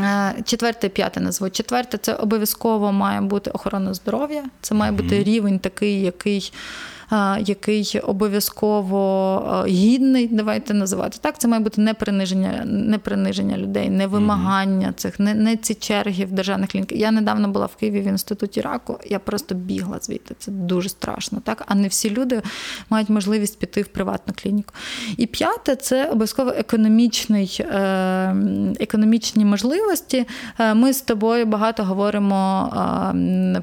Е, 0.00 0.34
Четверте, 0.44 0.88
п'яте 0.88 1.20
назву. 1.20 1.50
Четверте 1.50 1.98
це 1.98 2.14
обов'язково 2.14 2.92
має 2.92 3.20
бути 3.20 3.50
охорона 3.50 3.94
здоров'я. 3.94 4.44
Це 4.60 4.74
має 4.74 4.92
бути 4.92 5.22
рівень 5.22 5.58
такий, 5.58 6.00
який. 6.02 6.52
Який 7.40 8.00
обов'язково 8.02 9.64
гідний, 9.68 10.28
давайте 10.28 10.74
називати 10.74 11.18
так. 11.20 11.38
Це 11.38 11.48
має 11.48 11.62
бути 11.62 11.80
не 11.80 11.94
приниження, 11.94 12.62
не 12.64 12.98
приниження 12.98 13.58
людей, 13.58 13.90
не 13.90 14.06
вимагання 14.06 14.92
цих, 14.96 15.20
не, 15.20 15.34
не 15.34 15.56
ці 15.56 15.74
черги 15.74 16.24
в 16.24 16.32
державних 16.32 16.70
клініках. 16.70 16.98
Я 16.98 17.10
недавно 17.10 17.48
була 17.48 17.66
в 17.66 17.76
Києві 17.76 18.00
в 18.00 18.04
інституті 18.04 18.60
раку. 18.60 18.98
Я 19.06 19.18
просто 19.18 19.54
бігла 19.54 19.98
звідти. 20.02 20.34
Це 20.38 20.50
дуже 20.50 20.88
страшно. 20.88 21.40
Так, 21.44 21.64
а 21.66 21.74
не 21.74 21.88
всі 21.88 22.10
люди 22.10 22.42
мають 22.90 23.08
можливість 23.08 23.58
піти 23.58 23.82
в 23.82 23.88
приватну 23.88 24.34
клініку. 24.42 24.74
І 25.16 25.26
п'яте 25.26 25.76
це 25.76 26.06
обов'язково 26.08 26.50
економічний, 26.50 27.56
е, 27.60 28.36
економічні 28.80 29.44
можливості. 29.44 30.26
Е, 30.58 30.74
Ми 30.74 30.92
з 30.92 31.00
тобою 31.00 31.46
багато 31.46 31.84
говоримо 31.84 32.38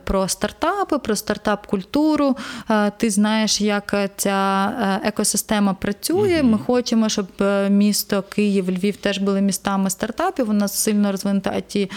про 0.03 0.27
стартапи, 0.27 0.97
про 0.97 1.15
стартап-культуру. 1.15 2.37
Е, 2.69 2.91
Ти 2.97 3.09
знаєш, 3.09 3.34
як 3.61 3.95
ця 4.17 4.67
е, 5.03 5.07
екосистема 5.07 5.73
працює. 5.73 6.43
Ми 6.43 6.57
хочемо, 6.57 7.09
щоб 7.09 7.27
е, 7.41 7.69
місто 7.69 8.23
Київ, 8.29 8.69
Львів 8.69 8.95
теж 8.95 9.17
були 9.17 9.41
містами 9.41 9.89
стартапів. 9.89 10.49
У 10.49 10.53
нас 10.53 10.77
сильно 10.77 11.11
розвинута 11.11 11.49
it 11.49 11.89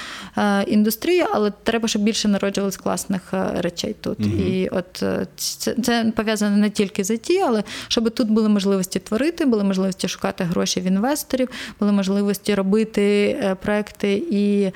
індустрія, 0.66 1.29
але 1.33 1.53
треба, 1.62 1.88
щоб 1.88 2.03
більше 2.03 2.29
народжувалось 2.29 2.77
класних 2.77 3.22
е, 3.35 3.51
речей 3.57 3.96
тут. 4.01 4.20
І 4.20 4.68
от 4.72 5.03
е, 5.03 5.27
це, 5.37 5.74
це 5.83 6.12
пов'язано 6.16 6.57
не 6.57 6.70
тільки 6.70 7.05
з 7.05 7.11
IT, 7.11 7.44
але 7.46 7.64
щоб 7.88 8.11
тут 8.11 8.31
були 8.31 8.48
можливості 8.48 8.98
творити, 8.98 9.44
були 9.44 9.64
можливості 9.64 10.09
шукати 10.09 10.44
гроші 10.44 10.81
в 10.81 10.85
інвесторів, 10.85 11.48
були 11.81 11.92
можливості 11.92 12.55
робити 12.55 13.03
е, 13.42 13.55
проекти 13.55 14.22
і 14.31 14.62
е, 14.62 14.72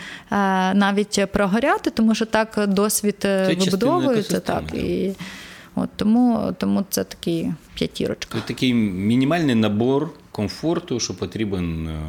навіть 0.74 1.26
прогоряти, 1.32 1.90
тому 1.90 2.14
що 2.14 2.26
так 2.26 2.64
досвід 2.68 3.16
е, 3.24 3.46
Це 3.46 3.64
вибудовується. 3.64 4.40
Так, 4.40 4.74
і 4.74 5.12
от 5.74 5.90
тому, 5.96 6.54
тому 6.58 6.84
це 6.90 7.04
такі 7.04 7.52
п'ятірочка. 7.74 8.38
Це 8.38 8.46
такий 8.46 8.74
мінімальний 8.74 9.54
набор 9.54 10.10
комфорту, 10.30 11.00
що 11.00 11.14
потрібен 11.14 11.88
е, 11.88 12.00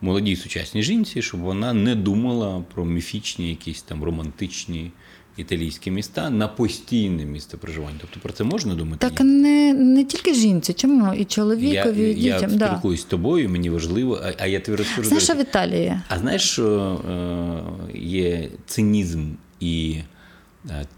молодій 0.00 0.36
сучасній 0.36 0.82
жінці, 0.82 1.22
щоб 1.22 1.40
вона 1.40 1.72
не 1.72 1.94
думала 1.94 2.64
про 2.74 2.84
міфічні, 2.84 3.48
якісь 3.48 3.82
там 3.82 4.04
романтичні 4.04 4.90
італійські 5.36 5.90
міста 5.90 6.30
на 6.30 6.48
постійне 6.48 7.24
місце 7.24 7.56
проживання. 7.56 7.96
Тобто 8.00 8.20
про 8.20 8.32
це 8.32 8.44
можна 8.44 8.74
думати? 8.74 9.10
Так 9.10 9.20
не, 9.20 9.74
не 9.74 10.04
тільки 10.04 10.34
жінці, 10.34 10.72
чому 10.72 11.14
і 11.14 11.18
я, 11.18 11.24
чоловікові, 11.24 12.10
і 12.10 12.22
я 12.22 12.34
дітям. 12.34 12.58
Да. 12.58 12.66
спілкуюсь 12.66 13.00
з 13.00 13.04
тобою, 13.04 13.48
мені 13.48 13.70
важливо, 13.70 14.20
а, 14.24 14.32
а 14.38 14.46
я 14.46 14.60
тобі 14.60 14.78
розкажу. 14.78 15.08
Знаєш, 15.08 15.24
що 15.24 15.34
в 15.34 15.40
Італії? 15.40 16.00
А 16.08 16.18
знаєш, 16.18 16.42
що 16.42 17.00
е, 17.10 17.98
є 17.98 18.48
цинізм 18.66 19.26
і 19.60 19.96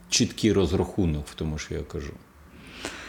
чіткий 0.08 0.52
розрахунок 0.52 1.26
в 1.26 1.34
тому, 1.34 1.58
що 1.58 1.74
я 1.74 1.82
кажу. 1.82 2.12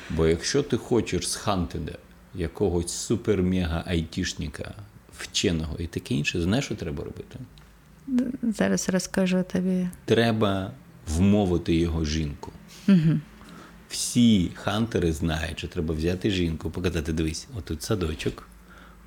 Бо 0.09 0.27
якщо 0.27 0.63
ти 0.63 0.77
хочеш 0.77 1.29
схантити 1.29 1.95
якогось 2.35 3.11
супер-мега 3.11 3.83
айтішника, 3.85 4.75
вченого 5.17 5.75
і 5.79 5.87
таке 5.87 6.15
інше, 6.15 6.41
знаєш, 6.41 6.65
що 6.65 6.75
треба 6.75 7.03
робити? 7.03 7.39
Зараз 8.43 8.89
розкажу 8.89 9.43
тобі. 9.51 9.87
Треба 10.05 10.71
вмовити 11.07 11.75
його 11.75 12.05
жінку. 12.05 12.51
Угу. 12.87 13.19
Всі 13.89 14.51
хантери 14.55 15.13
знають, 15.13 15.59
що 15.59 15.67
треба 15.67 15.95
взяти 15.95 16.31
жінку, 16.31 16.69
показати, 16.69 17.13
дивись, 17.13 17.47
отут 17.57 17.83
садочок, 17.83 18.47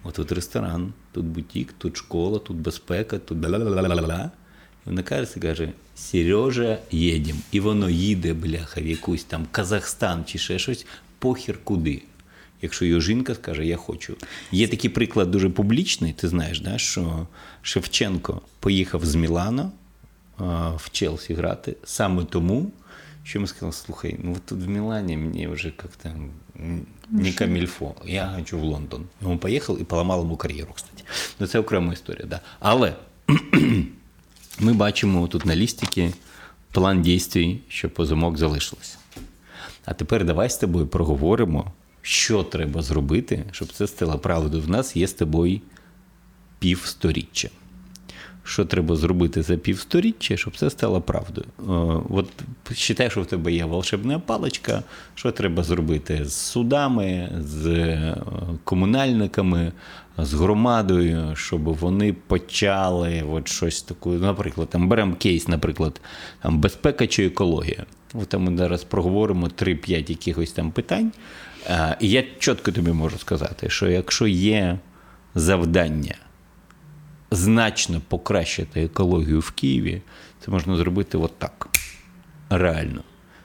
От 0.07 0.15
тут 0.15 0.33
ресторан, 0.33 0.93
тут 1.13 1.25
бутік, 1.25 1.75
тут 1.79 1.97
школа, 1.97 2.39
тут 2.39 2.57
безпека, 2.57 3.19
тут 3.19 3.39
бла-бла-бла-бла-бла. 3.39 4.31
І 4.87 4.91
вона 4.91 5.03
каже, 5.03 5.41
каже: 5.41 5.73
Сережа, 5.95 6.79
їдемо. 6.91 7.39
І 7.53 7.61
воно 7.61 7.91
їде, 7.91 8.35
бляха, 8.35 8.81
в 8.81 8.87
якусь 8.87 9.25
там 9.25 9.47
Казахстан 9.51 10.25
чи 10.25 10.39
ще 10.39 10.59
щось, 10.59 10.87
похір 11.19 11.59
куди. 11.65 12.03
Якщо 12.63 12.85
його 12.85 13.01
жінка 13.01 13.35
скаже, 13.35 13.67
я 13.67 13.77
хочу. 13.77 14.17
Є 14.53 14.69
такий 14.69 14.91
приклад 14.91 15.31
дуже 15.31 15.49
публічний, 15.49 16.13
ти 16.13 16.29
знаєш, 16.29 16.61
да, 16.61 16.79
що 16.79 17.27
Шевченко 17.63 18.41
поїхав 18.61 19.05
з 19.05 19.15
Мілана 19.15 19.71
в 20.77 20.91
Челсі 20.93 21.35
грати 21.35 21.77
саме 21.85 22.25
тому, 22.25 22.73
що 23.25 23.41
ми 23.41 23.47
сказали, 23.47 23.73
слухай, 23.73 24.17
ну 24.23 24.37
тут 24.45 24.63
в 24.63 24.69
Мілані 24.69 25.17
мені 25.17 25.49
вже 25.49 25.69
як-то 25.69 26.11
не 27.11 27.33
камільфо, 27.33 27.95
я 28.05 28.33
хочу 28.37 28.59
в 28.59 28.63
Лондон. 28.63 29.05
Він 29.23 29.39
поїхав 29.39 29.81
і 29.81 29.85
поламав 29.85 30.19
йому 30.19 30.37
кар'єру, 30.37 30.73
кстати. 30.75 31.03
Ну 31.41 31.47
це 31.47 31.59
окрема 31.59 31.93
історія, 31.93 32.27
да. 32.27 32.41
Але 32.61 32.95
ми 34.61 34.73
бачимо 34.73 35.29
тут 35.29 35.47
на 35.47 35.57
лістики 35.57 36.13
план 36.73 37.03
дій, 37.03 37.61
що 37.69 37.91
по 37.91 38.07
замок 38.07 38.39
залишилося. 38.39 38.99
А 39.85 39.95
тепер 39.95 40.25
давай 40.25 40.51
з 40.51 40.57
тобою 40.57 40.87
проговоримо, 40.87 41.73
що 42.03 42.43
треба 42.43 42.83
зробити, 42.83 43.45
щоб 43.53 43.73
це 43.73 43.87
стало 43.87 44.19
правдою. 44.19 44.63
В 44.63 44.69
нас 44.69 44.97
є 44.97 45.07
з 45.07 45.13
тобою 45.13 45.61
півсторіччя. 46.59 47.49
Що 48.45 48.65
треба 48.65 48.97
зробити 48.97 49.43
за 49.43 49.57
півсторіччя, 49.57 50.37
щоб 50.37 50.57
це 50.57 50.71
стало 50.71 51.01
правдою? 51.01 51.47
Е, 51.59 51.63
От 52.11 52.29
вважай, 52.71 53.11
що 53.11 53.23
в 53.23 53.27
тебе 53.27 53.53
є 53.53 53.65
волшебна 53.65 54.19
паличка, 54.19 54.83
що 55.15 55.33
треба 55.33 55.63
зробити 55.63 56.25
з 56.25 56.35
судами, 56.35 57.33
з 57.41 57.67
е, 57.67 58.17
комунальниками, 58.65 59.73
з 60.19 60.35
громадою, 60.35 61.37
щоб 61.37 61.63
вони 61.63 62.13
почали 62.13 63.23
от 63.31 63.49
щось 63.49 63.83
таке. 63.83 64.11
Наприклад, 64.11 64.69
там 64.71 64.89
беремо 64.89 65.17
кейс, 65.17 65.49
наприклад, 65.49 66.01
там 66.43 66.59
безпека 66.61 67.07
чи 67.07 67.27
екологія. 67.27 67.87
От 68.15 68.29
там 68.29 68.43
ми 68.43 68.57
зараз 68.57 68.85
проговоримо 68.85 69.47
3-5 69.47 70.11
якихось 70.11 70.53
там 70.53 70.71
питань. 70.71 71.13
Е, 71.67 71.97
І 72.01 72.11
я 72.11 72.25
чітко 72.39 72.73
тобі 72.73 72.93
можу 72.93 73.19
сказати, 73.19 73.71
що 73.71 73.89
якщо 73.89 74.27
є 74.27 74.79
завдання 75.35 76.15
значно 77.31 78.01
покращити 78.09 78.83
екологію 78.83 79.41
в 79.41 79.51
Києві, 79.51 80.03
це 80.41 80.51
можна 80.51 80.77
зробити 80.77 81.19
от 81.19 81.39
так. 81.39 81.69
Реально. 82.51 83.03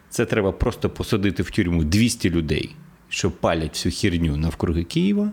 Це 0.10 0.26
треба 0.26 0.52
просто 0.52 0.90
посадити 0.90 1.44
в 1.44 1.50
тюрму 1.52 1.84
200 1.84 2.30
людей, 2.30 2.76
що 3.10 3.32
палять 3.32 3.74
всю 3.74 3.94
херню 3.96 4.38
навкруги 4.38 4.84
Києва, 4.84 5.32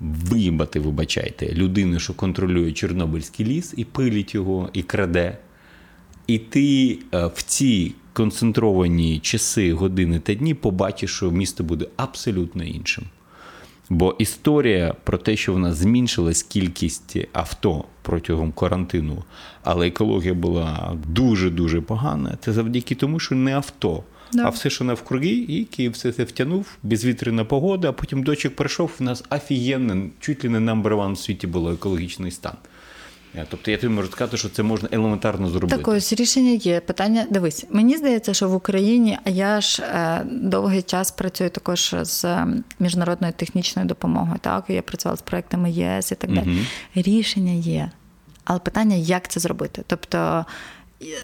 виїбати, 0.00 0.80
вибачайте, 0.80 1.52
людину, 1.54 1.98
що 2.00 2.14
контролює 2.14 2.72
Чорнобильський 2.72 3.46
ліс, 3.46 3.74
і 3.76 3.84
пилить 3.84 4.34
його, 4.34 4.70
і 4.72 4.82
краде. 4.82 5.38
І 6.26 6.38
ти 6.38 6.98
е, 7.14 7.26
в 7.26 7.42
ці 7.42 7.94
концентровані 8.12 9.18
часи, 9.18 9.72
години 9.72 10.20
та 10.20 10.34
дні 10.34 10.54
побачиш, 10.54 11.10
що 11.10 11.30
місто 11.30 11.64
буде 11.64 11.86
абсолютно 11.96 12.64
іншим. 12.64 13.04
Бо 13.90 14.16
історія 14.18 14.94
про 15.04 15.18
те, 15.18 15.36
що 15.36 15.54
в 15.54 15.58
нас 15.58 15.76
зменшилась 15.76 16.42
кількість 16.42 17.16
авто 17.32 17.84
протягом 18.02 18.52
карантину, 18.52 19.24
але 19.62 19.86
екологія 19.86 20.34
була 20.34 20.96
дуже-дуже 21.06 21.80
погана, 21.80 22.38
це 22.40 22.52
завдяки 22.52 22.94
тому, 22.94 23.20
що 23.20 23.34
не 23.34 23.56
авто, 23.56 24.02
Да. 24.32 24.44
а 24.44 24.48
все, 24.48 24.70
що 24.70 24.84
навкруги, 24.84 25.28
і 25.28 25.64
Київ 25.64 25.92
все 25.92 26.12
це 26.12 26.24
втягнув, 26.24 26.66
безвітряна 26.82 27.44
погода, 27.44 27.88
а 27.88 27.92
потім 27.92 28.22
дочок 28.22 28.56
прийшов, 28.56 28.90
в 28.98 29.02
нас 29.02 29.24
офігенно, 29.30 30.10
чуть 30.20 30.44
ли 30.44 30.50
не 30.50 30.72
number 30.72 30.96
one 30.96 31.12
в 31.12 31.18
світі 31.18 31.46
було 31.46 31.72
екологічний 31.72 32.30
стан. 32.30 32.52
Е, 33.34 33.46
Тобто 33.50 33.70
я 33.70 33.76
тобі 33.76 33.94
можу 33.94 34.08
сказати, 34.08 34.36
що 34.36 34.48
це 34.48 34.62
можна 34.62 34.88
елементарно 34.92 35.48
зробити. 35.48 35.76
Так 35.76 35.88
ось 35.88 36.12
рішення 36.12 36.50
є. 36.50 36.80
Питання 36.80 37.26
дивись, 37.30 37.66
мені 37.70 37.96
здається, 37.96 38.34
що 38.34 38.48
в 38.48 38.54
Україні, 38.54 39.18
а 39.24 39.30
я 39.30 39.60
ж 39.60 39.82
е, 39.82 40.22
довгий 40.30 40.82
час 40.82 41.10
працюю 41.10 41.50
також 41.50 41.94
з 42.02 42.46
міжнародною 42.78 43.32
технічною 43.32 43.88
допомогою. 43.88 44.38
Так, 44.40 44.64
я 44.68 44.82
працювала 44.82 45.16
з 45.16 45.22
проектами 45.22 45.70
ЄС 45.70 46.12
і 46.12 46.14
так 46.14 46.32
далі. 46.32 46.46
Мгм. 46.46 46.66
Рішення 46.94 47.52
є. 47.52 47.90
Але 48.44 48.58
питання, 48.58 48.96
як 48.96 49.28
це 49.28 49.40
зробити? 49.40 49.82
Тобто. 49.86 50.44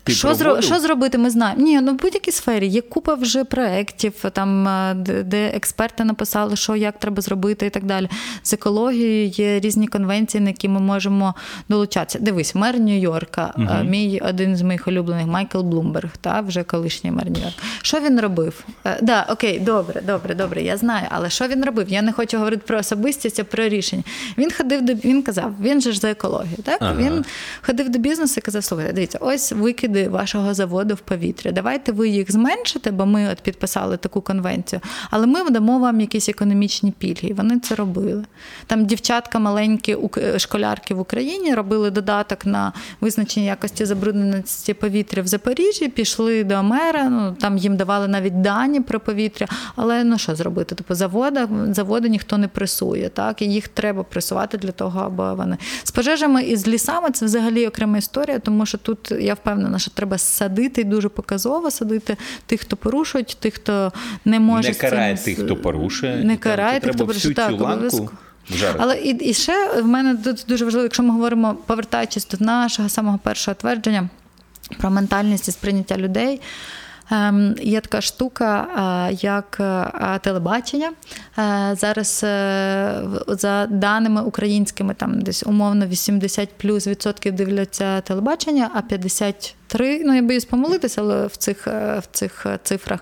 Що, 0.06 0.34
зро... 0.34 0.62
що 0.62 0.78
зробити, 0.78 1.18
ми 1.18 1.30
знаємо. 1.30 1.62
Ні, 1.62 1.80
ну 1.80 1.92
в 1.92 1.94
будь-якій 1.94 2.32
сфері 2.32 2.66
є 2.66 2.80
купа 2.80 3.14
вже 3.14 3.44
проєктів, 3.44 4.12
там, 4.32 4.68
е, 4.68 4.94
де, 4.94 5.22
де 5.22 5.46
експерти 5.46 6.04
написали, 6.04 6.56
що 6.56 6.76
як 6.76 6.98
треба 6.98 7.22
зробити 7.22 7.66
і 7.66 7.70
так 7.70 7.84
далі. 7.84 8.08
З 8.42 8.52
екологією 8.52 9.28
є 9.28 9.60
різні 9.60 9.86
конвенції, 9.86 10.40
на 10.40 10.50
які 10.50 10.68
ми 10.68 10.80
можемо 10.80 11.34
долучатися. 11.68 12.18
Дивись, 12.18 12.54
мер 12.54 12.80
Нью-Йорка, 12.80 13.78
е, 13.80 13.84
мій 13.84 14.20
один 14.28 14.56
з 14.56 14.62
моїх 14.62 14.88
улюблених 14.88 15.26
Майкл 15.26 15.60
Блумберг, 15.60 16.16
та, 16.20 16.40
вже 16.40 16.62
колишній 16.62 17.10
мер 17.10 17.26
Нью-Йорка. 17.26 17.62
Що 17.82 18.00
він 18.00 18.20
робив? 18.20 18.64
Е, 18.86 18.98
да, 19.02 19.26
окей, 19.30 19.58
добре, 19.58 20.00
добре, 20.06 20.34
добре, 20.34 20.62
я 20.62 20.76
знаю, 20.76 21.06
але 21.10 21.30
що 21.30 21.48
він 21.48 21.64
робив? 21.64 21.88
Я 21.88 22.02
не 22.02 22.12
хочу 22.12 22.38
говорити 22.38 22.62
про 22.66 22.78
особистість, 22.78 23.40
а 23.40 23.44
про 23.44 23.68
рішення. 23.68 24.02
Він 24.38 24.50
ходив 24.50 24.82
до 24.82 24.92
він 24.94 25.22
казав, 25.22 25.54
він 25.60 25.80
же 25.80 25.92
ж 25.92 26.00
за 26.00 26.10
екологію. 26.10 26.56
Так? 26.64 26.78
Ага. 26.80 26.94
Він 26.98 27.24
ходив 27.62 27.88
до 27.88 27.98
бізнесу 27.98 28.34
і 28.38 28.40
казав: 28.40 28.64
слухайте, 28.64 28.92
дивіться, 28.92 29.18
ось 29.20 29.52
викиди 29.66 30.08
вашого 30.08 30.54
заводу 30.54 30.94
в 30.94 31.00
повітря. 31.00 31.52
Давайте 31.52 31.92
ви 31.92 32.08
їх 32.08 32.32
зменшите, 32.32 32.90
бо 32.90 33.06
ми 33.06 33.28
от 33.32 33.40
підписали 33.40 33.96
таку 33.96 34.20
конвенцію, 34.20 34.80
але 35.10 35.26
ми 35.26 35.50
дамо 35.50 35.78
вам 35.78 36.00
якісь 36.00 36.28
економічні 36.28 36.92
пільги. 36.98 37.34
Вони 37.36 37.58
це 37.58 37.74
робили. 37.74 38.24
Там 38.66 38.86
дівчатка 38.86 39.38
маленькі 39.38 39.96
школярки 40.36 40.94
в 40.94 41.00
Україні 41.00 41.54
робили 41.54 41.90
додаток 41.90 42.46
на 42.46 42.72
визначення 43.00 43.46
якості 43.46 43.84
забрудненості 43.84 44.74
повітря 44.74 45.22
в 45.22 45.26
Запоріжжі, 45.26 45.88
пішли 45.88 46.44
до 46.44 46.62
мера. 46.62 47.08
Ну 47.08 47.36
там 47.40 47.58
їм 47.58 47.76
давали 47.76 48.08
навіть 48.08 48.40
дані 48.40 48.80
про 48.80 49.00
повітря. 49.00 49.46
Але 49.76 50.04
ну 50.04 50.18
що 50.18 50.34
зробити? 50.34 50.74
Типу 50.74 50.94
завода, 50.94 51.48
заводи 51.70 52.08
ніхто 52.08 52.38
не 52.38 52.48
пресує, 52.48 53.08
так 53.08 53.42
і 53.42 53.44
їх 53.44 53.68
треба 53.68 54.02
пресувати 54.02 54.58
для 54.58 54.72
того, 54.72 55.00
аби 55.00 55.34
вони 55.34 55.56
з 55.84 55.90
пожежами 55.90 56.42
і 56.42 56.56
з 56.56 56.68
лісами 56.68 57.10
це 57.10 57.24
взагалі 57.26 57.66
окрема 57.66 57.98
історія, 57.98 58.38
тому 58.38 58.66
що 58.66 58.78
тут 58.78 59.12
я 59.20 59.34
впевнена, 59.34 59.55
що 59.78 59.90
треба 59.90 60.18
садити 60.18 60.84
дуже 60.84 61.08
показово 61.08 61.70
садити 61.70 62.16
тих, 62.46 62.60
хто 62.60 62.76
порушують, 62.76 63.36
тих, 63.40 63.54
хто 63.54 63.92
не 64.24 64.40
може 64.40 64.68
не 64.68 64.74
карає 64.74 65.16
цим 65.16 65.34
тих, 65.34 65.44
хто 65.44 65.56
порушує. 65.56 66.24
не 66.24 66.36
карає 66.36 66.80
тих, 66.80 66.92
хто 66.92 67.06
порушує. 67.06 67.34
Так, 67.34 67.52
обов'язково. 67.52 68.10
Жарко. 68.50 68.78
Але 68.82 68.98
і, 68.98 69.10
і 69.10 69.34
ще 69.34 69.80
в 69.80 69.86
мене 69.86 70.16
тут 70.16 70.44
дуже 70.48 70.64
важливо, 70.64 70.82
якщо 70.82 71.02
ми 71.02 71.10
говоримо, 71.10 71.54
повертаючись 71.66 72.28
до 72.28 72.44
нашого 72.44 72.88
самого 72.88 73.18
першого 73.18 73.54
твердження 73.54 74.08
про 74.78 74.90
ментальність 74.90 75.48
і 75.48 75.52
сприйняття 75.52 75.96
людей. 75.96 76.40
Ем, 77.10 77.54
Є 77.60 77.80
така 77.80 78.00
штука, 78.00 78.66
е, 79.10 79.16
як 79.20 79.56
е, 79.60 80.18
телебачення. 80.22 80.92
Е, 81.38 81.74
Зараз, 81.78 82.20
за 83.28 83.66
даними 83.70 84.22
українськими, 84.22 84.94
там 84.94 85.20
десь 85.20 85.42
умовно 85.46 85.86
80 85.86 86.48
плюс 86.58 86.86
відсотків 86.86 87.32
дивляться 87.32 88.00
телебачення, 88.00 88.70
а 88.74 88.82
53, 88.82 90.02
ну 90.04 90.14
я 90.14 90.22
боюсь 90.22 90.44
помилитися, 90.44 91.00
але 91.00 91.26
в 91.26 91.36
цих, 91.36 91.66
в 91.66 92.02
цих 92.12 92.46
цифрах 92.62 93.00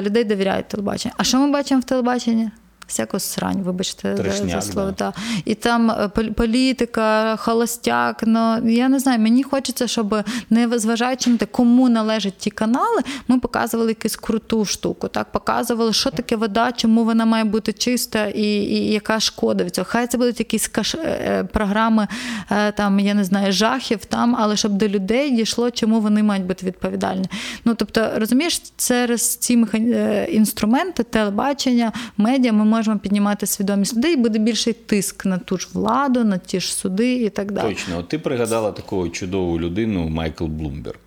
людей 0.00 0.24
довіряють 0.24 0.68
телебаченню. 0.68 1.14
А 1.16 1.24
що 1.24 1.38
ми 1.38 1.50
бачимо 1.50 1.80
в 1.80 1.84
телебаченні? 1.84 2.50
Всяку 2.90 3.18
срань, 3.18 3.62
вибачте 3.62 4.14
Трешняк, 4.14 4.62
за 4.62 4.72
слово. 4.72 4.94
да. 4.98 5.12
І 5.44 5.54
там 5.54 5.90
е, 5.90 6.08
політика, 6.08 7.36
холостяк. 7.36 8.22
Ну 8.26 8.68
я 8.70 8.88
не 8.88 8.98
знаю, 8.98 9.18
мені 9.18 9.42
хочеться, 9.42 9.86
щоб 9.86 10.24
не 10.50 10.78
зважаючи 10.78 11.30
на 11.30 11.36
те, 11.36 11.46
кому 11.46 11.88
належать 11.88 12.38
ті 12.38 12.50
канали, 12.50 13.02
ми 13.28 13.38
показували 13.38 13.90
якусь 13.90 14.16
круту 14.16 14.64
штуку. 14.64 15.08
Так, 15.08 15.32
показували, 15.32 15.92
що 15.92 16.10
таке 16.10 16.36
вода, 16.36 16.72
чому 16.72 17.04
вона 17.04 17.24
має 17.24 17.44
бути 17.44 17.72
чиста 17.72 18.26
і, 18.26 18.42
і 18.42 18.92
яка 18.92 19.20
шкода 19.20 19.64
від 19.64 19.74
цього. 19.74 19.86
Хай 19.90 20.06
це 20.06 20.18
будуть 20.18 20.38
якісь 20.38 20.68
каш... 20.68 20.94
е, 20.94 21.44
програми, 21.52 22.08
е, 22.50 22.72
там 22.72 23.00
я 23.00 23.14
не 23.14 23.24
знаю, 23.24 23.52
жахів 23.52 24.04
там, 24.04 24.36
але 24.38 24.56
щоб 24.56 24.72
до 24.72 24.88
людей 24.88 25.30
дійшло, 25.30 25.70
чому 25.70 26.00
вони 26.00 26.22
мають 26.22 26.46
бути 26.46 26.66
відповідальні. 26.66 27.26
Ну 27.64 27.74
тобто, 27.74 28.10
розумієш, 28.16 28.62
через 28.76 29.36
ці 29.36 29.56
механ... 29.56 29.94
інструменти, 30.28 31.02
телебачення, 31.02 31.92
медіа, 32.16 32.52
ми 32.52 32.64
можемо 32.80 32.98
піднімати 32.98 33.46
свідомість 33.46 33.96
людей, 33.96 34.16
буде 34.16 34.38
більший 34.38 34.72
тиск 34.72 35.26
на 35.26 35.38
ту 35.38 35.58
ж 35.58 35.68
владу, 35.72 36.24
на 36.24 36.38
ті 36.38 36.60
ж 36.60 36.74
суди 36.74 37.14
і 37.14 37.30
так 37.30 37.52
далі. 37.52 37.74
Точно, 37.74 38.02
ти 38.02 38.18
пригадала 38.18 38.72
таку 38.72 39.08
чудову 39.08 39.60
людину 39.60 40.08
Майкл 40.08 40.44
Блумберг, 40.44 40.98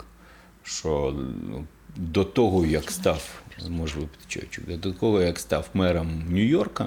що 0.63 1.15
ну, 1.49 1.65
до 1.95 2.23
того, 2.23 2.65
як 2.65 2.91
став, 2.91 3.41
може 3.69 3.99
випити 3.99 4.77
до 4.77 4.91
того, 4.91 5.21
як 5.21 5.39
став 5.39 5.69
мером 5.73 6.23
Нью-Йорка, 6.29 6.85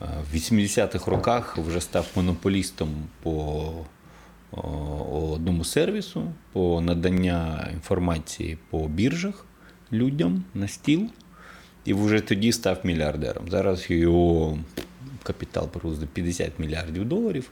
в 0.00 0.36
80-х 0.36 1.10
роках 1.10 1.58
вже 1.58 1.80
став 1.80 2.06
монополістом 2.16 2.88
по 3.22 3.72
одному 5.32 5.64
сервісу, 5.64 6.32
по 6.52 6.80
надання 6.80 7.68
інформації 7.72 8.58
по 8.70 8.88
біржах 8.88 9.46
людям 9.92 10.44
на 10.54 10.68
стіл. 10.68 11.08
І 11.84 11.94
вже 11.94 12.20
тоді 12.20 12.52
став 12.52 12.78
мільярдером. 12.84 13.44
Зараз 13.50 13.90
його 13.90 14.58
капітал 15.22 15.68
приблизно 15.68 16.06
50 16.06 16.58
мільярдів 16.58 17.04
доларів. 17.04 17.50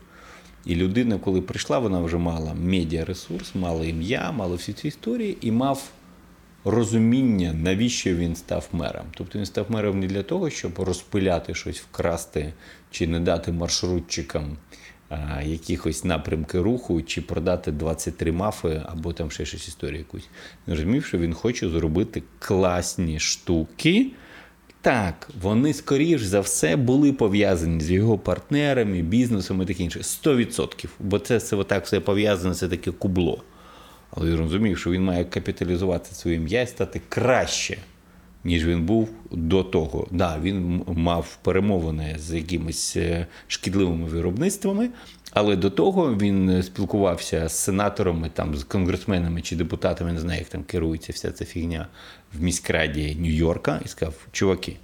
І 0.65 0.75
людина, 0.75 1.19
коли 1.19 1.41
прийшла, 1.41 1.79
вона 1.79 2.01
вже 2.01 2.17
мала 2.17 2.55
медіаресурс, 2.55 3.55
мала 3.55 3.85
ім'я, 3.85 4.33
мала 4.33 4.57
всі 4.57 4.73
ці 4.73 4.89
історії 4.89 5.39
і 5.41 5.53
мав 5.53 5.91
розуміння, 6.65 7.53
навіщо 7.53 8.15
він 8.15 8.37
став 8.37 8.69
мером. 8.73 9.05
Тобто 9.15 9.39
він 9.39 9.47
став 9.47 9.67
мером 9.69 10.01
не 10.01 10.07
для 10.07 10.23
того, 10.23 10.51
щоб 10.51 10.81
розпиляти 10.81 11.55
щось, 11.55 11.81
вкрасти 11.81 12.53
чи 12.91 13.07
не 13.07 13.21
дати 13.21 13.53
маршрутчикам 13.53 14.57
а, 15.09 15.43
якихось 15.43 16.05
напрямки 16.05 16.61
руху, 16.61 17.03
чи 17.03 17.23
продати 17.23 17.73
23 17.73 18.33
мафи, 18.33 18.83
або 18.87 19.13
там 19.13 19.31
ще 19.31 19.45
щось 19.45 19.69
історію 19.69 19.99
якусь. 19.99 20.29
Він 20.69 20.75
розумів, 20.75 21.05
що 21.05 21.19
він 21.19 21.35
хоче 21.35 21.69
зробити 21.69 22.23
класні 22.39 23.21
штуки. 23.21 24.11
Так, 24.83 25.29
вони 25.41 25.75
скоріш 25.75 26.23
за 26.23 26.41
все 26.41 26.77
були 26.77 27.13
пов'язані 27.13 27.81
з 27.81 27.91
його 27.91 28.19
партнерами, 28.19 29.03
бізнесом 29.03 29.63
і 29.63 29.67
таке 29.67 29.83
інше. 29.83 30.01
100%. 30.01 30.87
Бо 31.01 31.19
це 31.19 31.37
все 31.37 31.57
отак 31.57 31.85
все 31.85 32.01
пов'язане, 32.01 32.55
це 32.55 32.69
таке 32.69 32.91
кубло. 32.91 33.43
Але 34.11 34.31
він 34.31 34.37
розумів, 34.37 34.79
що 34.79 34.91
він 34.91 35.05
має 35.05 35.25
капіталізувати 35.25 36.15
своє 36.15 36.37
ім'я 36.37 36.63
і 36.63 36.67
стати 36.67 37.01
краще, 37.09 37.79
ніж 38.45 38.67
він 38.67 38.83
був 38.83 39.09
до 39.31 39.63
того. 39.63 40.07
Да, 40.11 40.39
він 40.43 40.85
мав 40.87 41.39
перемовини 41.43 42.17
з 42.19 42.35
якимись 42.35 42.97
е, 42.97 43.27
шкідливими 43.47 44.09
виробництвами, 44.09 44.89
але 45.35 45.57
до 45.57 45.71
того 45.71 46.15
він 46.15 46.51
е, 46.51 46.63
спілкувався 46.63 47.49
з 47.49 47.59
сенаторами, 47.59 48.31
там, 48.35 48.57
з 48.57 48.65
конгресменами 48.65 49.43
чи 49.43 49.57
депутатами, 49.57 50.13
не 50.13 50.21
знаю, 50.21 50.39
як 50.39 50.49
там 50.49 50.63
керується 50.65 51.13
вся 51.13 51.33
ця 51.33 51.45
фігня 51.45 51.87
в 52.33 52.43
міськраді 52.43 53.17
Нью-Йорка, 53.21 53.81
і 53.85 53.89
сказав: 53.89 54.15
чуваки. 54.33 54.77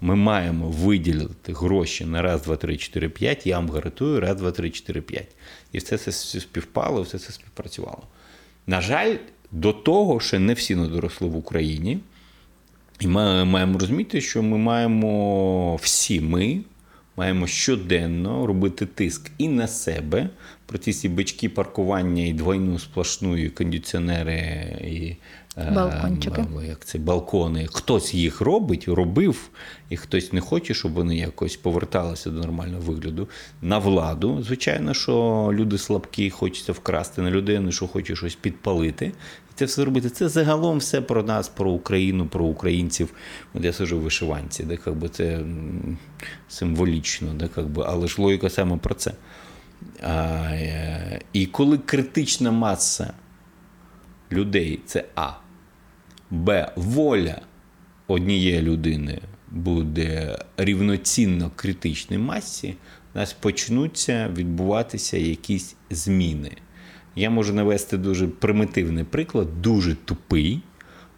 Ми 0.00 0.16
маємо 0.16 0.68
виділити 0.68 1.52
гроші 1.52 2.04
на 2.04 2.22
раз, 2.22 2.42
два, 2.42 2.56
три, 2.56 2.76
чотири, 2.76 3.08
п'ять. 3.08 3.46
Я 3.46 3.56
вам 3.56 3.70
гарантую 3.70 4.20
раз, 4.20 4.36
два, 4.36 4.50
три, 4.50 4.70
чотири, 4.70 5.00
п'ять. 5.00 5.28
І 5.72 5.78
все 5.78 5.98
це 5.98 6.12
співпало, 6.12 7.02
все 7.02 7.18
це 7.18 7.32
співпрацювало. 7.32 8.02
На 8.66 8.80
жаль, 8.80 9.16
до 9.52 9.72
того 9.72 10.20
ще 10.20 10.38
не 10.38 10.54
всі 10.54 10.74
не 10.74 10.88
доросли 10.88 11.28
в 11.28 11.36
Україні. 11.36 11.98
І 13.00 13.06
ми 13.06 13.44
маємо 13.44 13.78
розуміти, 13.78 14.20
що 14.20 14.42
ми 14.42 14.58
маємо 14.58 15.76
всі 15.76 16.20
ми 16.20 16.60
маємо 17.16 17.46
щоденно 17.46 18.46
робити 18.46 18.86
тиск 18.86 19.30
і 19.38 19.48
на 19.48 19.68
себе 19.68 20.28
про 20.66 20.78
ці 20.78 20.90
всі 20.90 21.08
бички 21.08 21.48
паркування 21.48 22.22
і 22.24 22.32
двойну 22.32 22.78
сплошну, 22.78 23.36
і 23.36 23.48
кондиціонери, 23.50 24.38
і 24.84 25.16
е, 25.60 25.70
Балкончики. 25.70 26.40
е, 26.62 26.66
як 26.68 26.84
це 26.84 26.98
балкони. 26.98 27.68
Хтось 27.72 28.14
їх 28.14 28.40
робить, 28.40 28.88
робив, 28.88 29.50
і 29.90 29.96
хтось 29.96 30.32
не 30.32 30.40
хоче, 30.40 30.74
щоб 30.74 30.92
вони 30.92 31.16
якось 31.16 31.56
поверталися 31.56 32.30
до 32.30 32.40
нормального 32.40 32.82
вигляду. 32.82 33.28
На 33.62 33.78
владу, 33.78 34.42
звичайно, 34.42 34.94
що 34.94 35.50
люди 35.52 35.78
слабкі, 35.78 36.30
хочеться 36.30 36.72
вкрасти 36.72 37.22
на 37.22 37.30
людину, 37.30 37.72
що 37.72 37.88
хоче 37.88 38.16
щось 38.16 38.34
підпалити. 38.34 39.12
Це 39.54 39.64
все 39.64 39.84
робити. 39.84 40.10
Це 40.10 40.28
загалом 40.28 40.78
все 40.78 41.00
про 41.00 41.22
нас, 41.22 41.48
про 41.48 41.70
Україну, 41.70 42.26
про 42.26 42.44
українців. 42.44 43.14
От 43.54 43.64
я 43.64 43.72
сижу 43.72 43.98
в 43.98 44.02
вишиванці, 44.02 44.64
де 44.64 44.78
як 44.86 44.96
би 44.96 45.08
це 45.08 45.40
символічно, 46.48 47.34
де 47.34 47.48
як 47.56 47.66
би, 47.66 47.84
але 47.86 48.08
ж 48.08 48.22
логіка 48.22 48.50
саме 48.50 48.76
про 48.76 48.94
це. 48.94 49.12
А, 50.02 50.10
е, 50.52 51.20
і 51.32 51.46
коли 51.46 51.78
критична 51.78 52.50
маса 52.50 53.12
людей 54.32 54.80
це 54.86 55.04
А. 55.14 55.30
Б. 56.30 56.72
Воля 56.76 57.40
однієї 58.06 58.62
людини 58.62 59.20
буде 59.50 60.38
рівноцінно 60.56 61.50
критичній 61.56 62.18
масі, 62.18 62.74
у 63.14 63.18
нас 63.18 63.32
почнуться 63.32 64.28
відбуватися 64.36 65.16
якісь 65.16 65.76
зміни. 65.90 66.50
Я 67.16 67.30
можу 67.30 67.54
навести 67.54 67.98
дуже 67.98 68.26
примітивний 68.28 69.04
приклад, 69.04 69.62
дуже 69.62 69.94
тупий, 69.94 70.60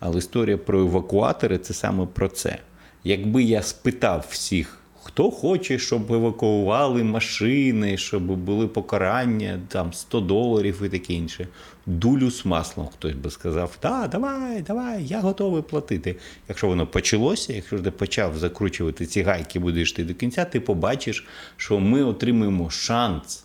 але 0.01 0.19
історія 0.19 0.59
про 0.59 0.81
евакуатори 0.81 1.59
це 1.59 1.75
саме 1.75 2.07
про 2.07 2.29
це. 2.29 2.59
Якби 3.05 3.43
я 3.43 3.63
спитав 3.63 4.27
всіх, 4.31 4.81
хто 5.05 5.31
хоче, 5.31 5.79
щоб 5.79 6.13
евакуювали 6.13 7.05
машини, 7.05 7.97
щоб 7.97 8.23
були 8.23 8.67
покарання, 8.67 9.61
там 9.69 9.93
100 9.93 10.21
доларів 10.21 10.83
і 10.85 10.89
таке 10.89 11.13
інше. 11.13 11.49
Дулю 11.87 12.31
з 12.31 12.47
маслом 12.47 12.87
хтось 12.87 13.15
би 13.15 13.31
сказав: 13.31 13.77
так, 13.81 14.11
давай, 14.11 14.63
давай, 14.63 15.05
я 15.05 15.21
готовий 15.21 15.63
платити. 15.63 16.17
Якщо 16.49 16.67
воно 16.67 16.87
почалося, 16.87 17.53
якщо 17.53 17.79
ти 17.79 17.91
почав 17.91 18.39
закручувати 18.39 19.07
ці 19.07 19.23
гайки, 19.23 19.59
будеш 19.59 19.93
ти 19.93 20.05
до 20.05 20.15
кінця, 20.15 20.45
ти 20.45 20.61
побачиш, 20.61 21.27
що 21.57 21.81
ми 21.81 22.05
отримуємо 22.05 22.71
шанс, 22.71 23.44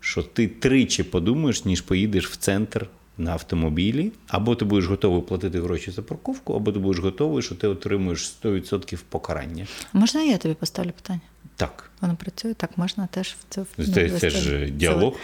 що 0.00 0.22
ти 0.22 0.48
тричі 0.48 1.02
подумаєш, 1.02 1.64
ніж 1.64 1.80
поїдеш 1.80 2.28
в 2.28 2.36
центр 2.36 2.86
на 3.18 3.32
автомобілі, 3.32 4.12
або 4.28 4.54
ти 4.54 4.64
будеш 4.64 4.86
готовий 4.86 5.22
платити 5.22 5.60
гроші 5.60 5.90
за 5.90 6.02
парковку, 6.02 6.54
або 6.54 6.72
ти 6.72 6.78
будеш 6.78 7.02
готовий, 7.02 7.42
що 7.42 7.54
ти 7.54 7.68
отримуєш 7.68 8.36
100% 8.42 8.98
покарання. 9.08 9.66
Можна 9.92 10.22
я 10.22 10.38
тобі 10.38 10.54
поставлю 10.54 10.90
питання? 10.90 11.20
Так. 11.56 11.90
Воно 12.00 12.16
працює, 12.16 12.54
так 12.54 12.78
можна 12.78 13.06
теж 13.06 13.28
в 13.28 13.44
це 13.48 13.64
Це, 13.94 14.10
це 14.10 14.30
ж 14.30 14.70
діалог. 14.70 15.14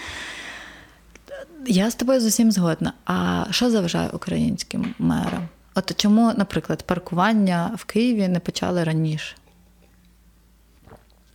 Я 1.66 1.91
з 1.91 1.95
тобою 1.95 2.20
з 2.20 2.27
усім 2.27 2.53
згодна. 2.53 2.93
А 3.05 3.45
що 3.51 3.70
заважає 3.70 4.11
українським 4.11 4.95
мерам? 4.99 5.49
От 5.74 5.97
чому, 5.97 6.33
наприклад, 6.37 6.83
паркування 6.83 7.70
в 7.77 7.85
Києві 7.85 8.29
не 8.29 8.41
почали 8.41 8.85
раніше? 8.85 9.37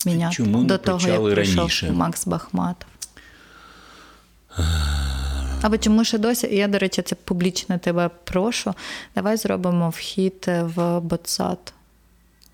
Міняти 0.05 0.35
Чому 0.35 0.61
не 0.61 0.67
до 0.67 0.77
того, 0.77 0.99
як 0.99 1.07
почали 1.07 1.33
прийшов 1.33 1.57
раніше? 1.57 1.91
Макс 1.91 2.27
Бахматов. 2.27 2.90
Або 5.61 5.77
чому 5.77 6.03
ще 6.03 6.17
досі, 6.17 6.47
і 6.47 6.55
я, 6.55 6.67
до 6.67 6.77
речі, 6.77 7.01
це 7.01 7.15
публічно 7.15 7.77
тебе 7.77 8.09
прошу. 8.23 8.73
Давай 9.15 9.37
зробимо 9.37 9.89
вхід 9.89 10.45
в 10.47 10.99
ботсад. 10.99 11.73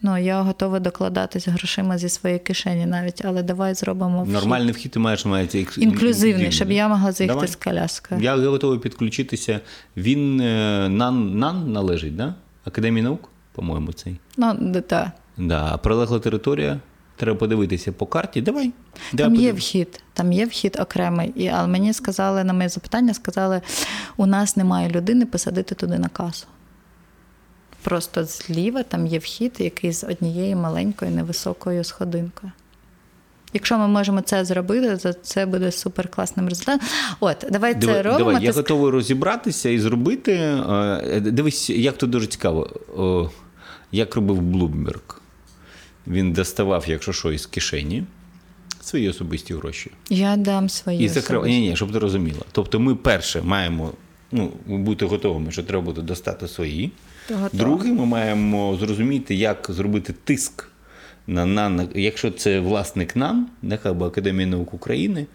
Ну, 0.02 0.18
я 0.18 0.42
готова 0.42 0.80
докладатись 0.80 1.48
грошима 1.48 1.98
зі 1.98 2.10
своєї 2.10 2.40
кишені 2.40 2.86
навіть, 2.86 3.22
але 3.26 3.44
давай 3.44 3.74
зробимо 3.74 4.24
вхід. 4.24 4.34
Нормальний 4.34 4.72
вхід 4.74 4.92
ти 4.92 5.00
маєш 5.00 5.26
мається 5.26 5.58
ік- 5.58 5.78
інклюзивний, 5.78 6.52
щоб 6.52 6.72
я 6.72 6.88
могла 6.88 7.12
заїхати 7.12 7.36
Давай. 7.36 7.48
з 7.48 7.56
коляскою. 7.56 8.22
Я 8.22 8.36
готовий 8.36 8.80
підключитися. 8.80 9.60
Він 9.98 10.42
е, 10.42 10.90
НАН, 10.90 11.40
НАН 11.40 11.72
належить, 11.72 12.16
да? 12.16 12.34
Академії 12.66 13.04
наук, 13.04 13.30
по-моєму, 13.52 13.94
цей. 13.94 14.20
Ну, 14.38 14.54
да. 14.90 15.12
Да. 15.38 15.78
Прилегла 15.78 16.20
територія. 16.20 16.80
Треба 17.18 17.38
подивитися 17.40 17.92
по 17.92 18.06
карті. 18.06 18.42
Давай. 18.42 18.72
Там 19.18 19.36
є 19.36 19.54
вхід, 19.54 20.02
там 20.14 20.34
є 20.34 20.46
вхід 20.46 20.78
окремий. 20.82 21.34
І, 21.36 21.48
але 21.48 21.68
мені 21.68 21.94
сказали 21.94 22.44
на 22.44 22.54
моє 22.54 22.70
запитання, 22.70 23.14
сказали, 23.14 23.62
у 24.18 24.26
нас 24.26 24.58
немає 24.58 24.90
людини 24.90 25.26
посадити 25.26 25.76
туди 25.76 26.00
на 26.00 26.08
касу. 26.10 26.48
Просто 27.84 28.24
зліва 28.24 28.84
там 28.84 29.08
є 29.08 29.20
вхід, 29.20 29.56
який 29.60 29.94
з 29.94 30.04
однією 30.04 30.58
маленькою 30.58 31.12
невисокою 31.12 31.84
сходинкою. 31.84 32.52
Якщо 33.54 33.78
ми 33.78 33.88
можемо 33.88 34.22
це 34.22 34.46
зробити, 34.46 34.98
то 34.98 35.14
це 35.14 35.46
буде 35.46 35.72
супер 35.72 36.08
класним 36.10 36.50
результатом. 36.50 36.88
От, 37.20 37.46
давай 37.52 37.74
це 37.74 37.80
Диви- 37.80 38.02
робимо. 38.02 38.18
Давай, 38.18 38.44
я 38.44 38.52
ти 38.52 38.58
готовий 38.58 38.92
розібратися 38.92 39.70
і 39.70 39.80
зробити. 39.80 40.32
е, 40.34 41.20
Дивись, 41.20 41.70
як 41.70 41.98
то 41.98 42.08
дуже 42.08 42.28
цікаво. 42.28 42.70
Як 43.92 44.16
робив 44.16 44.42
Блумберг. 44.42 45.22
Він 46.08 46.34
доставав, 46.34 46.86
якщо 46.88 47.14
що, 47.14 47.32
із 47.32 47.46
кишені 47.46 48.04
свої 48.82 49.10
особисті 49.10 49.54
гроші. 49.54 49.92
Я 50.10 50.38
дам 50.38 50.70
свої. 50.70 51.00
І 51.00 51.08
закрив. 51.08 51.40
особисті. 51.40 51.60
Ні, 51.62 51.70
ні, 51.70 51.76
щоб 51.76 51.92
ти 51.92 52.00
розуміла. 52.00 52.42
Тобто, 52.52 52.80
ми 52.80 52.96
перше 52.96 53.42
маємо 53.42 53.92
ну, 54.32 54.52
бути 54.66 55.06
готовими, 55.06 55.52
що 55.52 55.64
треба 55.64 55.84
буде 55.84 56.02
достати 56.02 56.48
свої. 56.48 56.92
Друге, 57.54 57.92
ми 57.92 58.06
маємо 58.06 58.78
зрозуміти, 58.78 59.36
як 59.36 59.68
зробити 59.70 60.14
тиск 60.24 60.70
на 61.28 61.46
на 61.46 61.88
якщо 61.96 62.32
це 62.32 62.60
власник 62.60 63.16
нам, 63.16 63.50
нехай 63.62 63.92
або 63.92 64.06
Академія 64.06 64.48
наук 64.48 64.74
України, 64.74 65.26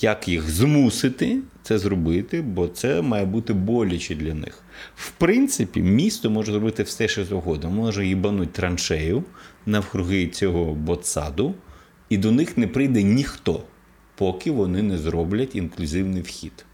як 0.00 0.28
їх 0.28 0.50
змусити 0.50 1.38
це 1.62 1.78
зробити, 1.78 2.42
бо 2.42 2.68
це 2.68 3.02
має 3.02 3.26
бути 3.26 3.52
боляче 3.52 4.14
для 4.14 4.34
них. 4.34 4.62
В 4.96 5.10
принципі, 5.10 5.82
місто 5.82 6.30
може 6.30 6.52
зробити 6.52 6.82
все, 6.82 7.08
що 7.08 7.24
завгодно. 7.24 7.70
Може 7.70 8.06
їбануть 8.06 8.52
траншею 8.52 9.24
навкруги 9.66 10.26
цього 10.26 10.74
ботсаду, 10.74 11.54
і 12.08 12.18
до 12.18 12.32
них 12.32 12.58
не 12.58 12.66
прийде 12.66 13.02
ніхто, 13.02 13.62
поки 14.14 14.50
вони 14.50 14.82
не 14.82 14.98
зроблять 14.98 15.56
інклюзивний 15.56 16.22
вхід. 16.22 16.64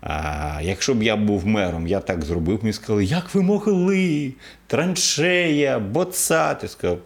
А 0.00 0.60
якщо 0.62 0.94
б 0.94 1.02
я 1.02 1.16
був 1.16 1.46
мером, 1.46 1.86
я 1.86 2.00
так 2.00 2.24
зробив, 2.24 2.58
мені 2.62 2.72
сказали, 2.72 3.04
як 3.04 3.34
ви 3.34 3.42
могли? 3.42 4.34
Траншея, 4.66 5.78
боцат. 5.78 6.62
Я 6.62 6.68
сказав, 6.68 6.98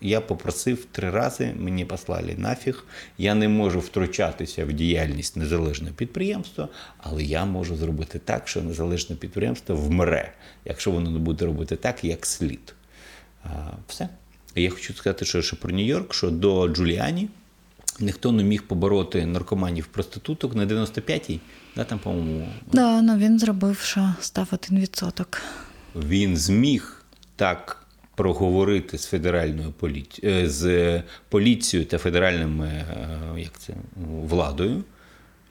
я 0.00 0.20
попросив 0.20 0.84
три 0.84 1.10
рази, 1.10 1.54
мені 1.58 1.84
послали 1.84 2.34
нафіг. 2.38 2.84
Я 3.18 3.34
не 3.34 3.48
можу 3.48 3.80
втручатися 3.80 4.64
в 4.64 4.72
діяльність 4.72 5.36
незалежного 5.36 5.94
підприємства, 5.94 6.68
але 6.98 7.22
я 7.22 7.44
можу 7.44 7.76
зробити 7.76 8.18
так, 8.18 8.48
що 8.48 8.62
незалежне 8.62 9.16
підприємство 9.16 9.76
вмре, 9.76 10.32
якщо 10.64 10.90
воно 10.90 11.10
не 11.10 11.18
буде 11.18 11.46
робити 11.46 11.76
так, 11.76 12.04
як 12.04 12.26
слід. 12.26 12.74
А, 13.44 13.48
все. 13.88 14.08
Я 14.54 14.70
хочу 14.70 14.94
сказати, 14.94 15.24
що 15.24 15.42
ще 15.42 15.56
про 15.56 15.70
Нью-Йорк, 15.70 16.12
що 16.12 16.30
до 16.30 16.68
Джуліані 16.68 17.28
ніхто 18.00 18.32
не 18.32 18.42
міг 18.42 18.62
побороти 18.62 19.26
наркоманів 19.26 19.86
проституток 19.86 20.54
на 20.54 20.66
95-й, 20.66 21.40
да, 21.76 21.84
там, 21.84 21.98
по-моєму, 21.98 22.48
Да, 22.72 23.02
ну 23.02 23.16
він 23.16 23.38
зробив, 23.38 23.78
що 23.78 24.14
став 24.20 24.48
один 24.52 24.80
відсоток. 24.80 25.42
він 25.94 26.36
зміг 26.36 27.04
так 27.36 27.85
проговорити 28.16 28.98
з 28.98 29.06
федеральною 29.06 29.72
поліці... 29.72 30.26
е, 30.26 30.48
з 30.48 31.02
поліцією 31.28 31.88
та 31.88 31.98
федеральними 31.98 32.66
е, 32.66 33.40
як 33.40 33.58
це, 33.58 33.72
владою, 34.22 34.84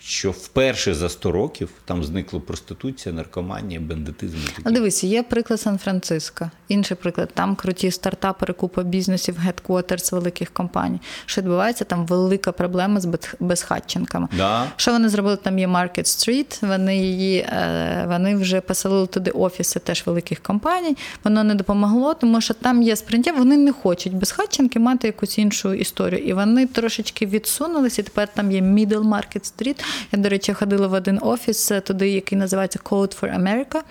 що 0.07 0.31
вперше 0.31 0.93
за 0.93 1.09
100 1.09 1.31
років 1.31 1.69
там 1.85 2.03
зникла 2.03 2.39
проституція, 2.39 3.15
наркоманія, 3.15 3.79
бандитизм. 3.79 4.37
А 4.63 4.71
дивись, 4.71 5.03
є 5.03 5.23
приклад 5.23 5.61
Сан-Франциско. 5.61 6.51
Інший 6.67 6.97
приклад, 6.97 7.29
там 7.33 7.55
круті 7.55 7.91
стартапери, 7.91 8.53
купа 8.53 8.83
бізнесів, 8.83 9.37
гедквотерс 9.37 10.11
великих 10.11 10.49
компаній. 10.49 10.99
Що 11.25 11.41
відбувається? 11.41 11.83
Там 11.83 12.05
велика 12.05 12.51
проблема 12.51 12.99
з 12.99 13.17
безхатченками. 13.39 14.27
Да. 14.37 14.67
Що 14.75 14.91
вони 14.91 15.09
зробили? 15.09 15.37
Там 15.37 15.59
є 15.59 15.67
Market 15.67 16.03
Street, 16.03 16.67
вони 16.67 16.97
її 16.97 17.37
е, 17.37 18.05
вони 18.07 18.35
вже 18.35 18.61
поселили 18.61 19.07
туди 19.07 19.31
офіси 19.31 19.79
теж 19.79 20.03
великих 20.05 20.39
компаній. 20.39 20.97
Воно 21.23 21.43
не 21.43 21.55
допомогло, 21.55 22.13
тому 22.13 22.41
що 22.41 22.53
там 22.53 22.83
є 22.83 22.95
сприйняття, 22.95 23.31
вони 23.31 23.57
не 23.57 23.71
хочуть 23.71 24.13
безхатченки 24.13 24.79
мати 24.79 25.07
якусь 25.07 25.37
іншу 25.37 25.73
історію. 25.73 26.23
І 26.23 26.33
вони 26.33 26.67
трошечки 26.67 27.25
відсунулися, 27.25 28.01
і 28.01 28.05
тепер 28.05 28.27
там 28.33 28.51
є 28.51 28.61
Middle 28.61 29.03
Market 29.03 29.53
Street. 29.53 29.83
Я, 30.11 30.19
до 30.19 30.29
речі, 30.29 30.53
ходила 30.53 30.87
в 30.87 30.93
один 30.93 31.19
офіс 31.21 31.71
е, 31.71 31.81
туди, 31.81 32.09
який 32.09 32.37
називається 32.37 32.79
Code 32.83 33.21
for 33.21 33.41
America. 33.41 33.81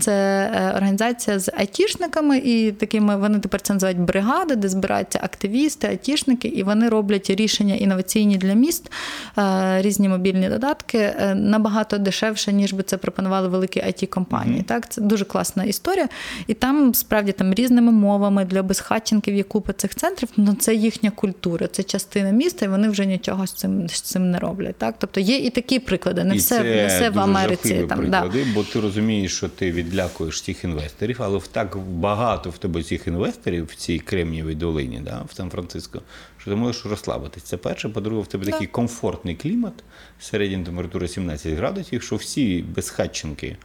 Це 0.00 0.12
е, 0.54 0.72
організація 0.76 1.38
з 1.38 1.50
айтішниками, 1.56 2.38
і 2.38 2.72
такими 2.72 3.16
вони 3.16 3.38
тепер 3.38 3.60
це 3.60 3.72
називають 3.72 3.98
бригади, 3.98 4.56
де 4.56 4.68
збираються 4.68 5.20
активісти, 5.22 5.86
айтішники, 5.86 6.48
і 6.48 6.62
вони 6.62 6.88
роблять 6.88 7.30
рішення 7.30 7.74
інноваційні 7.74 8.36
для 8.36 8.54
міст, 8.54 8.92
е, 9.38 9.82
різні 9.82 10.08
мобільні 10.08 10.48
додатки 10.48 10.98
е, 10.98 11.34
набагато 11.34 11.98
дешевше, 11.98 12.52
ніж 12.52 12.72
би 12.72 12.82
це 12.82 12.96
пропонували 12.96 13.48
великі 13.48 13.80
it 13.80 14.06
компанії 14.06 14.62
Так, 14.62 14.92
це 14.92 15.00
дуже 15.00 15.24
класна 15.24 15.64
історія. 15.64 16.08
І 16.46 16.54
там 16.54 16.94
справді 16.94 17.32
там 17.32 17.54
різними 17.54 17.92
мовами 17.92 18.44
для 18.44 18.62
безхатченків 18.62 19.34
є 19.34 19.42
купа 19.42 19.72
цих 19.72 19.94
центрів. 19.94 20.28
Ну 20.36 20.54
це 20.54 20.74
їхня 20.74 21.10
культура, 21.10 21.66
це 21.66 21.82
частина 21.82 22.30
міста, 22.30 22.66
і 22.66 22.68
вони 22.68 22.88
вже 22.88 23.06
нічого 23.06 23.46
з 23.46 23.52
цим 23.52 23.88
з 23.88 24.00
цим 24.00 24.30
не 24.30 24.38
роблять. 24.38 24.76
Так, 24.76 24.94
тобто 24.98 25.20
є 25.20 25.38
і 25.46 25.50
такі 25.50 25.78
приклади. 25.78 26.24
Не 26.24 26.34
І 26.34 26.38
все, 26.38 26.56
це 26.56 26.64
не 26.64 26.86
все 26.86 27.10
в 27.10 27.18
Америці. 27.18 27.86
Там 27.88 27.98
приклади, 27.98 28.44
да. 28.44 28.50
бо 28.54 28.62
ти 28.64 28.80
розумієш, 28.80 29.36
що 29.36 29.48
ти 29.48 29.72
відлякуєш 29.72 30.42
цих 30.42 30.64
інвесторів, 30.64 31.16
але 31.20 31.40
так 31.52 31.76
багато 31.76 32.50
в 32.50 32.58
тебе 32.58 32.82
цих 32.82 33.06
інвесторів 33.06 33.64
в 33.64 33.74
цій 33.74 33.98
Кремнієвій 33.98 34.54
долині, 34.54 35.00
да, 35.04 35.22
в 35.28 35.36
Сан-Франциско, 35.36 36.02
що 36.38 36.50
ти 36.50 36.56
можеш 36.56 36.86
розслабитись. 36.86 37.42
Це 37.42 37.56
перше. 37.56 37.88
По-друге, 37.88 38.22
в 38.22 38.26
тебе 38.26 38.44
такий 38.44 38.66
комфортний 38.66 39.34
клімат, 39.34 39.74
середня 40.20 40.64
температура 40.64 41.08
17 41.08 41.52
градусів, 41.52 42.02
що 42.02 42.16
всі 42.16 42.64
безхатченки 42.74 43.56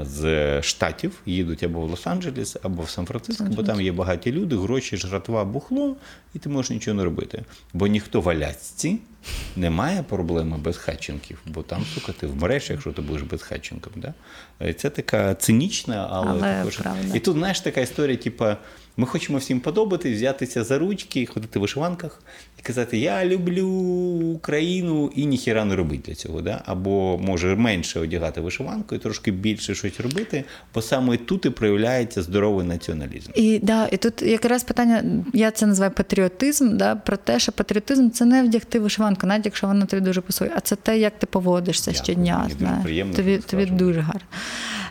з 0.00 0.62
штатів 0.62 1.20
їдуть 1.26 1.62
або 1.62 1.80
в 1.80 1.90
Лос-Анджелес, 1.90 2.56
або 2.62 2.82
в 2.82 2.90
Сан-Франциско, 2.90 3.44
бо 3.44 3.62
там 3.62 3.80
є 3.80 3.92
багаті 3.92 4.20
люди, 4.26 4.56
гроші, 4.56 4.96
жратва, 4.96 5.44
бухло, 5.44 5.96
і 6.34 6.38
ти 6.38 6.48
можеш 6.48 6.70
нічого 6.70 6.94
не 6.94 7.04
робити. 7.04 7.42
Бо 7.72 7.86
ніхто 7.86 8.20
в 8.20 8.28
Алясці 8.28 8.98
не 9.56 9.70
має 9.70 10.02
проблеми 10.02 10.58
безхатченків, 10.58 11.38
бо 11.46 11.62
там, 11.62 11.84
сука, 11.94 12.12
ти 12.12 12.26
вмреш, 12.26 12.70
якщо 12.70 12.92
ти 12.92 13.02
будеш 13.02 13.22
безхатченком. 13.22 13.92
Да? 13.96 14.14
Е, 14.62 14.72
Це 14.72 14.90
така 14.90 15.34
цинічна, 15.34 16.08
але, 16.10 16.30
Але 16.30 16.40
також. 16.40 16.76
правда. 16.76 17.16
І 17.16 17.20
тут, 17.20 17.36
знаєш, 17.36 17.60
така 17.60 17.80
історія, 17.80 18.16
типа, 18.16 18.56
ми 18.96 19.06
хочемо 19.06 19.38
всім 19.38 19.60
подобати, 19.60 20.12
взятися 20.12 20.64
за 20.64 20.78
ручки, 20.78 21.26
ходити 21.26 21.58
в 21.58 21.62
вишиванках 21.62 22.22
і 22.58 22.62
казати, 22.62 22.98
я 22.98 23.24
люблю 23.24 23.66
Україну 24.34 25.12
і 25.16 25.26
ніхіра 25.26 25.64
не 25.64 25.76
робити 25.76 26.02
для 26.06 26.14
цього. 26.14 26.40
Да? 26.40 26.62
Або 26.66 27.18
може 27.18 27.56
менше 27.56 28.00
одягати 28.00 28.40
вишиванку 28.40 28.94
і 28.94 28.98
трошки 28.98 29.30
більше 29.30 29.74
щось 29.74 30.00
робити, 30.00 30.44
бо 30.74 30.82
саме 30.82 31.16
тут 31.16 31.46
і 31.46 31.50
проявляється 31.50 32.22
здоровий 32.22 32.66
націоналізм. 32.66 33.30
І 33.34 33.58
да, 33.58 33.88
і 33.92 33.96
тут 33.96 34.22
якраз 34.22 34.64
питання, 34.64 35.04
я 35.32 35.50
це 35.50 35.66
називаю 35.66 35.92
патріотизм, 35.92 36.76
да, 36.76 36.96
про 36.96 37.16
те, 37.16 37.38
що 37.38 37.52
патріотизм 37.52 38.10
це 38.10 38.24
не 38.24 38.42
вдягти 38.42 38.78
вишиванку, 38.78 39.26
навіть 39.26 39.44
якщо 39.44 39.66
вона 39.66 39.86
тобі 39.86 40.02
дуже 40.02 40.20
пасує, 40.20 40.50
а 40.56 40.60
це 40.60 40.76
те, 40.76 40.98
як 40.98 41.18
ти 41.18 41.26
поводишся 41.26 41.90
Дякую, 41.90 42.04
щодня. 42.04 42.38
мені 42.38 42.54
дуже 42.54 42.82
приємно, 42.82 43.14
тобі 43.14 43.38
тобі 43.38 43.66
дуже 43.66 44.00
гарно. 44.00 44.20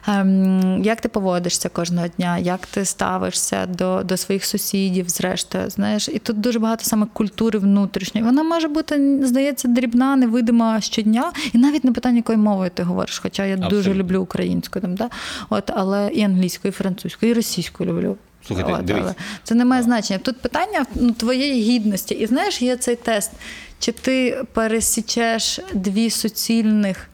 Ем, 0.07 0.83
як 0.83 1.01
ти 1.01 1.09
поводишся 1.09 1.69
кожного 1.69 2.07
дня, 2.07 2.37
як 2.37 2.65
ти 2.65 2.85
ставишся 2.85 3.65
до, 3.65 4.03
до 4.03 4.17
своїх 4.17 4.45
сусідів, 4.45 5.09
зрештою, 5.09 5.69
знаєш, 5.69 6.09
і 6.13 6.19
тут 6.19 6.39
дуже 6.39 6.59
багато 6.59 6.83
саме 6.83 7.07
культури 7.13 7.59
внутрішньої. 7.59 8.25
Вона 8.25 8.43
може 8.43 8.67
бути, 8.67 9.19
здається, 9.25 9.67
дрібна, 9.67 10.15
невидима 10.15 10.81
щодня, 10.81 11.31
і 11.53 11.57
навіть 11.57 11.83
не 11.83 11.91
питання, 11.91 12.17
якою 12.17 12.37
мовою 12.37 12.71
ти 12.73 12.83
говориш, 12.83 13.19
хоча 13.19 13.45
я 13.45 13.57
дуже 13.57 13.93
люблю 13.93 14.21
українську, 14.21 14.79
там, 14.79 14.95
да? 14.95 15.09
От, 15.49 15.71
але 15.75 16.09
і 16.13 16.21
англійську, 16.21 16.67
і 16.67 16.71
французьку, 16.71 17.25
і 17.25 17.33
російську 17.33 17.85
люблю. 17.85 18.17
Слухайте, 18.47 18.73
От, 18.73 18.85
дивись. 18.85 19.03
але 19.03 19.15
це 19.43 19.55
не 19.55 19.65
має 19.65 19.83
значення. 19.83 20.19
Тут 20.19 20.41
питання 20.41 20.85
ну, 20.95 21.11
твоєї 21.11 21.61
гідності. 21.61 22.15
І 22.15 22.25
знаєш, 22.25 22.61
є 22.61 22.77
цей 22.77 22.95
тест, 22.95 23.31
чи 23.79 23.91
ти 23.91 24.43
пересічеш 24.53 25.59
дві 25.73 26.09
суцільних, 26.09 27.07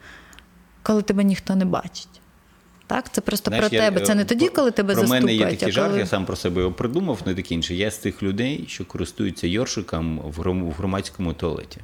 коли 0.83 1.01
тебе 1.01 1.23
ніхто 1.23 1.55
не 1.55 1.65
бачить. 1.65 2.10
Так, 2.91 3.11
це 3.11 3.21
просто 3.21 3.49
Знаєш, 3.51 3.67
про 3.67 3.77
я, 3.77 3.83
тебе. 3.89 4.01
Це 4.01 4.15
не 4.15 4.21
е, 4.21 4.25
тоді, 4.25 4.47
коли 4.49 4.71
тебе 4.71 4.93
Про 4.93 5.01
заступають. 5.01 5.25
мене 5.25 5.37
є 5.51 5.57
такий 5.57 5.71
жарт, 5.71 5.87
коли... 5.87 5.99
я 5.99 6.05
сам 6.05 6.25
про 6.25 6.35
себе 6.35 6.61
його 6.61 6.73
придумав, 6.73 7.19
не 7.25 7.35
таке 7.35 7.55
інше. 7.55 7.75
Я 7.75 7.91
з 7.91 7.97
тих 7.97 8.23
людей, 8.23 8.65
що 8.67 8.85
користуються 8.85 9.47
йоршиком 9.47 10.19
в 10.19 10.39
гром- 10.39 10.69
в 10.69 10.71
громадському 10.71 11.33
туалеті. 11.33 11.81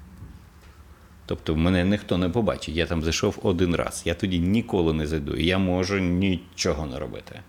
Тобто 1.26 1.56
мене 1.56 1.84
ніхто 1.84 2.18
не 2.18 2.30
побачить. 2.30 2.76
Я 2.76 2.86
там 2.86 3.04
зайшов 3.04 3.40
один 3.44 3.76
раз. 3.76 4.02
Я 4.06 4.14
тоді 4.14 4.40
ніколи 4.40 4.94
не 4.94 5.08
зайду. 5.08 5.38
Я 5.38 5.58
можу 5.58 6.00
нічого 6.00 6.86
не 6.86 7.00
робити. 7.00 7.40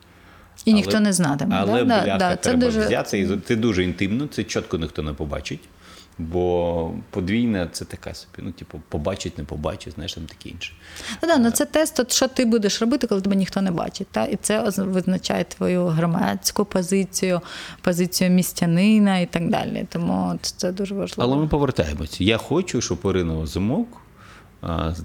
І 0.64 0.72
ніхто 0.72 1.00
не 1.00 1.12
знатиме, 1.12 1.56
Але 1.58 1.84
да? 1.84 2.02
Бляха, 2.02 2.18
да, 2.18 2.30
це 2.30 2.36
треба 2.36 2.60
дуже- 2.66 2.80
взяти. 2.80 3.18
І 3.18 3.28
це 3.46 3.56
дуже 3.56 3.84
інтимно, 3.84 4.26
це 4.26 4.44
чітко 4.44 4.78
ніхто 4.78 5.02
не 5.02 5.12
побачить. 5.12 5.60
Бо 6.18 6.92
подвійне 7.10 7.68
це 7.72 7.84
така 7.84 8.14
собі. 8.14 8.32
Ну, 8.38 8.52
типу, 8.52 8.80
побачить, 8.88 9.38
не 9.38 9.44
побачить, 9.44 9.94
знаєш, 9.94 10.14
там 10.14 10.24
таке 10.24 10.48
інше. 10.48 10.72
Ну, 11.22 11.28
да, 11.28 11.38
ну 11.38 11.50
це 11.50 11.64
тест, 11.64 12.00
от, 12.00 12.12
що 12.12 12.28
ти 12.28 12.44
будеш 12.44 12.80
робити, 12.80 13.06
коли 13.06 13.20
тебе 13.20 13.36
ніхто 13.36 13.62
не 13.62 13.70
бачить. 13.70 14.06
Та? 14.10 14.24
І 14.24 14.36
це 14.36 14.70
визначає 14.76 15.44
твою 15.44 15.86
громадську 15.86 16.64
позицію, 16.64 17.40
позицію 17.82 18.30
містянина 18.30 19.18
і 19.18 19.26
так 19.26 19.50
далі. 19.50 19.86
Тому 19.88 20.30
от 20.34 20.46
це 20.56 20.72
дуже 20.72 20.94
важливо. 20.94 21.32
Але 21.32 21.42
ми 21.42 21.48
повертаємося. 21.48 22.24
Я 22.24 22.36
хочу, 22.36 22.80
щоб 22.80 22.98
Ірина 23.04 23.38
Озимок 23.38 23.88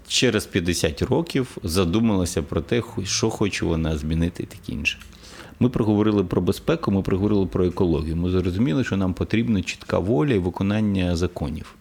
через 0.08 0.46
50 0.46 1.02
років 1.02 1.58
задумалася 1.64 2.42
про 2.42 2.62
те, 2.62 2.82
що 3.04 3.30
хоче 3.30 3.66
вона 3.66 3.98
змінити 3.98 4.44
і 4.44 4.46
таке 4.46 4.72
інше. 4.72 5.00
Ми 5.60 5.70
проговорили 5.70 6.24
про 6.24 6.42
безпеку, 6.42 6.92
ми 6.92 7.02
проговорили 7.02 7.46
про 7.46 7.66
екологію. 7.66 8.16
Ми 8.16 8.30
зрозуміли, 8.30 8.84
що 8.84 8.98
нам 8.98 9.14
потрібна 9.14 9.62
чітка 9.62 10.00
воля 10.00 10.34
і 10.34 10.40
виконання 10.40 11.16
законів. 11.16 11.76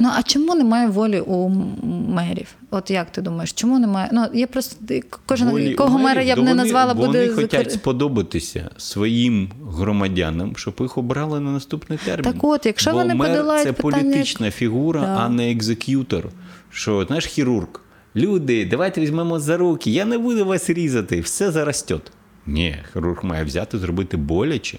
Ну 0.00 0.08
а 0.16 0.22
чому 0.22 0.54
немає 0.54 0.88
волі 0.88 1.20
у 1.20 1.48
мерів? 2.08 2.46
От 2.70 2.90
як 2.90 3.12
ти 3.12 3.22
думаєш, 3.22 3.52
чому 3.52 3.78
немає? 3.78 4.10
Ну 4.12 4.26
є 4.34 4.46
просто 4.46 4.76
кожен 5.26 5.48
Волі 5.50 5.74
кого 5.74 5.98
мера 5.98 6.22
я 6.22 6.34
б 6.34 6.38
не 6.38 6.44
вони- 6.44 6.54
назвала, 6.54 6.92
Вони 6.92 7.06
буде 7.06 7.28
хочуть 7.34 7.72
сподобатися 7.72 8.70
своїм 8.76 9.48
громадянам, 9.70 10.56
щоб 10.56 10.74
їх 10.80 10.98
обрали 10.98 11.40
на 11.40 11.50
наступний 11.50 11.98
термін. 12.04 12.32
Так 12.32 12.44
от, 12.44 12.66
якщо 12.66 12.90
Бо 12.90 12.96
вони 12.96 13.14
мер 13.14 13.30
подолають 13.30 13.64
це 13.66 13.72
питання, 13.72 14.02
політична 14.02 14.50
фігура, 14.50 15.00
Да. 15.00 15.06
а 15.06 15.28
не 15.28 15.50
executor. 15.50 16.28
Що, 16.70 17.04
знаєш, 17.06 17.26
хірург. 17.26 17.80
Люди, 18.16 18.66
давайте 18.66 19.00
візьмемо 19.00 19.40
за 19.40 19.56
руки, 19.56 19.90
я 19.90 20.04
не 20.04 20.18
буду 20.18 20.44
вас 20.44 20.70
різати, 20.70 21.20
все 21.20 21.50
зарастет. 21.50 22.12
Ні, 22.46 22.76
хірург 22.92 23.24
має 23.24 23.44
взяти, 23.44 23.78
зробити 23.78 24.16
боляче, 24.16 24.78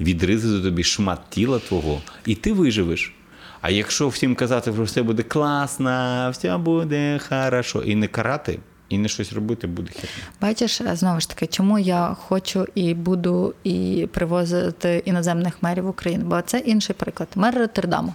відрізати 0.00 0.62
тобі 0.62 0.84
шмат 0.84 1.20
тіла 1.30 1.58
твого, 1.58 2.00
і 2.26 2.34
ти 2.34 2.52
виживеш. 2.52 3.14
А 3.60 3.70
якщо 3.70 4.08
всім 4.08 4.34
казати, 4.34 4.72
що 4.72 4.82
все 4.82 5.02
буде 5.02 5.22
класно, 5.22 6.28
все 6.32 6.56
буде 6.56 7.20
хорошо, 7.28 7.82
і 7.82 7.94
не 7.94 8.06
карати, 8.06 8.58
і 8.88 8.98
не 8.98 9.08
щось 9.08 9.32
робити, 9.32 9.66
буде 9.66 9.90
херня. 9.92 10.26
Бачиш, 10.40 10.82
знову 10.92 11.20
ж 11.20 11.28
таки, 11.28 11.46
чому 11.46 11.78
я 11.78 12.16
хочу 12.20 12.66
і 12.74 12.94
буду 12.94 13.54
і 13.64 14.08
привозити 14.12 15.02
іноземних 15.04 15.62
мерів 15.62 15.84
в 15.84 15.88
Україну? 15.88 16.24
Бо 16.24 16.42
це 16.42 16.58
інший 16.58 16.96
приклад. 16.98 17.28
Мер 17.34 17.54
Роттердаму. 17.54 18.14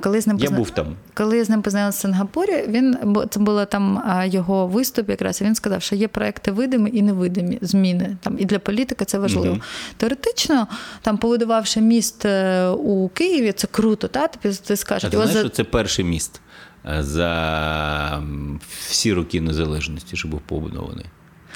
Коли 0.00 0.20
з 0.20 0.26
ним 0.26 0.38
Я 0.38 0.48
позна- 0.48 0.56
був 0.56 0.70
там. 0.70 0.86
Коли 1.14 1.36
я 1.38 1.44
з 1.44 1.48
ним 1.50 1.62
познайомилася 1.62 1.98
в 1.98 2.00
Сингапурі, 2.00 2.64
він 2.68 2.96
бо 3.04 3.26
це 3.26 3.40
було 3.40 3.64
там 3.64 4.02
його 4.26 4.66
виступ, 4.66 5.08
якраз 5.08 5.42
він 5.42 5.54
сказав, 5.54 5.82
що 5.82 5.96
є 5.96 6.08
проекти 6.08 6.50
видимі 6.52 6.90
і 6.94 7.02
невидимі 7.02 7.58
зміни. 7.62 8.16
Там 8.20 8.36
і 8.38 8.44
для 8.44 8.58
політики 8.58 9.04
це 9.04 9.18
важливо. 9.18 9.46
Мгм. 9.46 9.62
Теоретично, 9.96 10.66
там 11.02 11.18
побудувавши 11.18 11.80
міст 11.80 12.24
е, 12.24 12.68
у 12.68 13.08
Києві, 13.08 13.52
це 13.52 13.66
круто, 13.66 14.08
та 14.08 14.28
тобі 14.28 14.54
ти 14.54 14.72
А 14.74 14.76
скажеш, 14.76 15.10
ти 15.10 15.16
знаєш, 15.16 15.32
за- 15.32 15.40
що 15.40 15.48
це 15.48 15.64
перший 15.64 16.04
міст 16.04 16.40
е, 16.86 17.02
за 17.02 18.22
всі 18.88 19.12
роки 19.12 19.40
незалежності, 19.40 20.16
що 20.16 20.28
був 20.28 20.40
побудований. 20.40 21.06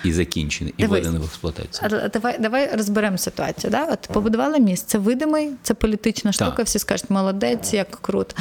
І 0.05 0.13
закінчений, 0.13 0.75
і 0.77 0.87
введений 0.87 1.21
в 1.21 1.25
експлуатацію. 1.25 1.89
А 2.05 2.09
давай, 2.09 2.37
давай 2.41 2.77
розберемо 2.77 3.19
ситуацію. 3.19 3.71
Да? 3.71 3.85
От 3.85 4.09
побудували 4.13 4.59
міст, 4.61 4.89
це 4.89 4.99
видимий, 4.99 5.51
це 5.63 5.75
політична 5.75 6.33
штука, 6.33 6.51
Так. 6.51 6.67
всі 6.67 6.79
скажуть, 6.79 7.11
молодець, 7.11 7.75
як 7.75 7.91
круто. 7.91 8.37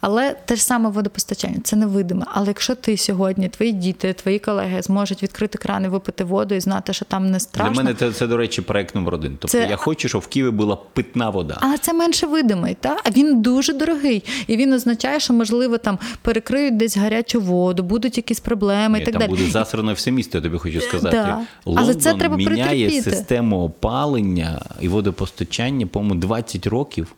Але 0.00 0.36
те 0.44 0.56
ж 0.56 0.64
саме 0.64 0.88
водопостачання, 0.90 1.58
це 1.64 1.76
невидиме. 1.76 2.26
Але 2.34 2.46
якщо 2.46 2.74
ти 2.74 2.96
сьогодні, 2.96 3.48
твої 3.48 3.72
діти, 3.72 4.12
твої 4.12 4.38
колеги 4.38 4.82
зможуть 4.82 5.22
відкрити 5.22 5.58
крани, 5.58 5.88
випити 5.88 6.24
воду 6.24 6.54
і 6.54 6.60
знати, 6.60 6.92
що 6.92 7.04
там 7.04 7.30
не 7.30 7.40
страшно. 7.40 7.74
Для 7.74 7.82
мене 7.82 7.94
це, 7.94 8.12
це, 8.12 8.26
до 8.26 8.36
речі, 8.36 8.62
проект 8.62 8.94
номер 8.94 9.14
один. 9.14 9.36
Тобто 9.40 9.58
Це- 9.58 9.66
я 9.70 9.76
хочу, 9.76 10.08
щоб 10.08 10.20
в 10.20 10.26
Києві 10.26 10.50
була 10.50 10.76
питна 10.76 11.30
вода. 11.30 11.58
Але 11.60 11.78
це 11.78 11.92
менше 11.92 12.26
видимий, 12.26 12.76
та? 12.80 12.96
а 13.04 13.10
він 13.10 13.42
дуже 13.42 13.72
дорогий. 13.72 14.24
І 14.46 14.56
він 14.56 14.72
означає, 14.72 15.20
що, 15.20 15.32
можливо, 15.32 15.78
там 15.78 15.98
перекриють 16.22 16.76
десь 16.76 16.96
гарячу 16.96 17.40
воду, 17.40 17.82
будуть 17.82 18.16
якісь 18.16 18.40
проблеми 18.40 18.98
Ні, 18.98 19.02
і 19.02 19.04
так 19.04 19.12
там 19.12 19.20
далі. 19.20 19.30
буде 19.30 19.50
засрано 19.50 19.92
все 19.92 20.10
місто, 20.10 20.38
я 20.38 20.42
тобі 20.42 20.58
хочу 20.58 20.80
сказати. 20.80 20.99
Да. 21.02 21.40
Але 21.64 21.76
Лондон 21.76 22.00
це 22.00 22.14
треба 22.14 22.36
міняє 22.36 22.88
притерпіти. 22.88 23.10
систему 23.10 23.64
опалення 23.64 24.62
і 24.80 24.88
водопостачання, 24.88 25.86
по-моєму, 25.86 26.20
20 26.20 26.66
років. 26.66 27.14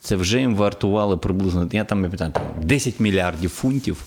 Це 0.00 0.16
вже 0.16 0.40
їм 0.40 0.56
вартувало 0.56 1.18
приблизно, 1.18 1.68
я 1.72 1.84
там 1.84 2.00
не 2.00 2.08
питаю, 2.08 2.32
10 2.62 3.00
мільярдів 3.00 3.50
фунтів. 3.50 4.04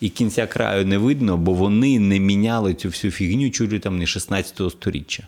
І 0.00 0.08
кінця 0.08 0.46
краю 0.46 0.86
не 0.86 0.98
видно, 0.98 1.36
бо 1.36 1.52
вони 1.52 1.98
не 1.98 2.20
міняли 2.20 2.74
цю 2.74 2.88
всю 2.88 3.10
фігню 3.10 3.50
чуть 3.50 3.70
лі 3.70 3.78
там 3.78 3.98
не 3.98 4.06
16 4.06 4.70
сторіччя. 4.70 5.26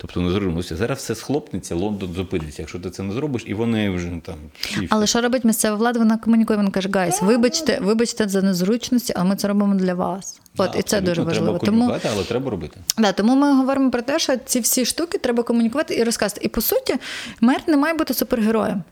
Тобто 0.00 0.20
не 0.20 0.30
зрозумілося, 0.30 0.76
зараз 0.76 0.98
все 0.98 1.14
схлопнеться, 1.14 1.74
Лондон 1.74 2.12
зупиниться. 2.12 2.62
Якщо 2.62 2.78
ти 2.78 2.90
це 2.90 3.02
не 3.02 3.12
зробиш, 3.12 3.42
і 3.46 3.54
вони 3.54 3.90
вже 3.90 4.10
там. 4.22 4.34
всі- 4.60 4.86
Але 4.90 5.06
що 5.06 5.20
робить 5.20 5.44
місцева 5.44 5.76
влада? 5.76 5.98
Вона 5.98 6.18
комунікує, 6.18 6.56
вона 6.56 6.70
каже: 6.70 6.88
Guys, 6.92 7.22
вибачте, 7.22 7.78
вибачте 7.82 8.28
за 8.28 8.42
незручності, 8.42 9.12
але 9.16 9.24
ми 9.24 9.36
це 9.36 9.48
робимо 9.48 9.74
для 9.74 9.94
вас. 9.94 10.40
Да, 10.56 10.64
От 10.64 10.76
і 10.78 10.82
це 10.82 11.00
дуже 11.00 11.22
важливо. 11.22 11.58
Треба 11.58 11.66
Тому 11.66 11.98
але 12.14 12.24
треба 12.24 12.50
робити. 12.50 12.80
Да, 12.98 13.12
тому 13.12 13.36
ми 13.36 13.54
говоримо 13.54 13.90
про 13.90 14.02
те, 14.02 14.18
що 14.18 14.36
ці 14.44 14.60
всі 14.60 14.84
штуки 14.84 15.18
треба 15.18 15.42
комунікувати 15.42 15.94
і 15.94 16.04
розказувати. 16.04 16.46
І 16.46 16.48
по 16.48 16.60
суті, 16.60 16.94
мер 17.40 17.60
не 17.66 17.76
має 17.76 17.94
бути 17.94 18.14
супергероєм. 18.14 18.82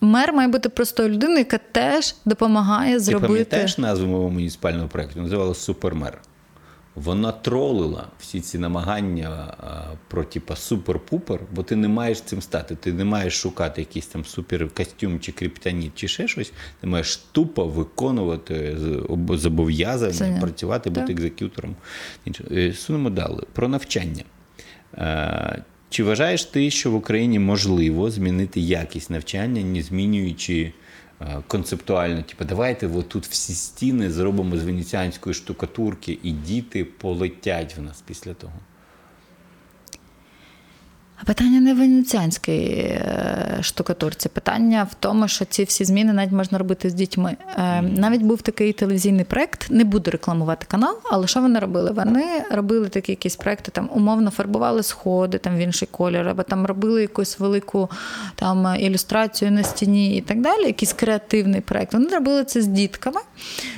Мер 0.00 0.32
має 0.32 0.48
бути 0.48 0.68
простою 0.68 1.08
людиною, 1.08 1.38
яка 1.38 1.58
теж 1.72 2.14
допомагає 2.24 2.94
Ти 2.94 3.00
зробити. 3.00 3.26
пам'ятаєш 3.28 3.78
назву 3.78 4.06
мого 4.06 4.30
муніципального 4.30 4.88
проєкту? 4.88 5.20
Називалося 5.20 5.60
Супермер. 5.60 6.18
Вона 6.96 7.32
тролила 7.32 8.06
всі 8.18 8.40
ці 8.40 8.58
намагання 8.58 9.56
про 10.08 10.24
типа 10.24 10.54
супер-пупер, 10.54 11.38
бо 11.54 11.62
ти 11.62 11.76
не 11.76 11.88
маєш 11.88 12.20
цим 12.20 12.42
стати. 12.42 12.74
Ти 12.74 12.92
не 12.92 13.04
маєш 13.04 13.32
шукати 13.40 13.80
якийсь 13.80 14.06
там 14.06 14.24
суперкостюм 14.24 15.20
чи 15.20 15.32
криптоніт, 15.32 15.92
чи 15.94 16.08
ще 16.08 16.28
щось. 16.28 16.52
Ти 16.80 16.86
маєш 16.86 17.16
тупо 17.16 17.64
виконувати 17.64 18.76
зобов'язання, 19.30 20.12
Це- 20.12 20.38
працювати, 20.40 20.90
бути 20.90 21.12
executor 21.12 21.59
ом. 21.59 21.76
Е, 22.50 22.72
Сунемо 22.72 23.10
далі. 23.10 23.38
Про 23.52 23.68
навчання. 23.68 24.24
Е, 24.94 25.62
Чи 25.90 26.04
вважаєш 26.04 26.44
ти, 26.44 26.70
що 26.70 26.90
в 26.90 26.94
Україні 26.94 27.38
можливо 27.38 28.10
змінити 28.10 28.60
якість 28.60 29.10
навчання, 29.10 29.62
не 29.62 29.82
змінюючи 29.82 30.72
концептуально? 31.48 32.22
Типу, 32.22 32.44
давайте 32.44 32.88
тут 33.02 33.26
всі 33.26 33.54
стіни 33.54 34.10
зробимо 34.10 34.56
з 34.56 34.64
венеціанської 34.64 35.34
штукатурки, 35.34 36.18
і 36.22 36.30
діти 36.30 36.84
полетять 36.84 37.76
в 37.76 37.82
нас 37.82 38.02
після 38.06 38.34
того. 38.34 38.52
А 41.16 41.24
питання 41.24 41.60
не 41.60 41.74
в 41.74 41.78
венеціанській 41.78 42.62
е, 42.62 43.58
штукатурці. 43.60 44.28
Питання 44.28 44.88
в 44.90 44.94
тому, 45.00 45.28
що 45.28 45.44
ці 45.44 45.64
всі 45.64 45.84
зміни 45.84 46.12
навіть 46.12 46.32
можна 46.32 46.58
робити 46.58 46.90
з 46.90 46.94
дітьми. 46.94 47.36
Е, 47.58 47.82
Навіть 47.82 48.22
був 48.22 48.42
такий 48.42 48.72
телевізійний 48.72 49.24
проект, 49.24 49.70
не 49.70 49.84
буду 49.84 50.10
рекламувати 50.10 50.66
канал, 50.68 50.98
але 51.04 51.26
що 51.26 51.40
вони 51.40 51.58
робили? 51.58 51.90
Вони 51.90 52.24
робили 52.50 52.88
такі 52.88 53.12
якісь 53.12 53.36
проекти, 53.36 53.70
там 53.70 53.90
умовно 53.92 54.30
фарбували 54.30 54.82
сходи 54.82 55.38
там 55.38 55.56
в 55.56 55.58
інший 55.58 55.88
колір, 55.90 56.28
або 56.28 56.42
там 56.42 56.66
робили 56.66 57.00
якусь 57.00 57.38
велику 57.38 57.90
там 58.34 58.76
ілюстрацію 58.80 59.50
на 59.50 59.62
стіні 59.62 60.16
і 60.16 60.20
так 60.20 60.40
далі. 60.40 60.66
Якийсь 60.66 60.92
креативний 60.92 61.60
проект. 61.60 61.92
Вони 61.92 62.08
робили 62.08 62.44
це 62.44 62.62
з 62.62 62.66
дітками 62.66 63.20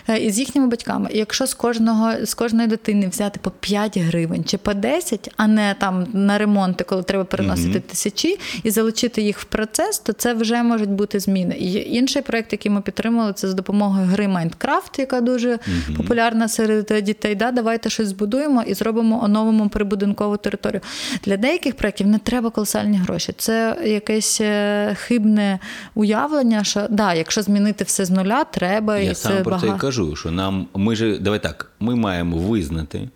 е, 0.08 0.18
і 0.18 0.30
з 0.30 0.38
їхніми 0.38 0.66
батьками. 0.66 1.10
І 1.12 1.18
якщо 1.18 1.46
з 1.46 1.54
кожного 1.54 2.26
з 2.26 2.34
кожної 2.34 2.68
дитини 2.68 3.08
взяти 3.08 3.40
по 3.42 3.50
5 3.50 3.98
гривень 3.98 4.44
чи 4.44 4.58
по 4.58 4.74
10, 4.74 5.34
а 5.36 5.46
не 5.46 5.74
там 5.78 6.06
на 6.12 6.38
ремонти, 6.38 6.84
коли 6.84 7.02
треба 7.02 7.24
переносити 7.28 7.80
тисячі, 7.80 8.38
і 8.62 8.70
залучити 8.70 9.22
їх 9.22 9.38
в 9.38 9.44
процес, 9.44 9.98
то 9.98 10.12
це 10.12 10.34
вже 10.34 10.62
можуть 10.62 10.90
бути 10.90 11.20
зміни. 11.20 11.56
І 11.58 11.94
інший 11.94 12.22
проект, 12.22 12.52
який 12.52 12.72
ми 12.72 12.80
підтримали, 12.80 13.32
це 13.32 13.48
з 13.48 13.54
допомогою 13.54 14.06
гри 14.06 14.28
Майнкрафт, 14.28 14.98
яка 14.98 15.20
дуже 15.20 15.58
популярна 15.96 16.48
серед 16.48 16.94
дітей. 17.02 17.34
Да, 17.34 17.50
давайте 17.50 17.90
щось 17.90 18.08
збудуємо 18.08 18.62
і 18.62 18.74
зробимо 18.74 19.24
оновимо 19.24 19.68
прибудинкову 19.68 20.36
територію. 20.36 20.80
Для 21.24 21.36
деяких 21.36 21.76
проєктів 21.76 22.06
не 22.06 22.18
треба 22.18 22.50
колосальні 22.50 22.96
гроші. 22.96 23.32
Це 23.36 23.76
якесь 23.84 24.40
е, 24.40 24.94
хибне 24.98 25.58
уявлення, 25.94 26.64
що 26.64 26.86
да, 26.90 27.14
якщо 27.14 27.42
змінити 27.42 27.84
все 27.84 28.04
з 28.04 28.10
нуля, 28.10 28.44
треба 28.44 28.98
Я 28.98 29.10
і 29.10 29.14
це 29.14 29.28
про 29.28 29.60
це 29.60 29.66
і 29.66 29.72
кажу, 29.78 30.16
що 30.16 30.30
нам 30.30 30.66
ми 30.74 30.96
ж 30.96 31.18
давай 31.18 31.42
так, 31.42 31.72
ми 31.80 31.96
маємо 31.96 32.38
визнати, 32.38 33.08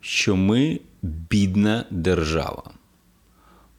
що 0.00 0.36
ми 0.36 0.80
бідна 1.02 1.84
держава. 1.90 2.62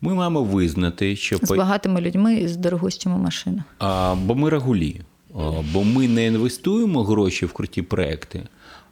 Ми 0.05 0.13
маємо 0.13 0.43
визнати, 0.43 1.15
що 1.15 1.37
З 1.41 1.51
багатими 1.51 2.01
людьми 2.01 2.35
і 2.35 2.47
з 2.47 2.57
дорогущими 2.57 3.17
машинами. 3.17 3.63
А, 3.79 4.15
бо 4.25 4.35
ми 4.35 4.49
рагулі, 4.49 5.01
А, 5.35 5.51
бо 5.73 5.83
ми 5.83 6.07
не 6.07 6.25
інвестуємо 6.25 7.03
гроші 7.03 7.45
в 7.45 7.53
круті 7.53 7.81
проекти, 7.81 8.43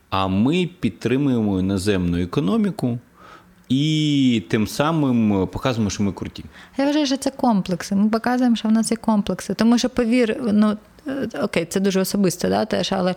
а 0.10 0.28
ми 0.28 0.70
підтримуємо 0.80 1.60
іноземну 1.60 2.22
економіку 2.22 3.00
і 3.70 4.44
тим 4.50 4.68
самим 4.68 5.48
показуємо, 5.48 5.90
що 5.90 6.04
ми 6.04 6.12
круті. 6.12 6.44
Я 6.78 6.86
вважаю, 6.86 7.06
що 7.06 7.18
це 7.18 7.32
комплекси. 7.32 7.96
Ми 7.96 8.10
показуємо, 8.10 8.56
що 8.56 8.68
в 8.68 8.72
нас 8.72 8.92
є 8.92 8.98
комплекси. 8.98 9.54
Тому 9.54 9.78
що, 9.78 9.90
повір, 9.90 10.38
ну. 10.54 10.78
Е, 11.08 11.30
Окей, 11.44 11.66
це 11.66 11.80
дуже 11.80 12.00
особисто, 12.00 12.50
да, 12.50 12.66
теж, 12.66 12.92
але 12.92 13.16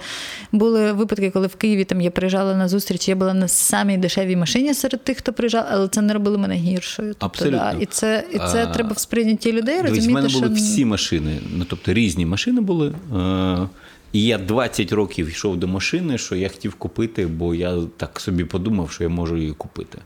були 0.53 0.93
випадки, 0.93 1.31
коли 1.31 1.47
в 1.47 1.57
Києві 1.57 1.85
там 1.85 2.01
я 2.01 2.11
приїжджала 2.11 2.55
на 2.55 2.69
зустріч, 2.69 3.09
я 3.09 3.17
була 3.17 3.35
на 3.35 3.49
самій 3.49 3.99
дешевій 3.99 4.37
машині 4.37 4.75
серед 4.75 5.05
тих, 5.05 5.19
хто 5.19 5.33
приїжджав, 5.33 5.67
але 5.71 5.89
це 5.89 6.03
не 6.03 6.13
робило 6.13 6.39
мене 6.39 6.55
гіршою. 6.55 7.09
Тобто, 7.09 7.27
Абсолютно. 7.27 7.59
Да, 7.59 7.79
і 7.81 7.87
це, 7.87 8.25
і 8.33 8.39
це 8.39 8.65
А, 8.65 8.67
треба 8.67 8.93
в 8.93 8.99
сприйнятті 8.99 9.53
людей 9.53 9.77
Дивись, 9.77 9.91
розуміти, 9.91 10.13
мене 10.13 10.29
були 10.29 10.47
що 10.47 10.55
всі 10.55 10.85
машини, 10.85 11.39
ну 11.57 11.65
тобто 11.69 11.93
різні 11.93 12.27
машини 12.27 12.61
були. 12.61 12.95
Е- 13.17 13.69
і 14.15 14.25
я 14.25 14.39
20 14.39 14.93
років 14.93 15.29
йшов 15.29 15.57
до 15.57 15.69
машини, 15.69 16.19
що 16.19 16.37
я 16.37 16.49
хотів 16.49 16.75
купити, 16.75 17.27
бо 17.27 17.55
я 17.55 17.83
так 17.97 18.21
собі 18.21 18.45
подумав, 18.45 18.91
що 18.91 19.05
я 19.05 19.11
можу 19.11 19.37
її 19.37 19.53
купити. 19.53 19.99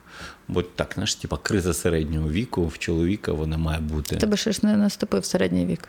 Бо 0.48 0.62
так, 0.62 0.90
знаєш, 0.94 1.14
типа 1.14 1.36
криза 1.36 1.74
середнього 1.74 2.30
віку 2.30 2.66
в 2.66 2.78
чоловіка 2.78 3.32
вона 3.32 3.58
має 3.58 3.80
бути. 3.80 4.16
тебе 4.16 4.36
ще 4.36 4.52
ж 4.52 4.60
не 4.62 4.76
наступив 4.76 5.24
середній 5.24 5.66
вік. 5.66 5.88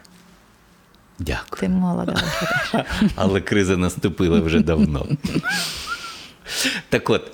Дякую. 1.20 1.60
Ти 1.60 1.70
молода. 1.70 2.16
Але 3.16 3.42
криза 3.42 3.78
наступила 3.78 4.40
вже 4.40 4.60
давно. 4.60 5.08
Так 6.90 7.10
от, 7.10 7.32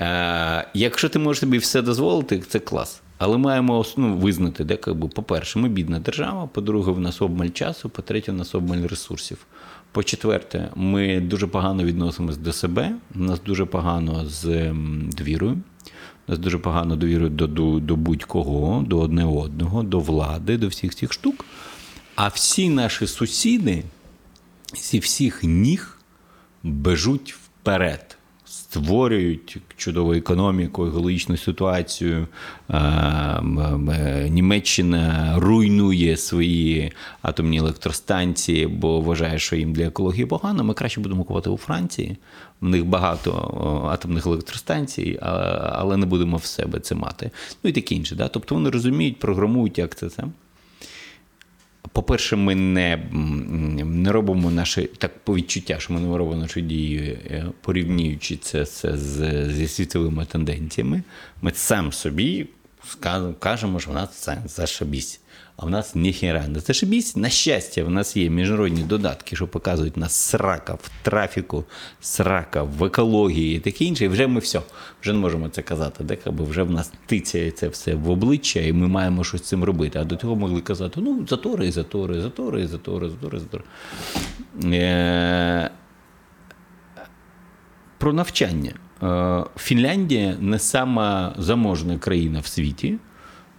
е, 0.00 0.68
якщо 0.74 1.08
ти 1.08 1.18
можеш 1.18 1.40
собі 1.40 1.58
все 1.58 1.82
дозволити, 1.82 2.38
це 2.38 2.58
клас. 2.58 3.02
Але 3.18 3.38
маємо 3.38 3.84
ну, 3.96 4.16
визнати, 4.16 4.64
де, 4.64 4.76
как 4.76 4.94
би, 4.94 5.08
по-перше, 5.08 5.58
ми 5.58 5.68
бідна 5.68 5.98
держава, 5.98 6.46
по-друге, 6.46 6.92
в 6.92 7.00
нас 7.00 7.22
обмаль 7.22 7.48
часу, 7.48 7.88
по-третє, 7.88 8.32
в 8.32 8.34
нас 8.34 8.54
обмаль 8.54 8.86
ресурсів. 8.86 9.38
По-четверте, 9.92 10.68
ми 10.74 11.20
дуже 11.20 11.46
погано 11.46 11.84
відносимось 11.84 12.36
до 12.36 12.52
себе, 12.52 12.92
у 13.14 13.18
нас 13.18 13.40
дуже 13.46 13.64
погано 13.64 14.26
з 14.26 14.72
довірою. 15.16 15.58
У 16.28 16.30
нас 16.30 16.38
дуже 16.38 16.58
погано 16.58 16.96
довірою 16.96 17.30
до, 17.30 17.46
до, 17.46 17.80
до 17.80 17.96
будь-кого, 17.96 18.84
до 18.88 18.98
одне 18.98 19.24
одного, 19.24 19.82
до 19.82 20.00
влади, 20.00 20.56
до 20.56 20.68
всіх 20.68 20.94
цих 20.94 21.12
штук. 21.12 21.44
А 22.14 22.28
всі 22.28 22.68
наші 22.68 23.06
сусіди 23.06 23.84
зі 24.74 24.98
всіх 24.98 25.44
ніг 25.44 25.98
бежуть 26.62 27.34
вперед, 27.34 28.16
створюють 28.44 29.56
чудову 29.76 30.12
економіку, 30.12 30.86
екологічну 30.86 31.36
ситуацію. 31.36 32.26
Е, 32.70 32.76
е, 32.78 34.28
Німеччина 34.30 35.34
руйнує 35.38 36.16
свої 36.16 36.92
атомні 37.22 37.58
електростанції, 37.58 38.66
бо 38.66 39.00
вважає, 39.00 39.38
що 39.38 39.56
їм 39.56 39.72
для 39.72 39.84
екології 39.84 40.26
погано. 40.26 40.64
Ми 40.64 40.74
краще 40.74 41.00
будемо 41.00 41.20
купувати 41.22 41.50
у 41.50 41.56
Франції. 41.56 42.16
В 42.60 42.68
них 42.68 42.84
багато 42.84 43.32
атомних 43.92 44.26
електростанцій, 44.26 45.18
але 45.72 45.96
не 45.96 46.06
будемо 46.06 46.36
в 46.36 46.44
себе 46.44 46.80
це 46.80 46.94
мати. 46.94 47.30
Ну 47.64 47.70
і 47.70 47.72
таке 47.72 47.94
інше. 47.94 48.14
Да? 48.14 48.28
Тобто 48.28 48.54
вони 48.54 48.70
розуміють, 48.70 49.18
програмують, 49.18 49.78
як 49.78 49.94
це 49.94 50.08
це. 50.08 50.24
По-перше, 51.92 52.36
ми 52.36 52.54
не, 52.54 52.96
не 53.84 54.12
робимо 54.12 54.50
наші 54.50 54.82
так 54.82 55.18
по 55.24 55.34
відчуття, 55.34 55.76
що 55.78 55.92
ми 55.92 56.00
не 56.00 56.18
робимо 56.18 56.40
наші 56.40 56.62
дії, 56.62 57.18
е, 57.26 57.46
порівнюючи 57.60 58.36
це, 58.36 58.66
це 58.66 58.96
з, 58.96 59.48
зі 59.50 59.68
світовими 59.68 60.24
тенденціями. 60.24 61.02
Ми 61.42 61.52
сам 61.54 61.92
собі 61.92 62.46
скажемо, 62.90 63.34
кажемо, 63.38 63.80
що 63.80 63.90
в 63.90 63.94
нас 63.94 64.10
це 64.14 64.42
зашибісь. 64.46 65.20
А 65.62 65.66
в 65.66 65.70
нас 65.70 65.94
ніхіра 65.94 66.48
не 66.48 66.60
зашибісь. 66.60 67.16
На 67.16 67.28
щастя, 67.28 67.84
в 67.84 67.90
нас 67.90 68.16
є 68.16 68.30
міжнародні 68.30 68.82
додатки, 68.82 69.36
що 69.36 69.48
показують 69.48 69.96
нас 69.96 70.14
срака 70.14 70.74
в 70.74 70.90
трафіку, 71.02 71.64
срака 72.00 72.62
в 72.62 72.84
екології 72.84 73.56
і 73.56 73.60
таке 73.60 73.84
інше. 73.84 74.04
І 74.04 74.08
вже 74.08 74.26
ми 74.26 74.40
все, 74.40 74.60
вже 75.02 75.12
не 75.12 75.18
можемо 75.18 75.48
це 75.48 75.62
казати. 75.62 76.04
Де 76.04 76.18
бо 76.26 76.44
вже 76.44 76.62
в 76.62 76.70
нас 76.70 76.92
тицяє 77.06 77.50
це 77.50 77.68
все 77.68 77.94
в 77.94 78.10
обличчя, 78.10 78.60
і 78.60 78.72
ми 78.72 78.88
маємо 78.88 79.24
щось 79.24 79.40
з 79.40 79.44
цим 79.44 79.64
робити. 79.64 79.98
А 79.98 80.04
до 80.04 80.16
того 80.16 80.36
могли 80.36 80.60
казати: 80.60 81.00
ну, 81.00 81.26
затори, 81.28 81.72
затори, 81.72 82.20
затори, 82.20 82.66
затори, 82.68 83.08
затори, 83.08 83.38
затори. 83.40 83.64
Е- 84.64 85.70
про 87.98 88.12
навчання. 88.12 88.72
Е, 89.02 89.44
Фінляндія 89.56 90.36
не 90.40 90.58
сама 90.58 91.34
заможна 91.38 91.98
країна 91.98 92.40
в 92.40 92.46
світі, 92.46 92.98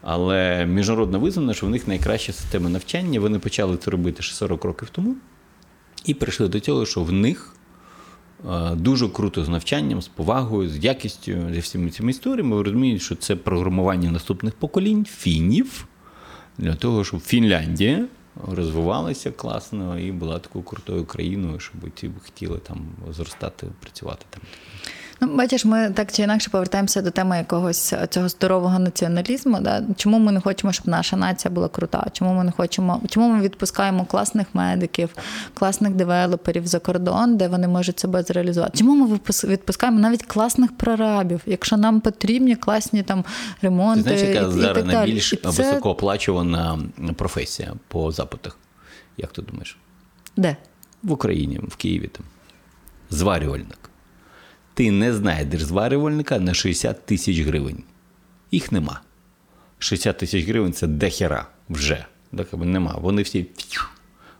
але 0.03 0.65
міжнародно 0.65 1.19
визнано, 1.19 1.53
що 1.53 1.65
в 1.65 1.69
них 1.69 1.87
найкраща 1.87 2.33
система 2.33 2.69
навчання. 2.69 3.19
Вони 3.19 3.39
почали 3.39 3.77
це 3.77 3.91
робити 3.91 4.23
ще 4.23 4.35
40 4.35 4.63
років 4.63 4.89
тому 4.89 5.15
і 6.05 6.13
прийшли 6.13 6.47
до 6.47 6.59
цього, 6.59 6.85
що 6.85 7.03
в 7.03 7.11
них 7.11 7.55
е, 8.49 8.75
дуже 8.75 9.09
круто 9.09 9.45
з 9.45 9.49
навчанням, 9.49 10.01
з 10.01 10.07
повагою, 10.07 10.69
з 10.69 10.83
якістю, 10.83 11.37
зі 11.53 11.59
всіми 11.59 11.89
цими 11.89 12.11
історіями. 12.11 12.55
Ви 12.55 12.63
розумієте, 12.63 13.03
що 13.03 13.15
це 13.15 13.35
програмування 13.35 14.11
наступних 14.11 14.53
поколінь 14.53 15.05
фінів 15.05 15.87
для 16.57 16.75
того, 16.75 17.03
щоб 17.03 17.19
Фінляндія 17.19 18.05
розвивалася 18.47 19.31
класно 19.31 19.99
і 19.99 20.11
була 20.11 20.39
такою 20.39 20.65
крутою 20.65 21.05
країною, 21.05 21.59
щоб 21.59 21.91
ті 21.95 22.09
хотіли 22.23 22.57
там 22.57 22.85
зростати, 23.11 23.67
працювати 23.79 24.25
там. 24.29 24.41
Ну, 25.21 25.35
бачиш, 25.35 25.65
ми 25.65 25.91
так 25.91 26.11
чи 26.11 26.23
інакше 26.23 26.49
повертаємося 26.49 27.01
до 27.01 27.11
теми 27.11 27.37
якогось 27.37 27.93
цього 28.09 28.29
здорового 28.29 28.79
націоналізму. 28.79 29.59
Да? 29.59 29.83
Чому 29.97 30.19
ми 30.19 30.31
не 30.31 30.41
хочемо, 30.41 30.73
щоб 30.73 30.87
наша 30.87 31.17
нація 31.17 31.51
була 31.51 31.67
крута? 31.67 32.07
Чому 32.11 32.33
ми 32.33 32.43
не 32.43 32.51
хочемо? 32.51 33.01
Чому 33.09 33.29
ми 33.29 33.41
відпускаємо 33.41 34.05
класних 34.05 34.47
медиків, 34.53 35.09
класних 35.53 35.93
девелоперів 35.93 36.67
за 36.67 36.79
кордон, 36.79 37.37
де 37.37 37.47
вони 37.47 37.67
можуть 37.67 37.99
себе 37.99 38.23
зреалізувати? 38.23 38.77
Чому 38.77 38.95
ми 38.95 39.19
відпускаємо 39.43 39.99
навіть 39.99 40.23
класних 40.23 40.77
прорабів, 40.77 41.41
якщо 41.45 41.77
нам 41.77 42.01
потрібні 42.01 42.55
класні 42.55 43.03
там 43.03 43.23
Ти 43.23 43.29
ремонти 43.61 44.01
знаєш, 44.01 44.21
яка 44.21 44.47
і, 44.47 44.49
і 44.49 44.51
зараз 44.51 44.77
так 44.77 44.85
найбільш 44.85 45.33
І 45.33 45.35
це... 45.35 45.49
високооплачувана 45.49 46.79
професія 47.15 47.73
по 47.87 48.11
запитах? 48.11 48.57
Як 49.17 49.31
ти 49.31 49.41
думаєш? 49.41 49.77
Де? 50.37 50.55
В 51.03 51.11
Україні, 51.11 51.59
в 51.67 51.75
Києві 51.75 52.07
там. 52.07 52.25
Зварювальник. 53.09 53.82
Ти 54.73 54.91
не 54.91 55.13
знайдеш 55.13 55.63
зварювальника 55.63 56.39
на 56.39 56.53
60 56.53 57.05
тисяч 57.05 57.39
гривень. 57.39 57.83
Їх 58.51 58.71
нема. 58.71 59.01
60 59.79 60.17
тисяч 60.17 60.45
гривень 60.45 60.73
це 60.73 60.87
дехера 60.87 61.47
вже. 61.69 62.05
Так, 62.37 62.53
нема. 62.53 62.97
Вони 63.01 63.21
всі 63.21 63.45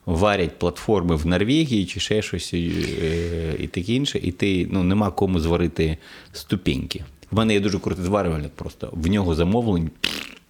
варять 0.06 0.60
платформи 0.60 1.16
в 1.16 1.26
Норвегії 1.26 1.86
чи 1.86 2.00
ще 2.00 2.22
щось 2.22 2.54
і, 2.54 2.72
е, 3.02 3.56
і 3.60 3.68
таке 3.68 3.94
інше, 3.94 4.20
і 4.24 4.32
ти 4.32 4.68
ну, 4.72 4.84
нема 4.84 5.12
кому 5.12 5.40
зварити 5.40 5.98
ступеньки. 6.32 7.04
В 7.32 7.36
мене 7.36 7.54
є 7.54 7.60
дуже 7.60 7.80
крутий 7.80 8.06
зварювальник 8.06 8.52
просто. 8.52 8.90
В 8.92 9.08
нього 9.08 9.36
замовлень 9.36 9.90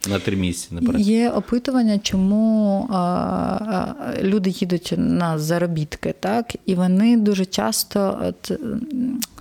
на 0.10 0.20
три 0.20 0.38
місяці 0.38 0.76
наперед. 0.76 1.02
Є 1.02 1.30
опитування, 1.30 2.00
чому 2.00 2.88
а, 2.90 2.98
а, 2.98 3.96
люди 4.22 4.50
їдуть 4.50 4.94
на 4.98 5.40
заробітки, 5.40 6.16
так 6.20 6.56
і 6.66 6.76
вони 6.76 7.18
дуже 7.18 7.46
часто 7.46 8.20
от, 8.22 8.60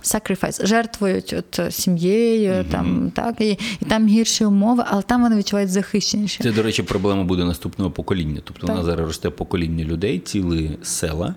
sacrifice, 0.03 0.65
жертвують 0.65 1.35
от 1.37 1.73
сім'єю, 1.73 2.65
там 2.71 3.11
так 3.15 3.41
і, 3.41 3.49
і 3.81 3.85
там 3.89 4.07
гірші 4.07 4.45
умови, 4.45 4.83
але 4.87 5.01
там 5.01 5.21
вони 5.21 5.35
відчувають 5.35 5.69
захищеніше. 5.69 6.43
Це, 6.43 6.51
до 6.51 6.63
речі, 6.63 6.83
проблема 6.83 7.23
буде 7.23 7.45
наступного 7.45 7.91
покоління. 7.91 8.41
Тобто, 8.43 8.67
у 8.67 8.75
нас 8.75 8.85
зараз 8.85 9.07
росте 9.07 9.29
покоління 9.29 9.83
людей, 9.83 10.19
цілі 10.19 10.77
села, 10.83 11.35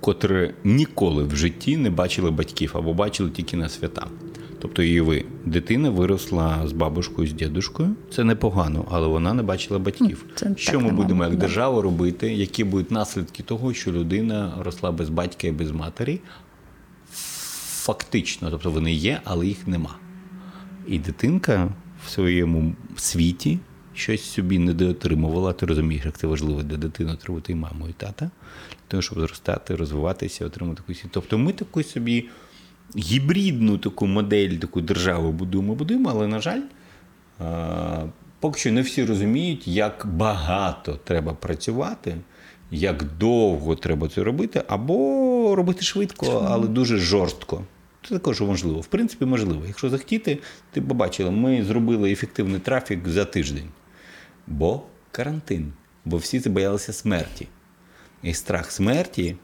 котрі 0.00 0.54
ніколи 0.64 1.24
в 1.24 1.36
житті 1.36 1.76
не 1.76 1.90
бачили 1.90 2.30
батьків 2.30 2.70
або 2.74 2.94
бачили 2.94 3.30
тільки 3.30 3.56
на 3.56 3.68
свята. 3.68 4.06
Тобто, 4.64 4.82
і 4.82 5.00
ви, 5.00 5.24
дитина 5.44 5.90
виросла 5.90 6.68
з 6.68 6.72
бабушкою, 6.72 7.28
з 7.28 7.32
дідушкою. 7.32 7.96
Це 8.10 8.24
непогано, 8.24 8.84
але 8.90 9.06
вона 9.06 9.34
не 9.34 9.42
бачила 9.42 9.78
батьків. 9.78 10.24
Це 10.34 10.54
що 10.56 10.80
ми 10.80 10.90
будемо 10.90 11.18
мало, 11.18 11.30
як 11.30 11.40
да. 11.40 11.46
держава 11.46 11.82
робити? 11.82 12.34
Які 12.34 12.64
будуть 12.64 12.90
наслідки 12.90 13.42
того, 13.42 13.74
що 13.74 13.92
людина 13.92 14.52
росла 14.60 14.92
без 14.92 15.08
батька 15.08 15.46
і 15.46 15.52
без 15.52 15.70
матері? 15.70 16.20
Фактично, 17.84 18.50
тобто 18.50 18.70
вони 18.70 18.92
є, 18.92 19.20
але 19.24 19.46
їх 19.46 19.68
нема. 19.68 19.94
І 20.86 20.98
дитинка 20.98 21.68
в 22.06 22.10
своєму 22.10 22.74
світі 22.96 23.58
щось 23.94 24.22
собі 24.22 24.58
не 24.58 24.74
доотримувала. 24.74 25.52
Ти 25.52 25.66
розумієш, 25.66 26.04
як 26.04 26.18
це 26.18 26.26
важливо 26.26 26.62
для 26.62 26.76
дитини 26.76 27.12
отримати 27.12 27.52
і 27.52 27.56
маму, 27.56 27.88
і 27.88 27.92
тата, 27.92 28.24
для 28.70 28.88
того, 28.88 29.02
щоб 29.02 29.20
зростати, 29.20 29.74
розвиватися, 29.74 30.46
отримати 30.46 30.82
світ. 30.94 31.10
Тобто 31.10 31.38
ми 31.38 31.52
таку 31.52 31.82
собі 31.82 32.28
гібридну 32.96 33.78
таку 33.78 34.06
модель, 34.06 34.50
таку 34.50 34.80
державу 34.80 35.32
будуємо, 35.32 35.74
будуємо, 35.74 36.10
але, 36.10 36.26
на 36.26 36.40
жаль, 36.40 36.60
поки 38.40 38.60
що 38.60 38.72
не 38.72 38.82
всі 38.82 39.04
розуміють, 39.04 39.68
як 39.68 40.06
багато 40.06 40.98
треба 41.04 41.34
працювати, 41.34 42.16
як 42.70 43.04
довго 43.18 43.76
треба 43.76 44.08
це 44.08 44.22
робити, 44.22 44.62
або 44.68 45.54
робити 45.54 45.82
швидко, 45.82 46.46
але 46.50 46.68
дуже 46.68 46.98
жорстко. 46.98 47.64
Це 48.08 48.14
також 48.14 48.40
можливо. 48.40 48.80
В 48.80 48.86
принципі, 48.86 49.24
можливо. 49.24 49.62
Якщо 49.66 49.90
захотіти, 49.90 50.38
ти 50.70 50.80
побачила, 50.80 51.30
ми 51.30 51.64
зробили 51.64 52.12
ефективний 52.12 52.60
трафік 52.60 53.08
за 53.08 53.24
тиждень. 53.24 53.68
Бо 54.46 54.82
карантин, 55.10 55.72
бо 56.04 56.16
всі 56.16 56.38
забоялися 56.38 56.92
смерті. 56.92 57.48
І 58.22 58.34
страх 58.34 58.70
смерті 58.70 59.36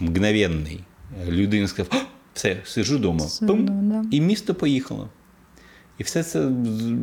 мгновенний. 0.00 0.80
Людина 1.28 1.68
сказав, 1.68 1.92
«О, 1.94 2.06
все, 2.36 2.56
сижу 2.64 2.96
вдома. 2.96 3.26
Пум, 3.46 3.88
да. 3.90 4.04
і 4.10 4.20
місто 4.20 4.54
поїхало. 4.54 5.08
І 5.98 6.02
все 6.02 6.22
це 6.22 6.40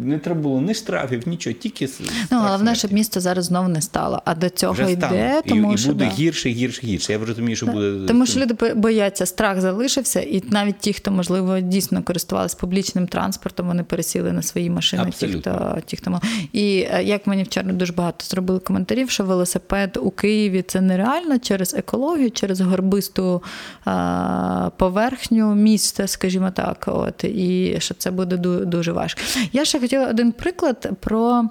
не 0.06 0.20
треба 0.20 0.41
було 0.41 0.62
ні 0.62 0.74
штрафів, 0.74 1.28
нічого, 1.28 1.54
тільки 1.54 1.89
Ну, 2.32 2.39
головне, 2.39 2.76
щоб 2.76 2.94
місто 2.94 3.20
зараз 3.20 3.46
знов 3.46 3.70
не 3.70 3.82
стало. 3.82 4.22
А 4.26 4.36
до 4.36 4.50
цього 4.50 4.74
Вже 4.74 4.91
йде, 4.91 5.41
тому 5.48 5.74
і, 5.74 5.78
що 5.78 5.89
і 5.89 5.94
буде 5.94 6.06
да. 6.06 6.12
гірше, 6.12 6.50
гірше, 6.50 6.82
гірше. 6.88 7.14
Я 7.14 7.20
розумію, 7.26 7.56
що 7.56 7.66
буде 7.66 8.08
Тому 8.08 8.26
що 8.26 8.39
люди 8.39 8.54
бо- 8.60 8.76
бояться, 8.76 9.26
страх 9.26 9.62
залишився, 9.62 10.22
і 10.22 10.44
навіть 10.50 10.80
ті, 10.80 10.94
хто 10.94 11.12
можливо 11.12 11.60
дійсно 11.60 12.04
користувалися 12.04 12.58
публічним 12.60 13.08
транспортом, 13.08 13.68
вони 13.68 13.84
пересіли 13.84 14.32
на 14.32 14.41
свої 14.41 14.70
машини. 14.70 15.12
Ті, 15.18 15.28
хто 15.28 15.78
ті, 15.86 15.98
хто. 15.98 16.20
І 16.54 16.88
е, 16.94 17.04
як 17.04 17.28
мені 17.28 17.44
вчора 17.44 17.74
дуже 17.74 17.94
багато 17.94 18.26
зробили 18.26 18.60
коментарів, 18.60 19.10
що 19.10 19.24
велосипед 19.24 20.00
у 20.02 20.12
Києві 20.12 20.62
це 20.62 20.82
нереально 20.82 21.39
через 21.39 21.74
екологію, 21.74 22.32
через 22.32 22.62
горбисту 22.62 23.44
а, 23.86 24.70
поверхню 24.78 25.56
міста, 25.56 26.08
скажімо 26.08 26.52
так. 26.52 26.84
От 26.88 27.24
і 27.24 27.76
що 27.80 27.94
це 27.94 28.12
буде 28.12 28.36
ду- 28.36 28.66
дуже 28.84 28.92
важко. 28.92 29.22
Я 29.54 29.66
ще 29.66 29.80
хотіла 29.80 30.08
один 30.08 30.32
приклад 30.32 30.90
про. 31.00 31.50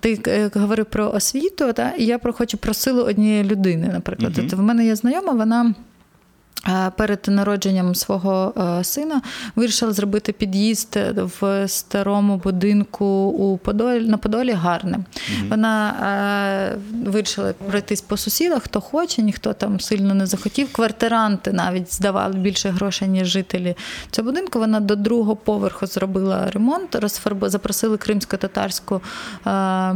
Ти 0.00 0.20
е, 0.26 0.50
говорив 0.54 0.86
про 0.86 1.10
освіту, 1.10 1.72
та? 1.72 1.92
і 1.98 2.04
я 2.04 2.18
про 2.18 2.32
хочу 2.32 2.56
про 2.58 2.74
силу 2.74 3.02
однієї 3.02 3.44
людини, 3.44 3.90
наприклад. 3.92 4.32
Мгм. 4.36 4.46
От 4.46 4.52
в 4.52 4.62
мене 4.62 4.86
є 4.86 4.96
знайома, 4.96 5.32
вона. 5.32 5.74
Е, 6.68 6.90
Перед 6.96 7.24
народженням 7.28 7.94
свого 7.94 8.54
е, 8.56 8.84
сина 8.84 9.22
вирішила 9.56 9.92
зробити 9.92 10.32
під'їзд 10.32 10.98
в 11.40 11.68
старому 11.68 12.36
будинку 12.36 13.04
у 13.26 13.58
Подолі 13.58 14.08
на 14.08 14.16
Подолі 14.16 14.52
гарне. 14.52 14.98
Вона 15.50 15.90
е, 15.90 16.78
вирішила 17.10 17.52
пройтись 17.52 18.00
по 18.00 18.16
сусідах, 18.16 18.62
хто 18.62 18.80
хоче, 18.80 19.22
ніхто 19.22 19.52
там 19.52 19.80
сильно 19.80 20.14
не 20.14 20.26
захотів. 20.26 20.72
Квартиранти 20.72 21.52
навіть 21.52 21.94
здавали 21.94 22.34
більше 22.34 22.68
грошей, 22.68 23.08
ніж 23.08 23.28
жителі 23.28 23.76
цього 24.10 24.26
будинку. 24.26 24.58
Вона 24.58 24.80
до 24.80 24.96
другого 24.96 25.36
поверху 25.36 25.86
зробила 25.86 26.50
ремонт, 26.50 26.94
розфарбу, 26.94 27.48
запросили 27.48 27.96
кримсько-татарську 27.96 29.00
е, 29.46 29.92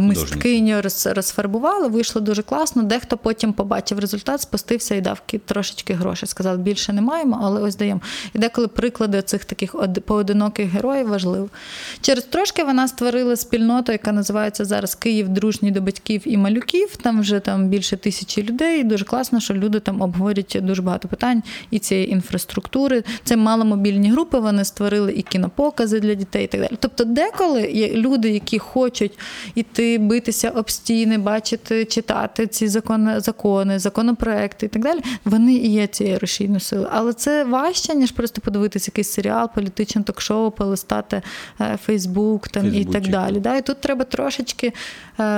мисткиню, 0.00 0.82
роз, 0.82 1.06
розфарбували. 1.06 1.88
Вийшло 1.88 2.20
дуже 2.20 2.42
класно. 2.42 2.82
Дехто 2.82 3.16
потім 3.16 3.52
побачив 3.52 3.98
результат, 3.98 4.40
спустився 4.40 4.94
і 4.94 5.00
дав 5.00 5.22
трошечки 5.46 5.94
грошей. 5.94 6.05
Сказав, 6.14 6.58
більше 6.58 6.92
не 6.92 7.00
маємо, 7.00 7.40
але 7.42 7.60
ось 7.60 7.76
даємо. 7.76 8.00
І 8.34 8.38
деколи 8.38 8.68
приклади 8.68 9.22
цих 9.22 9.44
таких 9.44 9.74
поодиноких 10.06 10.68
героїв 10.68 11.08
важливо. 11.08 11.48
Через 12.00 12.24
трошки 12.24 12.64
вона 12.64 12.88
створила 12.88 13.36
спільноту, 13.36 13.92
яка 13.92 14.12
називається 14.12 14.64
зараз 14.64 14.94
Київ 14.94 15.28
дружній 15.28 15.70
до 15.70 15.80
батьків 15.80 16.22
і 16.24 16.36
малюків. 16.36 16.96
Там 16.96 17.20
вже 17.20 17.40
там 17.40 17.68
більше 17.68 17.96
тисячі 17.96 18.42
людей. 18.42 18.80
І 18.80 18.84
дуже 18.84 19.04
класно, 19.04 19.40
що 19.40 19.54
люди 19.54 19.80
там 19.80 20.02
обговорюють 20.02 20.58
дуже 20.62 20.82
багато 20.82 21.08
питань 21.08 21.42
і 21.70 21.78
цієї 21.78 22.10
інфраструктури. 22.10 23.04
Це 23.24 23.36
маломобільні 23.36 24.10
групи. 24.10 24.38
Вони 24.38 24.64
створили 24.64 25.12
і 25.12 25.22
кінопокази 25.22 26.00
для 26.00 26.14
дітей, 26.14 26.44
і 26.44 26.46
так 26.46 26.60
далі. 26.60 26.76
Тобто, 26.80 27.04
деколи 27.04 27.62
є 27.62 27.88
люди, 27.94 28.30
які 28.30 28.58
хочуть 28.58 29.18
іти 29.54 29.98
битися 29.98 30.50
об 30.50 30.70
стіни, 30.70 31.18
бачити, 31.18 31.84
читати 31.84 32.46
ці 32.46 32.68
закони, 32.68 33.20
закони, 33.20 33.78
законопроекти 33.78 34.66
і 34.66 34.68
так 34.68 34.82
далі. 34.82 35.00
Вони 35.24 35.54
і 35.54 35.72
є 35.72 35.86
цієї 35.96 36.18
рушійної 36.18 36.60
сили. 36.60 36.88
Але 36.90 37.12
це 37.12 37.44
важче, 37.44 37.94
ніж 37.94 38.12
просто 38.12 38.40
подивитися 38.40 38.88
якийсь 38.88 39.10
серіал, 39.10 39.50
політичне 39.54 40.02
ток-шоу, 40.02 40.50
полистати 40.50 41.22
е, 41.60 41.78
Фейсбук 41.84 42.48
там, 42.48 42.74
і 42.74 42.84
так 42.84 43.08
далі. 43.08 43.40
Да? 43.40 43.56
І 43.56 43.62
тут 43.62 43.80
треба 43.80 44.04
трошечки 44.04 44.72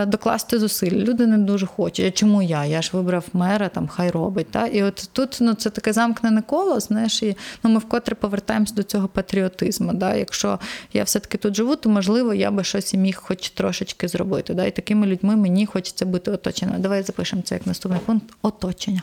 докласти 0.06 0.58
зусиль. 0.58 0.92
Люди 0.92 1.26
не 1.26 1.38
дуже 1.38 1.66
хочуть. 1.66 2.18
Чому 2.18 2.42
я? 2.42 2.64
Я 2.64 2.82
ж 2.82 2.90
вибрав 2.92 3.24
мера, 3.32 3.68
там 3.68 3.88
хай 3.88 4.10
робить. 4.10 4.46
Да? 4.52 4.66
І 4.66 4.82
от 4.82 5.10
тут 5.12 5.38
ну, 5.40 5.54
це 5.54 5.70
таке 5.70 5.92
замкнене 5.92 6.42
коло, 6.42 6.80
знаєш, 6.80 7.22
і 7.22 7.36
ну, 7.62 7.70
ми 7.70 7.78
вкотре 7.78 8.14
повертаємось 8.14 8.72
до 8.72 8.82
цього 8.82 9.08
патріотизму. 9.08 9.92
Да? 9.92 10.14
Якщо 10.14 10.58
я 10.92 11.04
все-таки 11.04 11.38
тут 11.38 11.56
живу, 11.56 11.76
то 11.76 11.88
можливо 11.90 12.34
я 12.34 12.50
би 12.50 12.64
щось 12.64 12.94
і 12.94 12.98
міг 12.98 13.16
хоч 13.16 13.50
трошечки 13.50 14.08
зробити. 14.08 14.54
Да? 14.54 14.64
І 14.64 14.70
такими 14.70 15.06
людьми 15.06 15.36
мені 15.36 15.66
хочеться 15.66 16.06
бути 16.06 16.30
оточеною. 16.30 16.78
Давай 16.78 17.02
запишемо 17.02 17.42
це 17.42 17.54
як 17.54 17.66
наступний 17.66 18.00
пункт 18.06 18.26
оточення. 18.42 19.02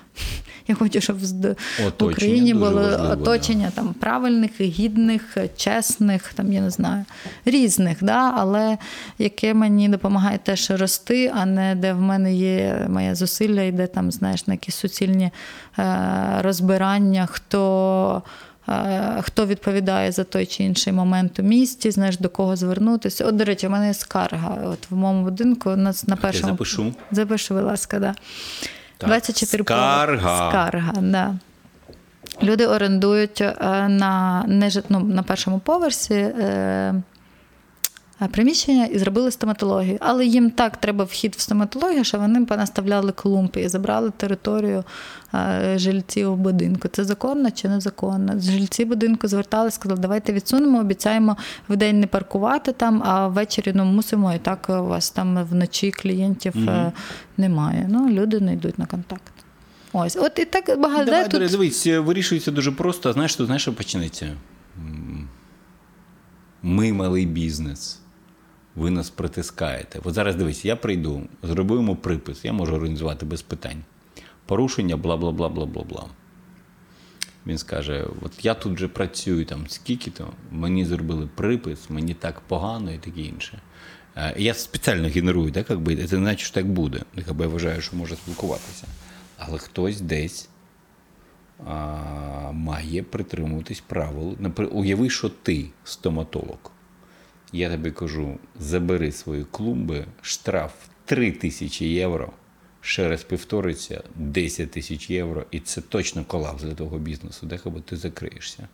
Я 0.68 0.76
хочу, 0.76 1.02
щоб 1.02 1.20
в 1.20 1.56
Україні 2.00 2.54
було 2.54 2.72
важливо, 2.72 2.98
да. 2.98 3.14
оточення 3.14 3.72
там 3.76 3.94
правильних, 3.94 4.62
гідних, 4.62 5.38
чесних, 5.58 6.34
там 6.34 6.54
я 6.54 6.62
не 6.62 6.70
знаю, 6.70 7.06
різних, 7.46 8.04
да? 8.04 8.34
але 8.38 8.78
яке 9.18 9.54
мені 9.54 9.90
допомагає 9.90 10.38
теж 10.38 10.65
рости, 10.70 11.32
а 11.36 11.46
не 11.46 11.76
де 11.76 11.94
в 11.94 12.02
мене 12.02 12.34
є 12.34 12.86
моє 12.90 13.16
зусилля, 13.16 13.62
і 13.62 13.72
де 13.72 13.88
там, 13.88 14.12
знаєш, 14.12 14.48
на 14.48 14.54
якісь 14.54 14.76
суцільні 14.76 15.32
е, 15.80 15.84
розбирання, 16.42 17.26
хто. 17.26 18.22
е, 18.70 19.18
Хто 19.22 19.46
відповідає 19.46 20.12
за 20.12 20.24
той 20.24 20.46
чи 20.46 20.64
інший 20.64 20.94
момент 20.94 21.40
у 21.40 21.44
місті, 21.44 21.92
знаєш, 21.92 22.18
до 22.18 22.30
кого 22.30 22.56
звернутися. 22.56 23.26
От, 23.26 23.36
до 23.36 23.44
речі, 23.44 23.68
у 23.68 23.70
мене 23.70 23.88
є 23.88 23.94
скарга. 23.94 24.58
От 24.66 24.92
в 24.92 24.96
моєму 24.96 25.24
будинку 25.24 25.70
у 25.72 25.76
нас 25.76 26.08
на 26.08 26.16
першому. 26.16 26.52
запишу. 26.54 26.94
Запиши, 27.12 27.54
будь 27.54 27.64
ласка, 27.64 28.00
да. 28.00 28.16
Так, 28.98 29.10
24 29.10 29.64
скарга. 29.64 30.50
Скарга, 30.50 30.94
да. 31.02 31.36
Люди 32.44 32.68
орендують 32.68 33.42
е, 33.42 33.54
на, 33.90 34.44
не, 34.48 34.72
ну, 34.90 35.00
на 35.00 35.24
першому 35.24 35.60
поверсі. 35.60 36.14
Е, 36.14 36.94
Приміщення 38.32 38.86
і 38.86 39.00
зробили 39.00 39.32
стоматологію. 39.32 39.98
Але 40.02 40.26
їм 40.26 40.52
так 40.52 40.78
треба 40.78 41.04
вхід 41.04 41.36
в 41.36 41.40
стоматологію, 41.40 42.04
що 42.04 42.20
вони 42.20 42.46
понаставляли 42.46 43.12
клумби 43.12 43.62
і 43.62 43.68
забрали 43.68 44.12
територію 44.18 44.84
е, 45.34 45.74
жильців 45.78 46.36
будинку. 46.36 46.88
Це 46.88 47.04
законно 47.04 47.52
чи 47.52 47.70
незаконно? 47.70 48.40
Жильці 48.40 48.86
будинку 48.86 49.28
зверталися, 49.28 49.76
сказали, 49.76 50.02
давайте 50.02 50.34
відсунемо, 50.34 50.80
обіцяємо 50.80 51.38
в 51.70 51.76
день 51.76 52.00
не 52.00 52.08
паркувати 52.08 52.72
там, 52.72 53.04
а 53.06 53.28
ввечері 53.28 53.72
ну, 53.76 53.86
мусимо, 53.86 54.34
і 54.34 54.40
так 54.40 54.66
у 54.70 54.86
вас 54.86 55.10
там 55.10 55.44
вночі 55.44 55.92
клієнтів 55.92 56.70
е, 56.70 56.92
немає. 57.38 57.88
Ну, 57.90 58.10
люди 58.10 58.40
не 58.40 58.54
йдуть 58.54 58.80
на 58.80 58.86
контакт. 58.86 59.34
Ось, 59.94 60.16
от 60.16 60.40
і 60.40 60.46
так 60.46 60.80
багато. 60.80 61.06
Давай, 61.06 61.30
тут... 61.30 61.52
дивись, 61.52 61.88
вирішується 61.88 62.52
дуже 62.52 62.72
просто. 62.72 63.10
А 63.10 63.14
знаєш, 63.14 63.36
тут 63.36 63.46
знаєш, 63.46 63.62
що 63.62 63.74
почнеться? 63.74 64.32
Ми 66.64 66.94
малий 66.94 67.26
бізнес. 67.26 68.00
Ви 68.76 68.90
нас 68.90 69.10
притискаєте. 69.10 70.00
От 70.04 70.14
зараз 70.14 70.36
дивись, 70.36 70.66
я 70.66 70.76
прийду, 70.76 71.22
зробимо 71.44 71.96
припис, 71.96 72.46
я 72.46 72.54
можу 72.54 72.76
організувати 72.76 73.26
без 73.26 73.42
питань. 73.42 73.84
Порушення, 74.46 74.98
бла 74.98 75.18
бла 75.18 75.32
бла 75.32 75.50
бла 75.50 75.66
бла 75.66 75.84
бла. 75.84 76.06
Він 77.48 77.58
скаже: 77.58 78.08
от 78.22 78.46
я 78.46 78.54
тут 78.54 78.74
вже 78.74 78.88
працюю 78.88 79.46
там 79.46 79.68
скільки-то, 79.68 80.34
мені 80.52 80.86
зробили 80.86 81.30
припис, 81.36 81.90
мені 81.90 82.14
так 82.14 82.42
погано 82.42 82.92
і 82.92 82.98
таке 82.98 83.22
інше. 83.22 83.62
Е, 84.16 84.34
Я 84.38 84.54
спеціально 84.54 85.08
генерую, 85.08 85.52
так, 85.52 85.70
як 85.70 85.80
би, 85.80 85.96
це 85.96 86.02
не 86.02 86.22
значить, 86.22 86.46
що 86.46 86.54
так 86.54 86.68
буде. 86.68 87.02
Так, 87.16 87.26
я 87.40 87.48
вважаю, 87.48 87.82
що 87.82 87.96
може 87.96 88.16
спілкуватися. 88.16 88.88
Але 89.38 89.58
хтось 89.58 90.02
десь 90.02 90.50
а, 91.66 92.52
має 92.52 93.04
притримуватись 93.04 93.82
правил. 93.88 94.38
Уяви, 94.72 95.10
що 95.10 95.30
ти 95.30 95.66
стоматолог. 95.84 96.58
Я 97.54 97.70
тобі 97.70 97.92
кажу: 97.92 98.38
забери 98.60 99.12
свої 99.12 99.46
клумби, 99.52 100.06
штраф 100.22 100.74
3 101.06 101.32
тисячі 101.32 101.86
євро. 101.86 102.32
Ще 102.82 103.10
раз 103.10 103.24
повториться 103.24 104.04
10 104.16 104.72
тисяч 104.72 105.10
євро, 105.10 105.46
і 105.52 105.60
це 105.60 105.82
точно 105.82 106.26
колапс 106.26 106.64
для 106.64 106.74
того 106.74 106.98
бізнесу, 106.98 107.46
де 107.46 107.60
або 107.66 107.80
ти 107.80 107.96
закриєшся. 107.98 108.68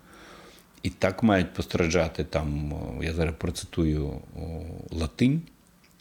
І 0.83 0.89
так 0.89 1.23
мають 1.23 1.53
постраждати 1.53 2.23
там, 2.23 2.73
я 3.03 3.13
зараз 3.13 3.35
процитую 3.37 4.21
латинь, 4.91 5.41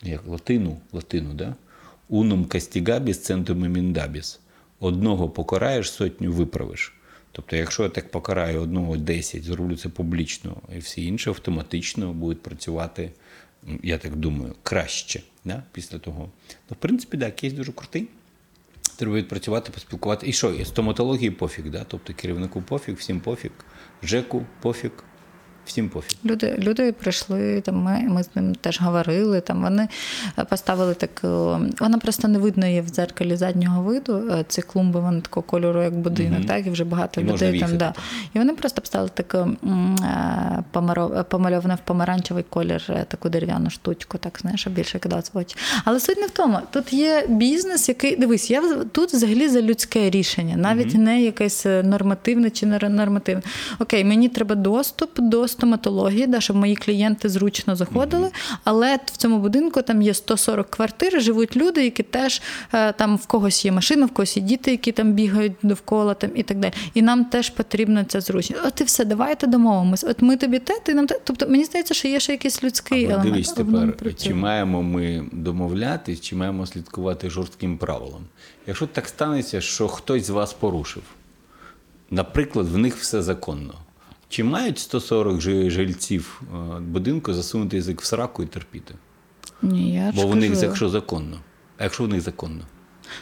як 0.02 0.26
латину, 0.26 0.80
латину, 0.92 1.34
да? 1.34 1.54
Унум 2.08 2.44
кастігабіс 2.44 3.22
центум 3.22 3.64
еміндабіс. 3.64 4.40
Одного 4.80 5.28
покараєш, 5.28 5.90
сотню 5.90 6.32
виправиш. 6.32 6.94
Тобто, 7.32 7.56
якщо 7.56 7.82
я 7.82 7.88
так 7.88 8.10
покараю 8.10 8.60
одного 8.62 8.96
10, 8.96 9.44
зроблю 9.44 9.76
це 9.76 9.88
публічно, 9.88 10.56
і 10.76 10.78
всі 10.78 11.06
інші 11.06 11.30
автоматично 11.30 12.12
будуть 12.12 12.42
працювати, 12.42 13.10
я 13.82 13.98
так 13.98 14.16
думаю, 14.16 14.54
краще 14.62 15.22
да? 15.44 15.62
після 15.72 15.98
того. 15.98 16.30
Ну, 16.70 16.76
в 16.78 16.82
принципі, 16.82 17.18
так, 17.18 17.36
кейс 17.36 17.52
дуже 17.52 17.72
крутий. 17.72 18.08
Треба 18.96 19.14
відпрацювати, 19.14 19.72
поспілкувати. 19.72 20.28
І 20.28 20.32
що? 20.32 20.50
І 20.50 20.64
стоматології 20.64 21.30
пофіг, 21.30 21.70
да? 21.70 21.84
тобто 21.88 22.14
керівнику 22.14 22.62
пофіг, 22.62 22.94
всім 22.94 23.20
пофіг, 23.20 23.50
ЖЕКу 24.02 24.46
пофіг, 24.60 24.90
всім 25.70 25.88
пофіг. 25.88 26.18
Люди, 26.24 26.54
люди 26.58 26.92
прийшли, 26.92 27.60
там 27.60 27.76
ми, 27.76 28.00
ми 28.08 28.22
з 28.22 28.28
ним 28.34 28.54
теж 28.54 28.80
говорили. 28.80 29.40
Там 29.40 29.62
вони 29.62 29.88
е, 30.38 30.44
поставили 30.44 30.94
таку. 30.94 31.28
Вона 31.80 31.98
просто 31.98 32.28
не 32.28 32.38
видно 32.38 32.66
її 32.66 32.80
в 32.80 32.88
дзеркалі 32.88 33.36
заднього 33.36 33.82
виду. 33.82 34.22
е, 34.30 34.44
Ці 34.48 34.62
клумби 34.62 35.00
вони 35.00 35.20
такого 35.20 35.42
кольору, 35.46 35.82
як 35.82 35.94
будинок, 35.94 36.38
Мгм. 36.38 36.44
так 36.48 36.66
і 36.66 36.70
вже 36.70 36.84
багато 36.84 37.20
І 37.20 37.24
людей 37.24 37.58
там. 37.60 37.76
Да. 37.76 37.94
І 38.34 38.38
вони 38.38 38.52
просто 38.52 38.80
поставили 38.80 39.10
е, 40.02 40.64
помаро- 40.72 41.24
помальовану 41.24 41.74
в 41.74 41.78
помаранчевий 41.84 42.44
колір 42.50 42.82
е, 42.88 43.04
таку 43.08 43.28
дерев'яну 43.28 43.70
штучку, 43.70 44.18
так 44.18 44.38
знаєш, 44.40 44.66
більше 44.66 44.98
кидалось 44.98 45.30
в 45.34 45.38
очі. 45.38 45.56
Але 45.84 46.00
суть 46.00 46.18
не 46.18 46.26
в 46.26 46.30
тому. 46.30 46.58
Тут 46.70 46.92
є 46.92 47.26
бізнес, 47.28 47.88
який 47.88 48.16
дивись, 48.16 48.50
я 48.50 48.60
в- 48.60 48.84
тут 48.92 49.12
взагалі 49.12 49.48
за 49.48 49.62
людське 49.62 50.10
рішення, 50.10 50.56
навіть 50.56 50.94
не 50.94 51.22
якесь 51.22 51.66
е, 51.66 51.82
нормативне 51.82 52.50
чи 52.50 52.66
не 52.66 52.78
нормативне. 52.88 53.42
Окей, 53.78 54.04
мені 54.04 54.28
треба 54.28 54.54
доступ 54.54 55.10
до 55.20 55.48
стоматології, 55.60 56.26
да, 56.26 56.40
щоб 56.40 56.56
мої 56.56 56.76
клієнти 56.76 57.28
зручно 57.28 57.76
заходили. 57.76 58.30
Але 58.64 58.98
в 59.06 59.16
цьому 59.16 59.38
будинку 59.38 59.82
там 59.82 60.02
є 60.02 60.14
140 60.14 60.70
квартир, 60.70 61.22
живуть 61.22 61.56
люди, 61.56 61.84
які 61.84 62.02
теж 62.02 62.42
е, 62.72 62.92
там 62.92 63.16
в 63.16 63.26
когось 63.26 63.64
є 63.64 63.72
машина, 63.72 64.06
в 64.06 64.10
когось 64.10 64.36
є 64.36 64.42
діти, 64.42 64.70
які 64.70 64.92
там 64.92 65.12
бігають 65.12 65.52
довкола 65.62 66.14
там 66.14 66.30
і 66.34 66.42
так 66.42 66.58
далі. 66.58 66.72
І 66.94 67.02
нам 67.02 67.24
теж 67.24 67.50
потрібна 67.50 68.04
ця 68.04 68.20
зручність. 68.20 68.62
От 68.66 68.80
і 68.80 68.84
все, 68.84 69.04
давайте 69.04 69.46
домовимось. 69.46 70.04
От 70.04 70.22
ми 70.22 70.36
тобі 70.36 70.58
те, 70.58 70.78
ти 70.84 70.94
нам 70.94 71.06
те. 71.06 71.20
Тобто 71.24 71.48
мені 71.48 71.64
здається, 71.64 71.94
що 71.94 72.08
є 72.08 72.20
ще 72.20 72.32
якийсь 72.32 72.64
людський 72.64 73.04
Але 73.04 73.14
елемент. 73.14 73.32
дивись 73.32 73.52
тепер, 73.52 74.14
чи 74.16 74.34
маємо 74.34 74.82
ми 74.82 75.24
домовлятись, 75.32 76.20
чи 76.20 76.36
маємо 76.36 76.66
слідкувати 76.66 77.30
жорстким 77.30 77.78
правилам. 77.78 78.22
Якщо 78.66 78.86
так 78.86 79.08
станеться, 79.08 79.60
що 79.60 79.88
хтось 79.88 80.26
з 80.26 80.30
вас 80.30 80.52
порушив, 80.52 81.02
наприклад, 82.10 82.66
в 82.68 82.78
них 82.78 82.96
все 82.96 83.22
законно. 83.22 83.74
Чи 84.30 84.44
мають 84.44 84.78
140 84.78 85.40
жильців 85.70 86.42
е, 86.42 86.80
будинку 86.80 87.34
засунути 87.34 87.76
язик 87.76 88.00
в 88.00 88.04
сраку 88.04 88.42
і 88.42 88.46
терпіти? 88.46 88.94
Ні, 89.62 89.94
я 89.94 90.12
Бо 90.16 90.26
в 90.26 90.36
них 90.36 90.62
якщо 90.62 90.88
законно. 90.88 91.36
А 91.78 91.84
якщо 91.84 92.04
в 92.04 92.08
них 92.08 92.20
законно? 92.20 92.60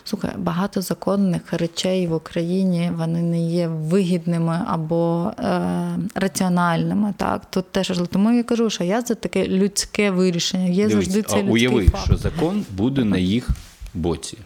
Слухай, 0.05 0.31
багато 0.37 0.83
законних 0.83 1.53
речей 1.53 2.07
в 2.07 2.13
Україні 2.13 2.93
вони 2.97 3.23
не 3.23 3.51
є 3.51 3.69
вигідними 3.69 4.65
або 4.67 5.33
е, 5.39 5.99
раціональними. 6.15 7.15
Так 7.17 7.51
тут 7.51 7.73
теж 7.73 8.01
тому 8.11 8.33
я 8.33 8.43
кажу, 8.43 8.71
що 8.71 8.85
я 8.85 9.01
за 9.01 9.15
таке 9.15 9.49
людське 9.49 10.11
вирішення. 10.11 10.67
Є 10.67 10.89
Дивись, 10.89 10.93
завжди 10.93 11.21
а 11.21 11.23
цей 11.23 11.43
людський 11.43 11.69
уяви, 11.69 11.89
факт. 11.89 12.05
що 12.05 12.17
закон 12.17 12.65
буде 12.71 13.05
на 13.05 13.19
їх 13.19 13.49
боці. 13.95 14.39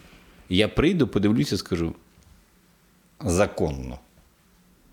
Я 0.49 0.67
прийду, 0.67 1.07
подивлюся, 1.07 1.57
скажу: 1.57 1.93
законно, 3.25 3.99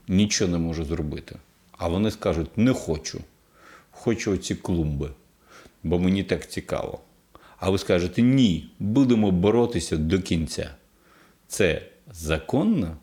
нічого 0.08 0.50
не 0.50 0.58
можу 0.58 0.84
зробити. 0.84 1.36
А 1.80 1.88
вони 1.88 2.10
скажуть: 2.10 2.58
не 2.58 2.72
хочу. 2.72 3.20
Хочу 3.90 4.32
оці 4.32 4.54
клумби, 4.54 5.10
бо 5.82 5.98
мені 5.98 6.22
так 6.24 6.50
цікаво. 6.50 7.00
А 7.58 7.70
ви 7.70 7.78
скажете, 7.78 8.22
ні, 8.22 8.70
будемо 8.78 9.30
боротися 9.30 9.96
до 9.96 10.20
кінця. 10.20 10.70
Це 11.48 11.82
законно? 12.12 12.96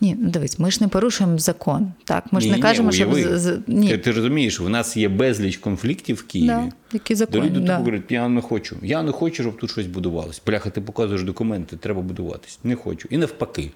Ні, 0.00 0.16
ну 0.20 0.30
дивись, 0.30 0.58
ми 0.58 0.70
ж 0.70 0.78
не 0.80 0.88
порушуємо 0.88 1.38
закон. 1.38 1.92
Так, 2.04 2.32
ми 2.32 2.40
ж 2.40 2.46
Ні, 2.46 2.50
не 2.50 2.56
ні, 2.56 2.62
кажемо, 2.62 2.92
що 2.92 3.04
уяви. 3.10 3.38
з- 3.38 3.42
з- 3.42 3.60
ні. 3.66 3.88
Ти, 3.88 3.98
ти 3.98 4.12
розумієш, 4.12 4.60
в 4.60 4.68
нас 4.68 4.96
є 4.96 5.08
безліч 5.08 5.56
конфліктів 5.56 6.16
в 6.16 6.22
Києві. 6.22 6.48
Да, 6.48 6.72
які 6.92 7.14
До 7.14 7.42
люди 7.42 7.60
да. 7.60 7.76
говорять, 7.76 8.02
я 8.10 8.28
не 8.28 8.40
хочу. 8.40 8.76
Я 8.82 9.02
не 9.02 9.12
хочу, 9.12 9.42
щоб 9.42 9.56
тут 9.58 9.70
щось 9.70 9.86
будувалось. 9.86 10.42
Бляха, 10.46 10.70
ти 10.70 10.80
показуєш 10.80 11.22
документи, 11.22 11.76
треба 11.76 12.02
будуватись. 12.02 12.58
Не 12.64 12.76
хочу. 12.76 13.08
І 13.10 13.18
навпаки. 13.18 13.70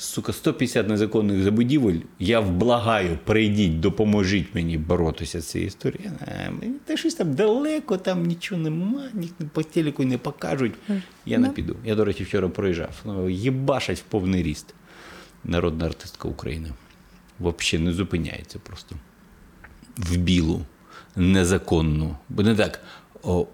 Сука, 0.00 0.32
150 0.32 0.88
незаконних 0.88 1.42
забудівель. 1.42 2.00
Я 2.18 2.40
вблагаю, 2.40 3.18
прийдіть, 3.24 3.80
допоможіть 3.80 4.54
мені 4.54 4.78
боротися 4.78 5.40
з 5.40 5.46
цією 5.46 5.68
історією. 5.68 6.12
Е, 6.28 6.50
Мені 6.60 6.74
те 6.84 6.96
щось 6.96 7.14
там 7.14 7.34
далеко, 7.34 7.96
там 7.96 8.26
нічого 8.26 8.60
нема, 8.60 9.02
ні 9.14 9.30
по 9.52 9.62
телеку 9.62 10.04
не 10.04 10.18
покажуть. 10.18 10.72
Я 11.26 11.38
не 11.38 11.48
піду. 11.48 11.76
Я, 11.84 11.94
до 11.94 12.04
речі, 12.04 12.24
вчора 12.24 12.48
проїжджав. 12.48 13.02
Ну, 13.04 13.28
Єбашать 13.30 13.98
в 13.98 14.02
повний 14.02 14.42
ріст. 14.42 14.74
народна 15.44 15.86
артистка 15.86 16.28
України. 16.28 16.72
Взагалі 17.40 17.84
не 17.84 17.92
зупиняється 17.92 18.58
просто. 18.58 18.96
В 19.96 20.16
білу, 20.16 20.60
незаконну. 21.16 22.16
Бо 22.28 22.42
не 22.42 22.54
так. 22.56 22.80
О, 23.22 23.46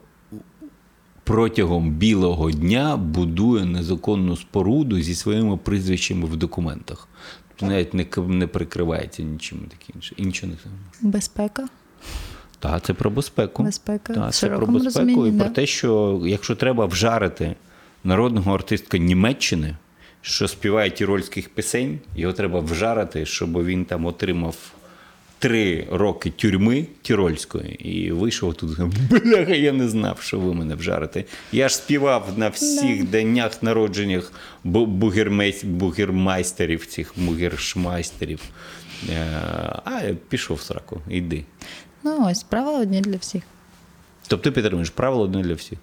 протягом 1.27 1.91
білого 1.91 2.51
дня 2.51 2.97
будує 2.97 3.65
незаконну 3.65 4.37
споруду 4.37 5.01
зі 5.01 5.15
своїми 5.15 5.57
прізвищами 5.57 6.27
в 6.27 6.37
документах. 6.37 7.09
Тобто 7.49 7.67
навіть 7.67 7.95
не, 7.95 8.07
не 8.29 8.47
прикривається 8.47 9.23
нічим 9.23 9.59
таким 9.59 9.95
іншим. 9.97 10.17
І 10.19 10.27
нічого 10.27 10.53
не 11.03 11.11
Безпека. 11.11 11.69
так, 12.59 12.85
це 12.85 12.95
про 12.95 13.11
безпеку. 13.11 13.63
Безпека 13.63 14.15
Так, 14.15 14.31
в 14.31 14.35
це 14.35 14.49
про 14.49 14.67
безпеку 14.67 15.27
і 15.27 15.31
про 15.33 15.45
да. 15.47 15.49
те, 15.49 15.67
що 15.67 16.23
якщо 16.27 16.57
треба 16.57 16.87
вжарити 16.87 17.57
народного 18.05 18.55
артистка 18.55 18.99
Німеччини, 18.99 19.77
що 20.21 20.49
співає 20.49 20.91
тірольських 20.91 21.49
пісень, 21.49 21.99
його 22.17 22.33
треба 22.33 22.61
вжарити, 22.61 23.27
щоб 23.27 23.65
він 23.65 23.85
там 23.85 24.07
отримав 24.07 24.57
три 25.39 25.87
роки 25.91 26.31
тюрми 26.31 26.87
тірольської 27.03 27.89
і 27.89 28.11
вийшов 28.13 28.55
тут. 28.55 28.79
Бляха, 29.11 29.55
я 29.55 29.73
не 29.73 29.89
знав, 29.89 30.21
що 30.21 30.39
ви 30.39 30.55
мене 30.55 30.75
вжарите. 30.75 31.25
Я 31.53 31.69
ж 31.69 31.75
співав 31.77 32.33
на 32.37 32.49
всіх 32.49 33.05
днях 33.05 33.63
народженнях 33.63 34.33
бу- 34.65 34.87
бугермейс- 34.87 35.67
бугермайстерів, 35.67 36.87
цих 36.87 37.13
бугершмайстерів. 37.17 38.41
Е, 39.11 39.27
А 39.85 40.01
пішов 40.29 40.57
в 40.57 40.61
сраку, 40.61 41.01
йди. 41.09 41.45
Ну, 42.05 42.27
ось 42.31 42.43
правила 42.43 42.79
одні 42.81 43.01
для 43.01 43.17
всіх. 43.17 43.43
Тобто 44.29 44.45
ти 44.45 44.51
підтримуєш 44.51 44.91
правило 44.91 45.23
одне 45.23 45.43
для 45.43 45.55
всіх. 45.55 45.79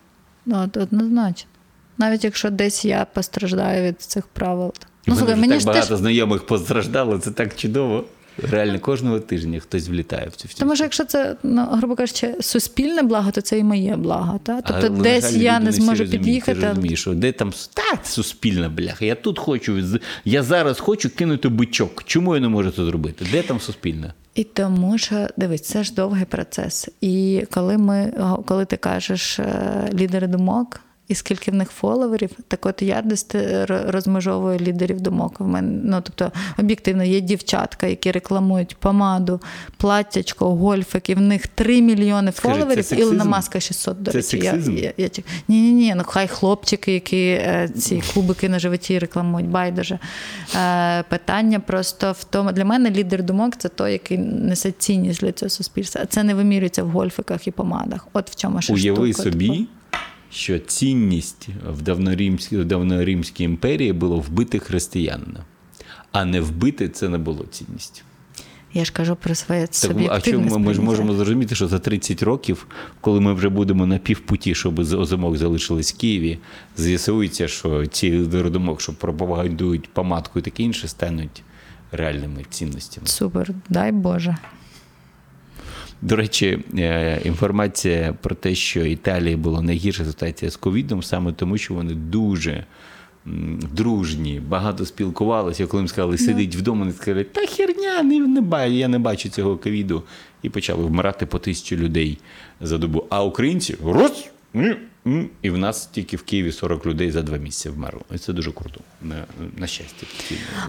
Ну, 0.45 0.63
от, 0.63 0.77
однозначно. 0.77 1.49
Навіть 1.97 2.23
якщо 2.23 2.49
десь 2.49 2.85
я 2.85 3.05
постраждаю 3.13 3.83
від 3.87 4.01
цих 4.01 4.27
правил. 4.27 4.73
Ну, 5.07 5.15
слухай, 5.15 5.35
мені 5.35 5.53
так 5.53 5.59
ж 5.59 5.65
багато 5.65 5.87
теж. 5.87 5.97
знайомих 5.97 6.45
постраждало, 6.45 7.17
це 7.17 7.31
так 7.31 7.55
чудово. 7.55 8.05
Реально, 8.37 8.79
кожного 8.79 9.19
тижня 9.19 9.59
хтось 9.59 9.87
влітає 9.87 10.27
в 10.27 10.35
цю 10.35 10.47
всю. 10.47 10.59
Тому 10.59 10.75
що 10.75 10.83
якщо 10.83 11.05
це, 11.05 11.35
ну, 11.43 11.65
грубо 11.71 11.95
кажучи, 11.95 12.35
суспільне 12.41 13.01
благо, 13.01 13.31
то 13.31 13.41
це 13.41 13.59
і 13.59 13.63
моє 13.63 13.95
благо. 13.95 14.39
Та? 14.43 14.61
Тобто 14.61 14.87
Але, 14.87 14.99
десь 15.03 15.31
жаль, 15.31 15.39
я 15.39 15.59
не 15.59 15.71
зможу 15.71 16.05
під'їхати. 16.05 16.61
Ти 16.61 16.67
розумієш, 16.67 17.01
що 17.01 17.13
де 17.13 17.31
там 17.31 17.53
та, 17.73 18.03
суспільна 18.03 18.69
бляха. 18.69 19.05
Я 19.05 19.15
тут 19.15 19.39
хочу, 19.39 19.83
я 20.25 20.43
зараз 20.43 20.79
хочу 20.79 21.15
кинути 21.15 21.49
бичок. 21.49 22.03
Чому 22.03 22.35
я 22.35 22.41
не 22.41 22.47
можу 22.47 22.71
це 22.71 22.85
зробити? 22.85 23.25
Де 23.31 23.41
там 23.41 23.59
суспільне? 23.59 24.13
І 24.35 24.43
тому 24.43 24.97
що 24.97 25.27
дивись, 25.37 25.61
це 25.61 25.83
ж 25.83 25.93
довгий 25.93 26.25
процес. 26.25 26.89
І 27.01 27.43
коли 27.51 27.77
ми, 27.77 28.13
коли 28.45 28.65
ти 28.65 28.77
кажеш 28.77 29.39
е, 29.39 29.89
лідери 29.93 30.27
думок, 30.27 30.79
і 31.07 31.15
скільки 31.15 31.51
в 31.51 31.53
них 31.53 31.69
фоловерів, 31.71 32.29
так 32.47 32.65
от 32.65 32.81
я 32.81 33.01
десь 33.01 33.27
розмежовую 33.67 34.59
лідерів 34.59 35.01
думок. 35.01 35.39
В 35.39 35.47
мене, 35.47 35.81
ну 35.83 36.01
тобто, 36.03 36.31
об'єктивно, 36.59 37.03
є 37.03 37.21
дівчатка, 37.21 37.87
які 37.87 38.11
рекламують 38.11 38.75
помаду, 38.75 39.41
платтячко, 39.77 40.55
гольфик, 40.55 41.09
і 41.09 41.15
в 41.15 41.21
них 41.21 41.47
3 41.47 41.81
мільйони 41.81 42.31
Скажи, 42.31 42.55
фоловерів, 42.55 42.85
сексизм? 42.85 43.09
Ілона 43.09 43.25
Маска 43.25 43.59
600, 43.59 44.01
до 44.01 44.11
речі. 44.11 44.27
сексизм? 44.27 44.77
Я, 44.77 44.83
я, 44.83 44.93
я, 44.97 45.09
ні, 45.47 45.61
ні, 45.61 45.71
ні, 45.73 45.95
ну 45.95 46.03
хай 46.05 46.27
хлопчики, 46.27 46.93
які 46.93 47.25
е, 47.27 47.69
ці 47.77 48.03
кубики 48.13 48.49
на 48.49 48.59
животі 48.59 48.99
рекламують, 48.99 49.47
байдуже. 49.49 49.99
Е, 50.55 51.03
питання 51.03 51.59
просто 51.59 52.11
в 52.11 52.23
тому, 52.23 52.51
для 52.51 52.65
мене 52.65 52.91
лідер 52.91 53.23
думок 53.23 53.55
це 53.57 53.69
той, 53.69 53.91
який 53.91 54.17
несе 54.17 54.71
цінність 54.71 55.21
для 55.21 55.31
цього 55.31 55.49
суспільства. 55.49 56.01
А 56.03 56.05
це 56.05 56.23
не 56.23 56.33
вимірюється 56.35 56.83
в 56.83 56.89
гольфиках 56.89 57.47
і 57.47 57.51
помадах. 57.51 58.07
От 58.13 58.29
в 58.31 58.35
чому 58.35 58.61
ще 58.61 58.73
Уяви 58.73 59.13
штука. 59.13 59.29
собі, 59.29 59.47
Типу, 59.49 59.63
що 60.33 60.59
цінність 60.59 61.47
в 61.69 61.81
давноримській, 61.81 62.57
в 62.57 62.65
давноримській 62.65 63.43
імперії 63.43 63.93
було 63.93 64.19
вбити 64.19 64.59
християнина, 64.59 65.45
а 66.11 66.25
не 66.25 66.41
вбити 66.41 66.89
це 66.89 67.09
не 67.09 67.17
було 67.17 67.45
цінністю. 67.51 68.01
Я 68.73 68.85
ж 68.85 68.93
кажу 68.93 69.15
про 69.15 69.35
своє 69.35 69.67
Так, 69.67 69.97
а 70.09 70.21
чому 70.21 70.57
ми 70.57 70.73
ж 70.73 70.81
можемо 70.81 71.13
зрозуміти, 71.13 71.55
що 71.55 71.67
за 71.67 71.79
30 71.79 72.23
років, 72.23 72.67
коли 73.01 73.19
ми 73.19 73.33
вже 73.33 73.49
будемо 73.49 73.85
на 73.85 73.97
півпуті, 73.97 74.55
щоб 74.55 74.79
озимок 74.79 75.37
залишились 75.37 75.93
в 75.93 75.97
Києві, 75.97 76.39
з'ясується, 76.77 77.47
що 77.47 77.87
ці 77.87 78.19
думок, 78.19 78.81
що 78.81 78.93
пропагандують 78.93 79.89
помадку 79.93 80.39
і 80.39 80.41
таке 80.41 80.63
інше, 80.63 80.87
стануть 80.87 81.43
реальними 81.91 82.45
цінностями. 82.49 83.07
Супер, 83.07 83.49
дай 83.69 83.91
Боже. 83.91 84.37
До 86.03 86.15
речі, 86.15 86.59
е, 86.77 87.21
інформація 87.23 88.13
про 88.21 88.35
те, 88.35 88.55
що 88.55 88.85
Італії 88.85 89.35
була 89.35 89.61
найгірша 89.61 90.05
ситуація 90.05 90.51
з 90.51 90.55
ковідом, 90.55 91.03
саме 91.03 91.31
тому, 91.31 91.57
що 91.57 91.73
вони 91.73 91.93
дуже 91.93 92.65
дружні, 93.73 94.41
багато 94.47 94.85
спілкувалися. 94.85 95.67
Коли 95.67 95.81
їм 95.81 95.87
сказали, 95.87 96.17
сидіть 96.17 96.55
вдома, 96.55 96.79
вони 96.79 96.93
сказали, 96.93 97.23
та 97.23 97.41
херня, 97.41 98.03
не, 98.03 98.19
не 98.19 98.69
я 98.69 98.87
не 98.87 98.99
бачу 98.99 99.29
цього 99.29 99.57
ковіду. 99.57 100.03
І 100.41 100.49
почали 100.49 100.83
вмирати 100.85 101.25
по 101.25 101.39
тисячі 101.39 101.77
людей 101.77 102.17
за 102.61 102.77
добу. 102.77 103.05
А 103.09 103.23
українці 103.23 103.77
роз. 103.85 104.29
І 105.41 105.49
в 105.49 105.57
нас 105.57 105.85
тільки 105.85 106.17
в 106.17 106.23
Києві 106.23 106.51
40 106.51 106.85
людей 106.85 107.11
за 107.11 107.21
два 107.21 107.37
місяці 107.37 107.69
вмерло. 107.69 108.01
І 108.15 108.17
це 108.17 108.33
дуже 108.33 108.51
круто. 108.51 108.79
На, 109.01 109.15
на 109.57 109.67
щастя. 109.67 110.05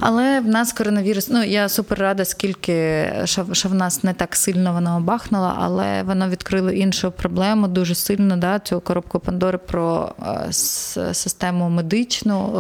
Але 0.01 0.41
в 0.41 0.47
нас 0.49 0.73
коронавірус. 0.73 1.29
Ну 1.31 1.45
я 1.45 1.69
супер 1.69 1.99
рада, 1.99 2.25
скільки 2.25 3.05
що, 3.25 3.47
що 3.53 3.69
в 3.69 3.75
нас 3.75 4.05
не 4.05 4.13
так 4.15 4.37
сильно 4.37 4.73
воно 4.73 5.01
бахнуло, 5.01 5.53
але 5.59 6.03
воно 6.03 6.29
відкрило 6.29 6.71
іншу 6.71 7.11
проблему 7.11 7.69
дуже 7.69 7.95
сильно. 7.95 8.37
Да, 8.37 8.59
цю 8.59 8.81
коробку 8.81 9.19
Пандори 9.21 9.59
про 9.59 10.15
е, 10.49 10.53
систему 11.13 11.69
медичну, 11.71 12.57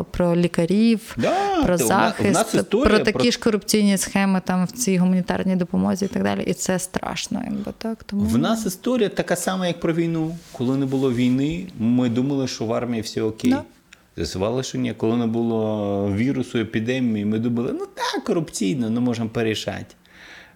е, 0.00 0.04
про 0.10 0.36
лікарів, 0.36 1.00
Да, 1.16 1.62
про 1.64 1.78
та 1.78 1.84
у 1.84 1.88
нас- 1.88 2.14
у 2.20 2.22
захист, 2.22 2.34
нас 2.34 2.54
історія 2.54 2.88
про 2.88 2.98
такі 2.98 3.18
про- 3.18 3.30
ж 3.30 3.38
корупційні 3.38 3.98
схеми 3.98 4.42
там 4.44 4.64
в 4.64 4.70
цій 4.72 4.98
гуманітарній 4.98 5.56
допомозі 5.56 6.04
і 6.04 6.08
так 6.08 6.22
далі. 6.22 6.42
І 6.46 6.54
це 6.54 6.78
страшно, 6.78 7.42
якби 7.44 7.72
так. 7.78 8.04
Тому 8.04 8.22
В 8.24 8.38
нас 8.38 8.66
історія 8.66 9.08
така 9.08 9.36
сама, 9.36 9.66
як 9.66 9.80
про 9.80 9.92
війну. 9.92 10.36
Коли 10.52 10.76
не 10.76 10.86
було 10.86 11.13
війни, 11.14 11.66
ми 11.78 12.08
думали, 12.08 12.48
що 12.48 12.64
в 12.64 12.72
армії 12.72 13.02
все 13.02 13.22
окей. 13.22 13.50
Да. 13.50 13.64
З'ясували, 14.16 14.62
що 14.62 14.78
ні. 14.78 14.94
Коли 14.94 15.16
не 15.16 15.26
було 15.26 16.12
вірусу, 16.16 16.58
епідемії, 16.58 17.24
ми 17.24 17.38
думали, 17.38 17.72
ну 17.72 17.86
так, 17.94 18.24
корупційно, 18.24 18.90
ну 18.90 19.00
можемо 19.00 19.28
порішати. 19.28 19.94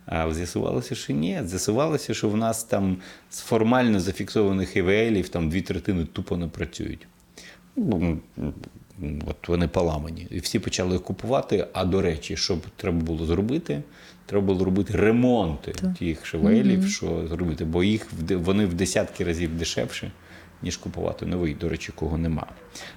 А 0.06 0.34
з'ясувалося, 0.34 0.94
що 0.94 1.12
ні. 1.12 1.40
З'ясувалося, 1.44 2.14
що 2.14 2.28
в 2.28 2.36
нас 2.36 2.64
там 2.64 2.96
з 3.30 3.40
формально 3.40 4.00
зафіксованих 4.00 4.76
ІВЛів 4.76 5.28
там 5.28 5.50
дві 5.50 5.62
третини 5.62 6.04
тупо 6.04 6.36
не 6.36 6.48
працюють. 6.48 7.06
Ну, 7.76 8.18
От 9.26 9.48
вони 9.48 9.68
поламані. 9.68 10.26
І 10.30 10.38
всі 10.38 10.58
почали 10.58 10.92
їх 10.92 11.02
купувати. 11.02 11.66
А 11.72 11.84
до 11.84 12.02
речі, 12.02 12.36
що 12.36 12.58
треба 12.76 12.98
було 12.98 13.26
зробити? 13.26 13.82
Треба 14.26 14.46
було 14.46 14.64
робити 14.64 14.92
ремонти 14.96 15.74
тих 15.98 16.26
шевелів, 16.26 16.88
що 16.88 17.28
зробити, 17.28 17.64
бо 17.64 17.84
їх 17.84 18.06
вони 18.30 18.66
в 18.66 18.74
десятки 18.74 19.24
разів 19.24 19.58
дешевше, 19.58 20.10
ніж 20.62 20.76
купувати 20.76 21.26
новий, 21.26 21.54
до 21.54 21.68
речі, 21.68 21.92
кого 21.94 22.18
нема. 22.18 22.46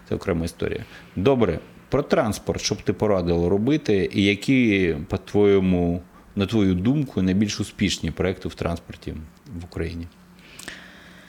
Це 0.09 0.15
окрема 0.15 0.45
історія. 0.45 0.85
Добре, 1.15 1.59
про 1.89 2.03
транспорт, 2.03 2.61
що 2.61 2.75
б 2.75 2.81
ти 2.81 2.93
порадила 2.93 3.49
робити, 3.49 4.09
і 4.13 4.23
які, 4.23 4.95
по-твоєму, 5.07 6.01
на 6.35 6.45
твою 6.45 6.75
думку, 6.75 7.21
найбільш 7.21 7.59
успішні 7.59 8.11
проекти 8.11 8.49
в 8.49 8.55
транспорті 8.55 9.13
в 9.61 9.63
Україні? 9.63 10.07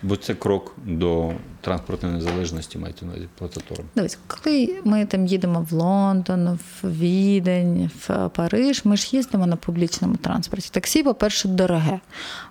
Бо 0.03 0.17
це 0.17 0.35
крок 0.35 0.75
до 0.87 1.33
транспортної 1.61 2.15
незалежності, 2.15 2.79
маєте 2.79 3.07
на 3.07 3.13
плататором. 3.39 3.87
Дивись, 3.97 4.19
коли 4.27 4.81
ми 4.85 5.07
там 5.07 5.27
їдемо 5.27 5.67
в 5.71 5.73
Лондон, 5.73 6.59
в 6.83 6.91
Відень, 6.91 7.91
в 8.01 8.29
Париж, 8.29 8.85
ми 8.85 8.97
ж 8.97 9.17
їздимо 9.17 9.47
на 9.47 9.57
публічному 9.57 10.17
транспорті. 10.17 10.69
Таксі, 10.73 11.03
по-перше, 11.03 11.49
дороге. 11.49 12.01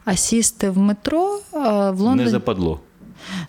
А 0.05 0.15
сісти 0.15 0.69
в 0.69 0.77
метро 0.77 1.39
е, 1.53 1.59
в 1.91 1.99
Лондоні. 1.99 2.23
Не 2.23 2.29
западло. 2.29 2.79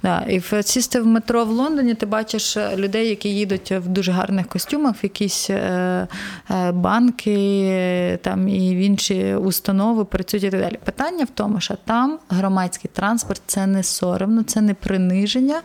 Да, 0.03 0.25
і 0.29 0.39
в 0.39 0.63
сісти 0.63 1.01
в 1.01 1.07
метро 1.07 1.45
в 1.45 1.51
Лондоні, 1.51 1.95
ти 1.95 2.07
бачиш 2.07 2.57
е, 2.57 2.77
людей, 2.77 3.09
які 3.09 3.29
їдуть 3.29 3.71
в 3.71 3.89
дуже 3.89 4.13
гарних 4.13 4.47
костюмах, 4.49 4.95
в 4.95 5.03
якісь 5.03 5.51
е, 5.51 6.09
е, 6.51 6.73
банки 6.73 8.19
там 8.23 8.49
і 8.49 8.77
в 8.77 8.79
інші 8.79 9.35
установи 9.35 10.05
працюють 10.05 10.45
і 10.45 10.51
так 10.51 10.61
далі. 10.61 10.79
Питання 10.85 11.25
в 11.25 11.31
тому, 11.35 11.61
що 11.61 11.75
там 11.85 12.19
громадський 12.29 12.91
транспорт 12.95 13.43
це 13.47 13.67
не 13.67 13.83
соромно, 13.83 14.43
це 14.43 14.61
не 14.61 14.75
приниження, 14.75 15.63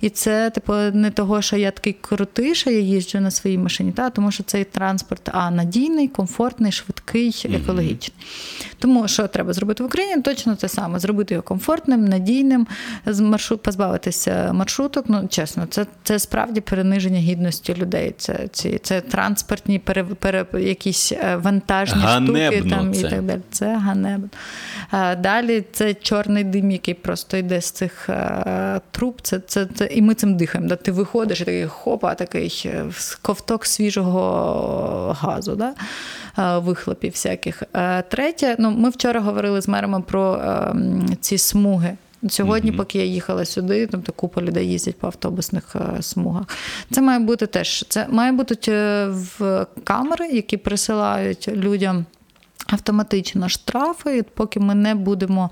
і 0.00 0.10
це 0.10 0.50
типу 0.50 0.72
не 0.74 1.10
того, 1.10 1.42
що 1.42 1.56
я 1.56 1.70
такий 1.70 1.92
крутий, 1.92 2.54
що 2.54 2.70
я 2.70 2.78
їжджу 2.78 3.20
на 3.20 3.30
своїй 3.30 3.58
машині, 3.58 3.92
та 3.92 4.10
тому 4.10 4.30
що 4.30 4.42
цей 4.42 4.64
транспорт 4.64 5.28
а 5.32 5.50
надійний, 5.50 6.08
комфортний, 6.08 6.72
швидкий, 6.72 7.46
екологічний. 7.54 8.16
Тому 8.78 9.08
що 9.08 9.28
треба 9.28 9.52
зробити 9.52 9.82
в 9.82 9.86
Україні, 9.86 10.22
точно 10.22 10.56
те 10.56 10.68
саме: 10.68 10.98
зробити 10.98 11.34
його 11.34 11.42
комфортним, 11.42 12.04
надійним, 12.04 12.66
з 13.06 13.20
маршрут, 13.48 13.62
позбавитися 13.62 14.52
маршруток. 14.52 15.04
Ну 15.08 15.28
чесно, 15.28 15.66
це, 15.66 15.86
це 16.02 16.18
справді 16.18 16.60
перениження 16.60 17.18
гідності 17.18 17.74
людей. 17.74 18.14
Це 18.18 18.48
ці 18.52 18.78
це 18.82 19.00
транспортні 19.00 19.78
пере, 19.78 20.04
пере, 20.04 20.46
якісь 20.52 21.12
е, 21.12 21.36
вантажні 21.36 22.02
Ганебно 22.02 22.52
штуки 22.52 22.70
там 22.70 22.94
це. 22.94 23.00
і 23.00 23.10
так 23.10 23.22
далі. 23.22 23.40
Це 23.50 23.76
ганебно. 23.76 24.28
А 24.90 25.14
Далі 25.14 25.64
це 25.72 25.94
чорний 25.94 26.44
дим, 26.44 26.70
який 26.70 26.94
просто 26.94 27.36
йде 27.36 27.60
з 27.60 27.70
цих 27.70 28.08
е, 28.08 28.80
труб. 28.90 29.18
Це, 29.22 29.40
це, 29.40 29.66
це, 29.66 29.86
і 29.86 30.02
ми 30.02 30.14
цим 30.14 30.36
дихаємо. 30.36 30.68
Да? 30.68 30.76
Ти 30.76 30.92
виходиш 30.92 31.40
і 31.40 31.44
такий 31.44 31.66
хопа, 31.66 32.14
такий 32.14 32.62
е, 32.66 32.84
ковток 33.22 33.66
свіжого 33.66 35.16
газу, 35.20 35.56
да? 35.56 35.74
вихлопів 36.58 37.12
всяких. 37.12 37.62
Третє, 38.08 38.56
ну 38.58 38.70
ми 38.70 38.90
вчора 38.90 39.20
говорили 39.20 39.60
з 39.60 39.68
мерами 39.68 40.00
про 40.00 40.34
е, 40.34 40.74
ці 41.20 41.38
смуги. 41.38 41.96
Сьогодні, 42.28 42.72
поки 42.72 42.98
я 42.98 43.04
їхала 43.04 43.44
сюди, 43.44 43.86
тобто 43.86 44.12
купа 44.12 44.42
людей 44.42 44.70
їздять 44.70 44.98
по 44.98 45.06
автобусних 45.06 45.76
е, 45.76 46.02
смугах. 46.02 46.46
Це 46.90 47.00
має 47.00 47.18
бути 47.18 47.46
теж. 47.46 47.84
Це 47.88 48.06
має 48.08 48.32
бути 48.32 48.72
е, 48.72 49.08
в 49.08 49.66
камери, 49.84 50.28
які 50.28 50.56
присилають 50.56 51.48
людям. 51.48 52.04
Автоматично 52.72 53.48
штрафи, 53.48 54.24
поки 54.34 54.60
ми 54.60 54.74
не 54.74 54.94
будемо 54.94 55.50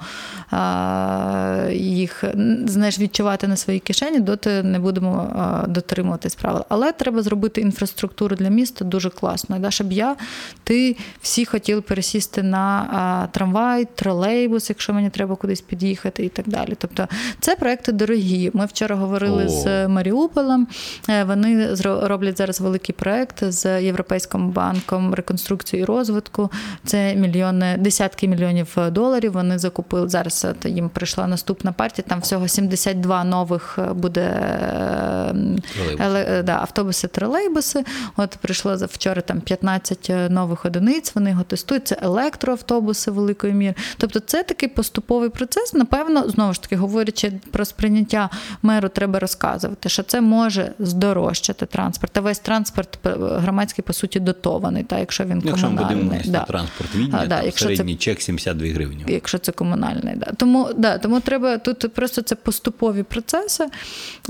а, 0.51 1.69
їх 1.73 2.25
знаєш, 2.67 2.99
відчувати 2.99 3.49
на 3.49 3.57
своїй 3.57 3.81
кишені, 3.81 4.21
доти 4.21 4.63
не 4.63 4.79
будемо 4.79 5.33
а, 5.37 5.67
дотримуватись 5.67 6.35
правил. 6.35 6.63
Але 6.69 6.93
треба 6.93 7.23
зробити 7.23 7.61
інфраструктуру 7.61 8.37
для 8.37 8.49
міста 8.49 8.85
дуже 8.85 9.11
класно. 9.11 9.59
Да, 9.59 9.71
щоб 9.71 9.93
я, 9.93 10.17
ти 10.65 10.97
всі 11.21 11.45
хотіли 11.45 11.81
пересісти 11.81 12.43
на 12.43 12.89
а, 12.93 13.27
трамвай, 13.33 13.85
тролейбус, 13.95 14.69
якщо 14.71 14.93
мені 14.93 15.11
треба 15.11 15.37
кудись 15.37 15.61
під'їхати, 15.61 16.25
і 16.25 16.29
так 16.29 16.49
далі. 16.49 16.75
Тобто 16.79 17.09
це 17.41 17.57
проекти 17.57 17.93
дорогі. 17.93 18.51
Ми 18.55 18.67
вчора 18.67 18.97
говорили 18.97 19.45
О. 19.45 19.49
з 19.49 19.89
Маріуполем. 19.89 20.67
Е, 21.09 21.25
Вони 21.25 21.75
роблять 21.85 22.39
зараз 22.39 22.61
великий 22.61 22.95
проект 22.95 23.45
з 23.45 23.83
Європейським 23.83 24.51
банком 24.51 25.15
реконструкції 25.15 25.83
і 25.83 25.85
розвитку. 25.85 26.51
Це 26.85 27.06
мільйони, 27.15 27.77
десятки 27.79 28.29
мільйонів 28.29 28.77
доларів. 28.91 29.33
Вони 29.33 29.59
закупили 29.59 30.09
зараз. 30.09 30.47
от 30.51 30.67
Їм 30.71 30.89
прийшла 30.89 31.27
наступна 31.27 31.73
партія. 31.73 32.05
Там 32.09 32.21
всього 32.21 32.49
72 32.49 33.25
нових 33.25 33.79
е, 33.79 33.93
буде 33.93 34.21
е, 34.21 35.35
Тролейбуси. 35.75 36.27
е, 36.31 36.43
да, 36.43 36.53
автобуси, 36.53 37.09
тролейбуси. 37.09 37.85
От 38.17 38.31
прийшло 38.41 38.77
за 38.77 38.87
вчора 38.87 39.23
там 39.23 39.41
15 39.41 40.11
нових 40.31 40.65
одиниць. 40.65 41.15
Вони 41.15 41.31
його 41.31 41.43
тестують. 41.43 41.87
Це 41.89 41.97
електроавтобуси 42.03 43.11
великої 43.11 43.53
міри. 43.53 43.75
Тобто, 43.99 44.21
це 44.21 44.43
такий 44.43 44.69
поступовий 44.69 45.29
процес. 45.29 45.75
Напевно, 45.75 46.29
знову 46.29 46.53
ж 46.53 46.63
таки, 46.63 46.77
говорячи 46.77 47.33
про 47.51 47.65
сприйняття 47.65 48.31
меру, 48.63 48.89
треба 48.89 49.19
розказувати, 49.19 49.89
що 49.89 50.03
це 50.03 50.21
може 50.21 50.73
здорожчати 50.79 51.67
транспорт. 51.67 52.17
А 52.17 52.21
весь 52.21 52.39
транспорт 52.39 52.99
е, 53.07 53.11
громадський 53.19 53.85
по 53.87 53.93
суті 53.93 54.21
дотований, 54.21 54.83
та 54.85 54.99
якщо 54.99 55.25
він 55.25 55.43
Якщо 55.45 55.71
ми 55.71 55.77
комунальний. 55.77 55.97
подивимося 56.05 56.31
Да. 56.31 56.41
транспорт 56.45 56.96
Відня, 56.97 57.19
А, 57.23 57.27
да, 57.27 57.37
там 57.37 57.47
якщо 57.47 57.77
це 57.77 57.95
чек 57.95 58.23
72 58.23 58.69
гривні. 58.69 59.05
якщо 59.09 59.39
це 59.39 59.53
комунальний. 59.53 60.15
Да. 60.17 60.33
Тому, 60.37 60.69
да, 60.77 60.99
тому 60.99 61.21
треба 61.21 61.59
тут 61.59 61.95
просто 61.95 62.23
це 62.23 62.35
поступові 62.35 63.03
процеси. 63.03 63.67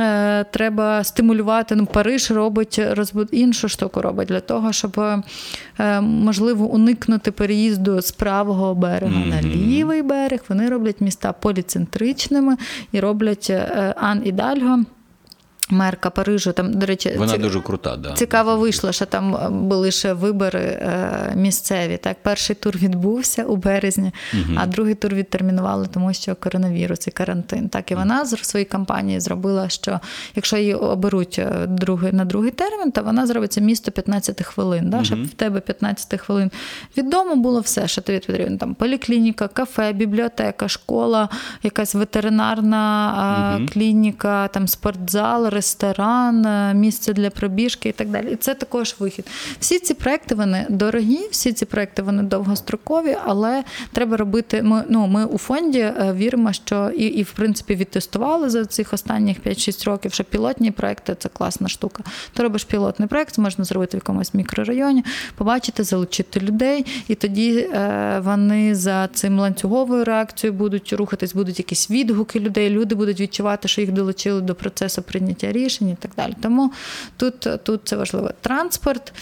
Е, 0.01 0.44
треба 0.44 1.05
стимулювати. 1.05 1.74
Ну, 1.76 1.86
Париж 1.86 2.30
робить 2.30 2.80
розбуд... 2.90 3.28
іншу 3.32 3.68
штуку 3.68 4.02
робить 4.02 4.28
для 4.28 4.40
того, 4.40 4.72
щоб 4.72 5.01
е, 5.78 6.01
можливо 6.01 6.64
уникнути 6.66 7.30
переїзду 7.30 8.01
з 8.01 8.12
правого 8.12 8.74
берега 8.74 9.26
на 9.26 9.43
лівий 9.43 10.02
берег. 10.02 10.40
Вони 10.48 10.68
роблять 10.68 11.01
міста 11.01 11.32
поліцентричними 11.32 12.56
і 12.93 13.01
роблять 13.01 13.47
е, 13.51 13.94
Ан 13.97 14.22
Ідальго. 14.24 14.84
Мерка 15.70 16.10
Парижу, 16.10 16.52
там, 16.52 16.72
до 16.74 16.86
речі, 16.86 17.14
Вона 17.18 17.32
ці- 17.32 17.38
дуже 17.38 17.60
крута, 17.60 17.97
да. 17.97 18.12
Цікаво 18.12 18.56
вийшло, 18.56 18.93
що 18.93 19.06
там 19.06 19.34
е, 19.34 19.48
були 19.51 19.90
ще 19.90 20.12
вибори 20.12 20.60
е, 20.60 21.32
місцеві. 21.36 21.97
Так, 21.97 22.16
перший 22.22 22.56
тур 22.56 22.76
відбувся 22.76 23.44
у 23.44 23.56
березні, 23.56 24.12
а 24.56 24.66
другий 24.66 24.94
тур 24.94 25.14
відтермінували, 25.14 25.86
тому 25.94 26.12
що 26.12 26.34
коронавірус 26.34 27.06
і 27.06 27.10
карантин. 27.10 27.68
Так 27.68 27.90
і 27.90 27.94
вона 27.94 28.24
з 28.24 28.36
своїй 28.44 28.64
кампанії 28.64 29.20
зробила, 29.20 29.68
що 29.68 30.01
якщо 30.34 30.56
її 30.56 30.74
оберуть 30.74 31.38
е, 31.38 31.66
другий 31.66 32.12
на 32.12 32.24
другий 32.24 32.51
термін, 32.51 32.93
то 32.93 33.02
вона 33.02 33.26
зробить 33.26 33.52
це 33.52 33.60
місто 33.60 33.90
15 33.90 34.43
хвилин. 34.43 34.90
Да, 34.90 35.05
щоб 35.05 35.24
в 35.24 35.30
тебе 35.34 35.60
15 35.60 36.20
хвилин 36.20 36.51
від 36.97 37.10
дому 37.10 37.36
було 37.36 37.60
все, 37.60 37.88
що 37.88 38.01
тобі 38.02 38.18
потрібно. 38.18 38.59
Там 38.59 38.74
поліклініка, 38.74 39.48
кафе, 39.48 39.93
бібліотека, 39.93 40.68
школа, 40.68 41.28
якась 41.62 41.94
ветеринарна 41.94 42.76
а, 43.16 43.72
клініка, 43.72 44.48
там 44.48 44.68
спортзал, 44.68 45.48
ресторан, 45.56 46.46
е, 46.46 46.74
місце 46.74 47.12
для 47.12 47.30
пробіжки 47.30 47.88
і 47.88 47.92
так 47.92 48.08
далі. 48.08 48.32
І 48.32 48.36
це 48.36 48.54
також 48.54 48.96
вихід. 48.98 49.26
Всі 49.60 49.78
ці 49.78 49.94
проекти 49.94 50.34
вони 50.34 50.66
дорогі, 50.68 51.28
всі 51.30 51.52
ці 51.52 51.64
проекти 51.64 52.02
вони 52.02 52.22
довгострокові, 52.22 53.16
але 53.24 53.64
треба 53.92 54.16
робити. 54.16 54.62
Ми 54.62 54.84
ну 54.88 55.06
ми 55.06 55.24
у 55.24 55.38
фонді 55.38 55.78
е, 55.78 56.14
віримо, 56.16 56.52
що 56.52 56.90
і, 56.90 57.04
і 57.04 57.22
в 57.22 57.32
принципі 57.32 57.74
відтестували 57.74 58.50
за 58.50 58.64
цих 58.64 58.92
останніх 58.92 59.40
5-6 59.40 59.84
років, 59.84 60.12
що 60.12 60.24
пілотні 60.24 60.70
проекти 60.70 61.14
це 61.18 61.28
класна 61.28 61.68
штука. 61.68 62.02
Ти 62.32 62.42
робиш 62.42 62.64
пілотний 62.64 63.08
проект, 63.08 63.38
можна 63.38 63.64
зробити 63.64 63.96
в 63.96 64.00
якомусь 64.00 64.34
мікрорайоні, 64.34 65.04
побачити, 65.36 65.84
залучити 65.84 66.40
людей, 66.40 66.86
і 67.08 67.14
тоді 67.14 67.58
е, 67.58 68.20
вони 68.24 68.74
за 68.74 69.08
цим 69.08 69.38
ланцюговою 69.38 70.04
реакцією 70.04 70.58
будуть 70.58 70.92
рухатись, 70.92 71.34
будуть 71.34 71.58
якісь 71.58 71.90
відгуки 71.90 72.40
людей. 72.40 72.70
Люди 72.70 72.94
будуть 72.94 73.20
відчувати, 73.20 73.68
що 73.68 73.80
їх 73.80 73.92
долучили 73.92 74.40
до 74.40 74.54
процесу 74.54 75.02
прийняття 75.02 75.45
рішень 75.52 75.89
і 75.89 75.94
так 75.94 76.10
далі. 76.16 76.35
Тому 76.43 76.73
тут, 77.16 77.48
тут 77.64 77.81
це 77.85 77.97
важливо. 77.97 78.31
Транспорт. 78.40 79.12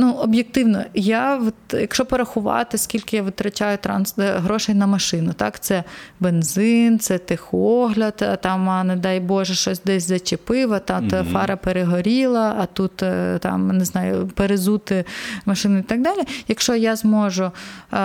Ну, 0.00 0.12
об'єктивно, 0.12 0.84
я 0.94 1.36
от, 1.36 1.54
якщо 1.72 2.04
порахувати, 2.04 2.78
скільки 2.78 3.16
я 3.16 3.22
витрачаю 3.22 3.78
транс 3.78 4.14
е, 4.18 4.32
грошей 4.38 4.74
на 4.74 4.86
машину, 4.86 5.32
так 5.32 5.60
це 5.60 5.84
бензин, 6.20 6.98
це 6.98 7.18
техогляд, 7.18 8.14
а 8.32 8.36
там, 8.36 8.70
а, 8.70 8.84
не 8.84 8.96
дай 8.96 9.20
Боже, 9.20 9.54
щось 9.54 9.82
десь 9.82 10.08
зачепив, 10.08 10.72
а 10.72 10.78
та 10.78 11.00
mm 11.00 11.24
фара 11.32 11.56
перегоріла, 11.56 12.56
а 12.60 12.66
тут 12.66 13.02
е, 13.02 13.38
там 13.38 13.68
не 13.68 13.84
знаю, 13.84 14.30
перезути 14.34 15.04
машину 15.46 15.78
і 15.78 15.82
так 15.82 16.02
далі. 16.02 16.20
Якщо 16.48 16.74
я 16.74 16.96
зможу 16.96 17.50
е, 17.92 17.98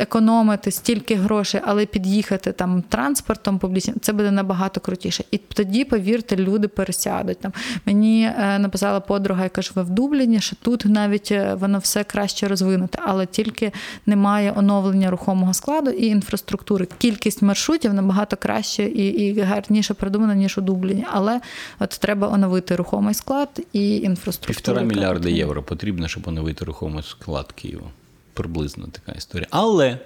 економити 0.00 0.70
стільки 0.70 1.14
грошей, 1.14 1.60
але 1.64 1.86
під'їхати 1.86 2.52
там 2.52 2.82
транспортом 2.82 3.58
публічним, 3.58 3.96
це 4.00 4.12
буде 4.12 4.30
набагато 4.30 4.80
крутіше. 4.80 5.24
І 5.30 5.38
тоді, 5.38 5.84
повірте, 5.84 6.36
люди 6.36 6.68
пересядуть. 6.68 7.40
Там 7.40 7.52
мені 7.86 8.30
е, 8.38 8.58
написала 8.58 9.00
подруга, 9.00 9.42
яка 9.42 9.62
живе 9.62 9.82
в 9.82 9.90
Дубліні, 9.90 10.40
що 10.40 10.56
тут 10.56 10.89
навіть 10.90 11.32
е, 11.32 11.54
воно 11.54 11.78
все 11.78 12.04
краще 12.04 12.48
розвинуте, 12.48 12.98
але 13.02 13.26
тільки 13.26 13.72
немає 14.06 14.52
оновлення 14.56 15.10
рухомого 15.10 15.54
складу 15.54 15.90
і 15.90 16.06
інфраструктури. 16.06 16.86
Кількість 16.98 17.42
маршрутів 17.42 17.94
набагато 17.94 18.36
краще 18.36 18.84
і, 18.84 19.06
і 19.08 19.40
гарніше 19.40 19.94
придумана, 19.94 20.34
ніж 20.34 20.58
у 20.58 20.60
Дубліні. 20.60 21.04
Але 21.12 21.40
от 21.78 21.90
треба 21.90 22.28
оновити 22.28 22.76
рухомий 22.76 23.14
склад 23.14 23.48
і 23.72 23.96
інфраструктуру. 23.96 24.54
Півтора 24.54 24.82
мільярда 24.82 25.28
євро 25.28 25.62
потрібно, 25.62 26.08
щоб 26.08 26.28
оновити 26.28 26.64
рухомий 26.64 27.02
склад 27.02 27.52
Києва. 27.52 27.90
Приблизно 28.34 28.86
така 28.92 29.12
історія. 29.12 29.46
Але 29.50 29.98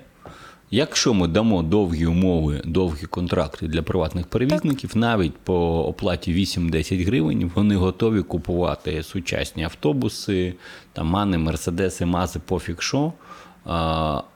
якщо 0.71 1.15
ми 1.15 1.29
дамо 1.29 1.63
довгі 1.63 2.07
умови, 2.07 2.63
довгі 2.65 3.07
контракти 3.07 3.67
для 3.67 3.83
приватних 3.83 4.27
перевізників, 4.27 4.97
навіть 4.97 5.35
по 5.37 5.85
оплаті 5.87 6.35
8-10 6.35 7.07
гривень, 7.07 7.51
вони 7.55 7.77
готові 7.77 8.23
купувати 8.23 9.03
сучасні 9.03 9.65
автобуси, 9.65 10.55
там 10.93 11.07
мани, 11.07 11.39
мерседеси, 11.39 12.07
мази, 12.07 12.41
пофіг 12.47 12.77
що. 12.81 13.13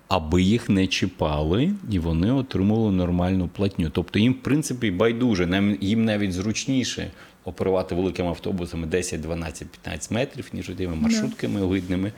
Аби 0.08 0.42
їх 0.42 0.68
не 0.68 0.86
чіпали, 0.86 1.72
і 1.90 1.98
вони 1.98 2.32
отримали 2.32 2.92
нормальну 2.92 3.48
платню. 3.48 3.90
Тобто 3.90 4.18
їм, 4.18 4.32
в 4.32 4.42
принципі, 4.42 4.90
байдуже, 4.90 5.76
їм 5.80 6.04
навіть 6.04 6.32
зручніше 6.32 7.10
оперувати 7.44 7.94
великими 7.94 8.28
автобусами 8.28 8.86
10, 8.86 9.20
12, 9.20 9.68
15 9.68 10.10
метрів, 10.10 10.50
ніж 10.52 10.66
тими 10.66 10.94
маршрутками 10.94 11.62
огидними. 11.62 12.12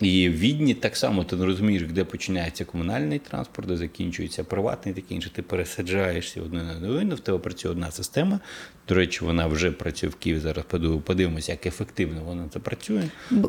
І 0.00 0.28
в 0.28 0.32
Відні 0.38 0.74
так 0.74 0.96
само 0.96 1.24
ти 1.24 1.36
не 1.36 1.44
розумієш, 1.44 1.82
де 1.82 2.04
починається 2.04 2.64
комунальний 2.64 3.18
транспорт, 3.18 3.68
де 3.68 3.76
закінчується 3.76 4.44
приватний, 4.44 4.94
таке 4.94 5.14
інше. 5.14 5.30
Ти 5.34 5.42
пересаджаєшся 5.42 6.42
одне 6.42 6.62
на 6.62 6.74
другу, 6.74 7.16
в 7.16 7.20
тебе 7.20 7.38
працює 7.38 7.70
одна 7.70 7.90
система. 7.90 8.40
До 8.88 8.94
речі, 8.94 9.24
вона 9.24 9.46
вже 9.46 9.70
працює 9.70 10.08
в 10.10 10.14
Києві. 10.14 10.38
Зараз 10.38 10.64
подив- 10.70 11.00
подивимося, 11.00 11.52
як 11.52 11.66
ефективно 11.66 12.20
вона 12.26 12.48
це 12.52 12.58
працює. 12.58 13.02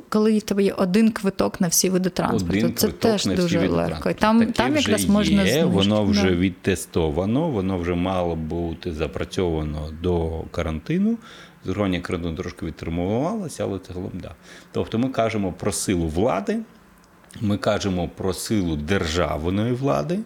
Коли 0.09 0.37
в 0.37 0.41
тебе 0.41 0.63
є 0.63 0.73
один 0.73 1.11
квиток 1.11 1.61
на 1.61 1.67
всі 1.67 1.89
види 1.89 2.09
транспорту, 2.09 2.57
Один 2.57 2.75
це 2.75 2.87
теж 2.87 3.25
дуже 3.25 3.67
легко. 3.67 4.13
Там, 4.13 4.39
Таке 4.39 4.51
там 4.51 4.75
якраз 4.75 5.05
можна 5.05 5.41
знижити. 5.41 5.65
воно 5.65 6.03
вже 6.03 6.29
Да. 6.29 6.35
відтестовано, 6.35 7.49
воно 7.49 7.77
вже 7.77 7.95
мало 7.95 8.35
бути 8.35 8.93
запрацьовано 8.93 9.89
до 10.01 10.43
карантину. 10.51 11.17
Згорання 11.65 11.99
карантину 11.99 12.35
трошки 12.35 12.65
відтермувалося, 12.65 13.63
але 13.63 13.79
загалом 13.87 14.11
да. 14.13 14.35
Тобто 14.71 14.99
ми 14.99 15.09
кажемо 15.09 15.51
про 15.51 15.71
силу 15.71 16.07
влади, 16.07 16.59
ми 17.41 17.57
кажемо 17.57 18.09
про 18.15 18.33
силу 18.33 18.75
державної 18.75 19.73
влади, 19.73 20.19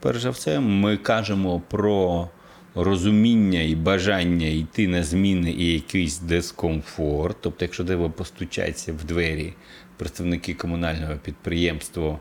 перш 0.00 0.22
за 0.22 0.30
все. 0.30 0.60
Ми 0.60 0.96
кажемо 0.96 1.62
про 1.68 2.28
розуміння 2.74 3.60
і 3.60 3.74
бажання 3.74 4.46
йти 4.46 4.88
на 4.88 5.02
зміни 5.02 5.50
і 5.50 5.72
якийсь 5.72 6.18
дискомфорт. 6.18 7.36
Тобто, 7.40 7.64
якщо 7.64 7.84
тебе 7.84 8.08
постучаться 8.08 8.92
в 8.92 9.04
двері 9.04 9.54
представники 9.96 10.54
комунального 10.54 11.16
підприємства 11.16 12.18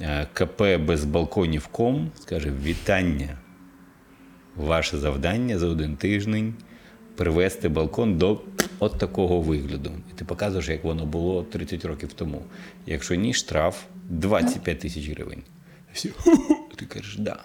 е, 0.00 0.26
КП 0.32 0.62
без 0.86 1.04
балконів 1.04 1.66
ком, 1.66 2.10
скаже 2.20 2.52
вітання. 2.64 3.38
Ваше 4.56 4.98
завдання 4.98 5.58
за 5.58 5.66
один 5.66 5.96
тиждень 5.96 6.54
привести 7.18 7.68
балкон 7.68 8.18
до 8.18 8.40
от 8.78 8.98
такого 8.98 9.40
вигляду. 9.40 9.90
І 10.10 10.18
ти 10.18 10.24
показуєш, 10.24 10.68
як 10.68 10.84
воно 10.84 11.06
було 11.06 11.42
30 11.42 11.84
років 11.84 12.12
тому. 12.12 12.42
Якщо 12.86 13.14
ні, 13.14 13.34
штраф 13.34 13.82
25 14.08 14.78
тисяч 14.78 15.08
гривень. 15.08 15.42
Всі, 15.92 16.12
ти 16.76 16.86
кажеш, 16.86 17.16
да. 17.16 17.36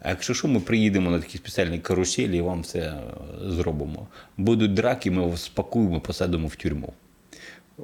А 0.00 0.08
якщо 0.08 0.34
що, 0.34 0.48
ми 0.48 0.60
приїдемо 0.60 1.10
на 1.10 1.20
такі 1.20 1.38
спеціальні 1.38 1.78
каруселі 1.78 2.36
і 2.36 2.40
вам 2.40 2.60
все 2.60 3.02
зробимо. 3.42 4.08
Будуть 4.36 4.74
драки, 4.74 5.10
ми 5.10 5.26
вас 5.26 5.42
спакуємо, 5.42 6.00
посадимо 6.00 6.46
в 6.48 6.56
тюрму. 6.56 6.92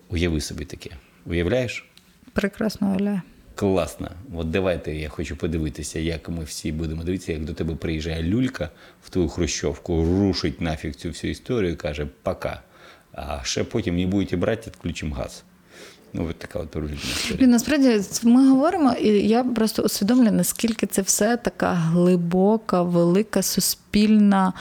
Уяви 0.09 0.41
собі 0.41 0.65
таке. 0.65 0.91
Уявляєш? 1.27 1.87
Прекрасно 2.33 2.89
уявляю. 2.89 3.21
Класно. 3.57 4.11
От 4.35 4.51
давайте 4.51 4.95
я 4.95 5.09
хочу 5.09 5.37
подивитися, 5.37 5.99
як 5.99 6.29
ми 6.29 6.45
всі 6.45 6.73
будемо 6.73 7.05
дивитися, 7.05 7.33
як 7.33 7.45
до 7.45 7.55
тебе 7.55 7.75
приїжджає 7.75 8.23
люлька 8.23 8.71
в 9.03 9.11
твою 9.11 9.29
хрущовку, 9.29 10.05
рушить 10.05 10.61
нафіг 10.61 10.95
цю 10.95 11.09
всю 11.09 11.31
історію 11.31 11.73
і 11.73 11.77
каже 11.77 12.07
пока. 12.23 12.63
А 13.13 13.41
ще 13.43 13.65
потім 13.65 13.97
не 13.97 14.07
будете 14.07 14.37
брати, 14.37 14.71
відключимо 14.71 15.15
газ. 15.15 15.45
Ну, 16.13 16.27
от 16.31 16.39
така 16.39 16.59
от 16.59 16.77
історія. 16.95 17.49
Насправді 17.49 18.01
ми 18.23 18.49
говоримо, 18.49 18.93
і 18.93 19.09
я 19.09 19.45
просто 19.45 19.83
усвідомлюю, 19.83 20.33
наскільки 20.33 20.87
це 20.87 21.03
все 21.03 21.37
така 21.37 21.73
глибока, 21.73 22.83
велика 22.83 23.43
суспільна. 23.43 24.53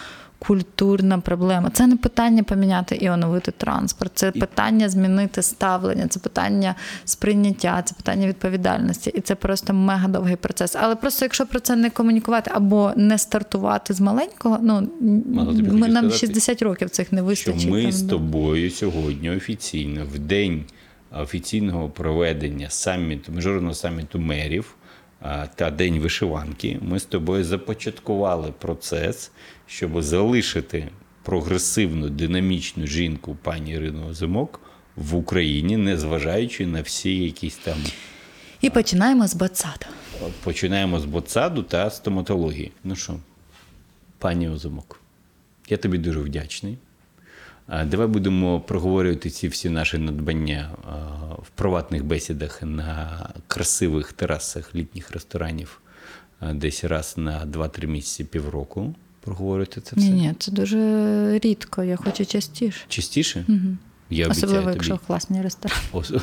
Культурна 0.48 1.20
проблема. 1.20 1.70
Це 1.70 1.88
не 1.88 1.98
питання 1.98 2.44
поміняти 2.44 2.96
і 2.96 3.10
оновити 3.10 3.52
транспорт, 3.52 4.12
це 4.16 4.32
питання 4.32 4.90
змінити 4.90 5.42
ставлення, 5.42 6.08
це 6.08 6.20
питання 6.20 6.76
сприйняття, 7.06 7.82
це 7.82 7.96
питання 7.96 8.28
відповідальності. 8.28 9.12
І 9.16 9.22
це 9.22 9.36
просто 9.36 9.74
мега 9.74 10.08
довгий 10.08 10.36
процес. 10.36 10.76
Але 10.80 10.96
просто 10.96 11.26
якщо 11.26 11.46
про 11.46 11.60
це 11.60 11.76
не 11.76 11.90
комунікувати 11.90 12.52
або 12.54 12.92
не 12.96 13.18
стартувати 13.18 13.94
з 13.94 14.02
маленького, 14.02 14.60
ну 14.62 14.90
ми, 15.00 15.88
нам 15.88 16.12
сказати, 16.12 16.18
60 16.18 16.62
років 16.62 16.90
цих 16.90 17.12
не 17.12 17.36
Що 17.36 17.54
ми 17.70 17.82
там, 17.82 17.92
з 17.92 18.02
да. 18.02 18.10
тобою 18.10 18.72
сьогодні 18.72 19.30
офіційно, 19.30 20.06
в 20.14 20.20
день 20.20 20.64
офіційного 21.12 21.90
проведення 21.90 22.70
саміту, 22.70 23.32
міжнародного 23.32 23.74
саміту 23.74 24.20
мерів 24.20 24.76
та 25.56 25.72
День 25.72 26.00
вишиванки, 26.00 26.80
ми 26.82 27.00
з 27.00 27.06
тобою 27.06 27.44
започаткували 27.44 28.54
процес, 28.60 29.32
щоб 29.68 30.02
залишити 30.02 30.90
прогресивну, 31.24 32.10
динамічну 32.10 32.88
жінку 32.88 33.38
пані 33.42 33.72
Ірину 33.72 34.08
Озимок 34.08 34.62
в 34.96 35.16
Україні, 35.16 35.78
незважаючи 35.78 36.68
на 36.68 36.82
всі 36.82 37.16
якісь 37.24 37.56
там. 37.56 37.78
І 38.62 38.70
починаємо 38.70 39.28
з 39.28 39.34
Бацада. 39.36 39.88
Починаємо 40.44 41.00
з 41.00 41.06
боцаду 41.06 41.64
та 41.64 41.90
стоматології. 41.90 42.72
Ну 42.84 42.96
що, 42.96 43.14
пані 44.18 44.50
Озимок, 44.50 45.02
я 45.70 45.78
тобі 45.78 45.98
дуже 45.98 46.20
вдячний. 46.20 46.78
Давай 47.86 48.08
будемо 48.08 48.60
проговорювати 48.62 49.30
ці 49.30 49.48
всі 49.48 49.70
наші 49.70 49.98
надбання 49.98 50.70
в 51.44 51.50
приватних 51.50 52.06
бесідах 52.06 52.62
на 52.64 53.10
красивих 53.48 54.14
терасах 54.14 54.76
літніх 54.76 55.12
ресторанів 55.12 55.82
десь 56.54 56.84
раз 56.84 57.14
на 57.18 57.46
2-3 57.46 57.88
місяці 57.88 58.24
півроку. 58.24 58.96
Проговорювати 59.22 59.82
це 59.82 59.96
все. 59.96 60.06
Ні, 60.06 60.12
ні, 60.22 60.34
це 60.40 60.52
дуже 60.52 61.40
рідко. 61.44 61.84
Я 61.84 61.96
хочу 61.96 62.26
частіше. 62.26 62.86
Частіше? 62.88 63.46
Я 64.10 64.28
Особливо, 64.28 64.56
обіцяю 64.58 64.74
якщо 64.76 64.94
тобі. 64.94 65.04
класні 65.08 65.42
ресторани. 65.42 65.82
Ос- 65.92 66.14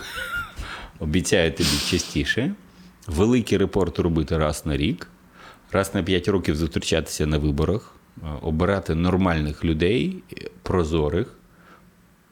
Обіцяю 0.99 1.53
тобі 1.53 1.69
частіше. 1.91 2.55
Великий 3.07 3.59
репорт 3.59 3.99
робити 3.99 4.39
раз 4.39 4.67
на 4.67 4.77
рік, 4.77 5.09
раз 5.73 5.95
на 5.95 6.03
5 6.03 6.29
років 6.29 6.57
зустрічатися 6.57 7.27
на 7.27 7.39
виборах, 7.39 7.95
обирати 8.43 8.95
нормальних 8.95 9.65
людей, 9.65 10.23
е, 10.33 10.51
прозорих, 10.63 11.27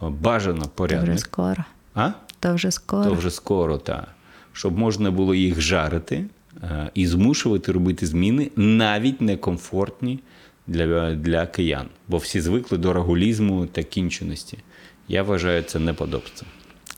е, 0.03 0.09
бажано 0.09 0.65
То 1.07 1.13
вже 1.13 1.19
скоро. 1.19 1.65
А? 1.95 2.11
То 2.41 2.55
вже 2.55 2.71
скоро. 2.71 3.05
То 3.05 3.15
вже 3.15 3.31
скоро, 3.31 3.79
так. 3.79 4.09
Щоб 4.53 4.79
можна 4.79 5.11
було 5.11 5.35
їх 5.35 5.61
жарити 5.61 6.25
е, 6.63 6.91
і 6.95 7.07
змушувати 7.07 7.73
робити 7.73 8.07
зміни, 8.07 8.51
навіть 8.57 9.21
некомфортні 9.21 10.21
для, 10.67 11.15
для 11.15 11.47
киян. 11.47 11.87
Бо 12.09 12.17
всі 12.17 12.41
звикли 12.41 12.79
до 12.79 12.93
регулізму 12.93 13.67
та 13.67 13.83
кінченості. 13.83 14.59
Я 15.09 15.23
вважаю 15.23 15.63
це 15.63 15.79
неподобством. 15.79 16.51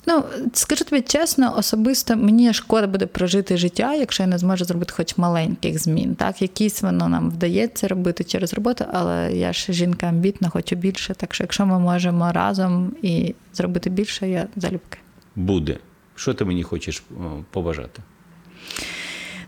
Ну, 0.06 0.24
скажу 0.52 0.84
тобі 0.84 1.02
чесно, 1.02 1.54
особисто 1.56 2.16
мені 2.16 2.52
шкода 2.52 2.86
буде 2.86 3.06
прожити 3.06 3.56
життя, 3.56 3.94
якщо 3.94 4.22
я 4.22 4.26
не 4.26 4.38
зможу 4.38 4.64
зробити 4.64 4.92
хоч 4.96 5.18
маленьких 5.18 5.78
змін. 5.78 6.14
Так, 6.14 6.42
якісь 6.42 6.82
воно 6.82 7.08
нам 7.08 7.30
вдається 7.30 7.88
робити 7.88 8.24
через 8.24 8.54
роботу, 8.54 8.84
але 8.92 9.32
я 9.32 9.52
ж 9.52 9.72
жінка 9.72 10.06
амбітна, 10.06 10.48
хочу 10.48 10.76
більше. 10.76 11.14
Так 11.14 11.34
що, 11.34 11.44
якщо 11.44 11.66
ми 11.66 11.78
можемо 11.78 12.32
разом 12.32 12.92
і 13.02 13.34
зробити 13.54 13.90
більше, 13.90 14.28
я 14.28 14.46
залюбки. 14.56 14.98
Буде. 15.36 15.76
Що 16.14 16.34
ти 16.34 16.44
мені 16.44 16.62
хочеш 16.62 17.02
побажати? 17.50 18.02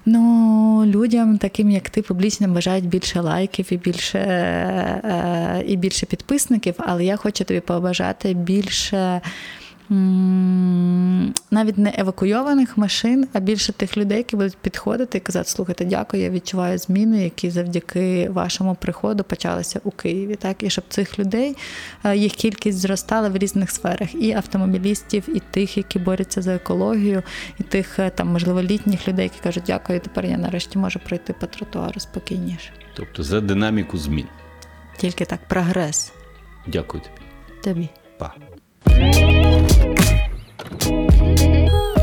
Ну, 0.06 0.84
людям, 0.86 1.38
таким 1.38 1.70
як 1.70 1.90
ти, 1.90 2.02
публічно 2.02 2.48
бажають 2.48 2.88
більше 2.88 3.20
лайків 3.20 3.66
і 3.70 3.76
більше, 3.76 4.18
е, 4.18 5.64
і 5.66 5.76
більше 5.76 6.06
підписників, 6.06 6.74
але 6.78 7.04
я 7.04 7.16
хочу 7.16 7.44
тобі 7.44 7.60
побажати 7.60 8.34
більше. 8.34 9.20
Навіть 11.50 11.78
не 11.78 11.94
евакуйованих 11.98 12.78
машин, 12.78 13.28
а 13.32 13.40
більше 13.40 13.72
тих 13.72 13.96
людей, 13.96 14.18
які 14.18 14.36
будуть 14.36 14.56
підходити 14.56 15.18
і 15.18 15.20
казати: 15.20 15.48
слухайте, 15.48 15.84
дякую, 15.84 16.22
я 16.22 16.30
відчуваю 16.30 16.78
зміни, 16.78 17.24
які 17.24 17.50
завдяки 17.50 18.28
вашому 18.30 18.74
приходу 18.74 19.24
почалися 19.24 19.80
у 19.84 19.90
Києві. 19.90 20.34
Так, 20.34 20.62
і 20.62 20.70
щоб 20.70 20.84
цих 20.88 21.18
людей 21.18 21.56
е, 22.04 22.16
їх 22.16 22.32
кількість 22.32 22.78
зростала 22.78 23.28
в 23.28 23.36
різних 23.36 23.70
сферах, 23.70 24.14
і 24.14 24.32
автомобілістів, 24.32 25.36
і 25.36 25.42
тих, 25.50 25.76
які 25.76 25.98
борються 25.98 26.42
за 26.42 26.54
екологію, 26.54 27.22
і 27.60 27.62
тих 27.62 27.98
е, 27.98 28.10
там, 28.10 28.28
можливо, 28.28 28.62
літніх 28.62 29.08
людей, 29.08 29.24
які 29.24 29.38
кажуть, 29.42 29.64
дякую, 29.66 30.00
тепер 30.00 30.26
я 30.26 30.38
нарешті 30.38 30.78
можу 30.78 31.00
пройти 31.06 31.32
по 31.32 31.46
тротуару 31.46 32.00
спокійніше. 32.00 32.72
Тобто 32.96 33.22
за 33.22 33.40
динаміку 33.40 33.98
змін. 33.98 34.26
Тільки 34.96 35.24
так, 35.24 35.40
прогрес 35.48 36.12
Дякую 36.66 37.02
тобі. 37.02 37.20
тобі. 37.62 37.88
Па. 38.18 38.34
Oh. 40.86 41.93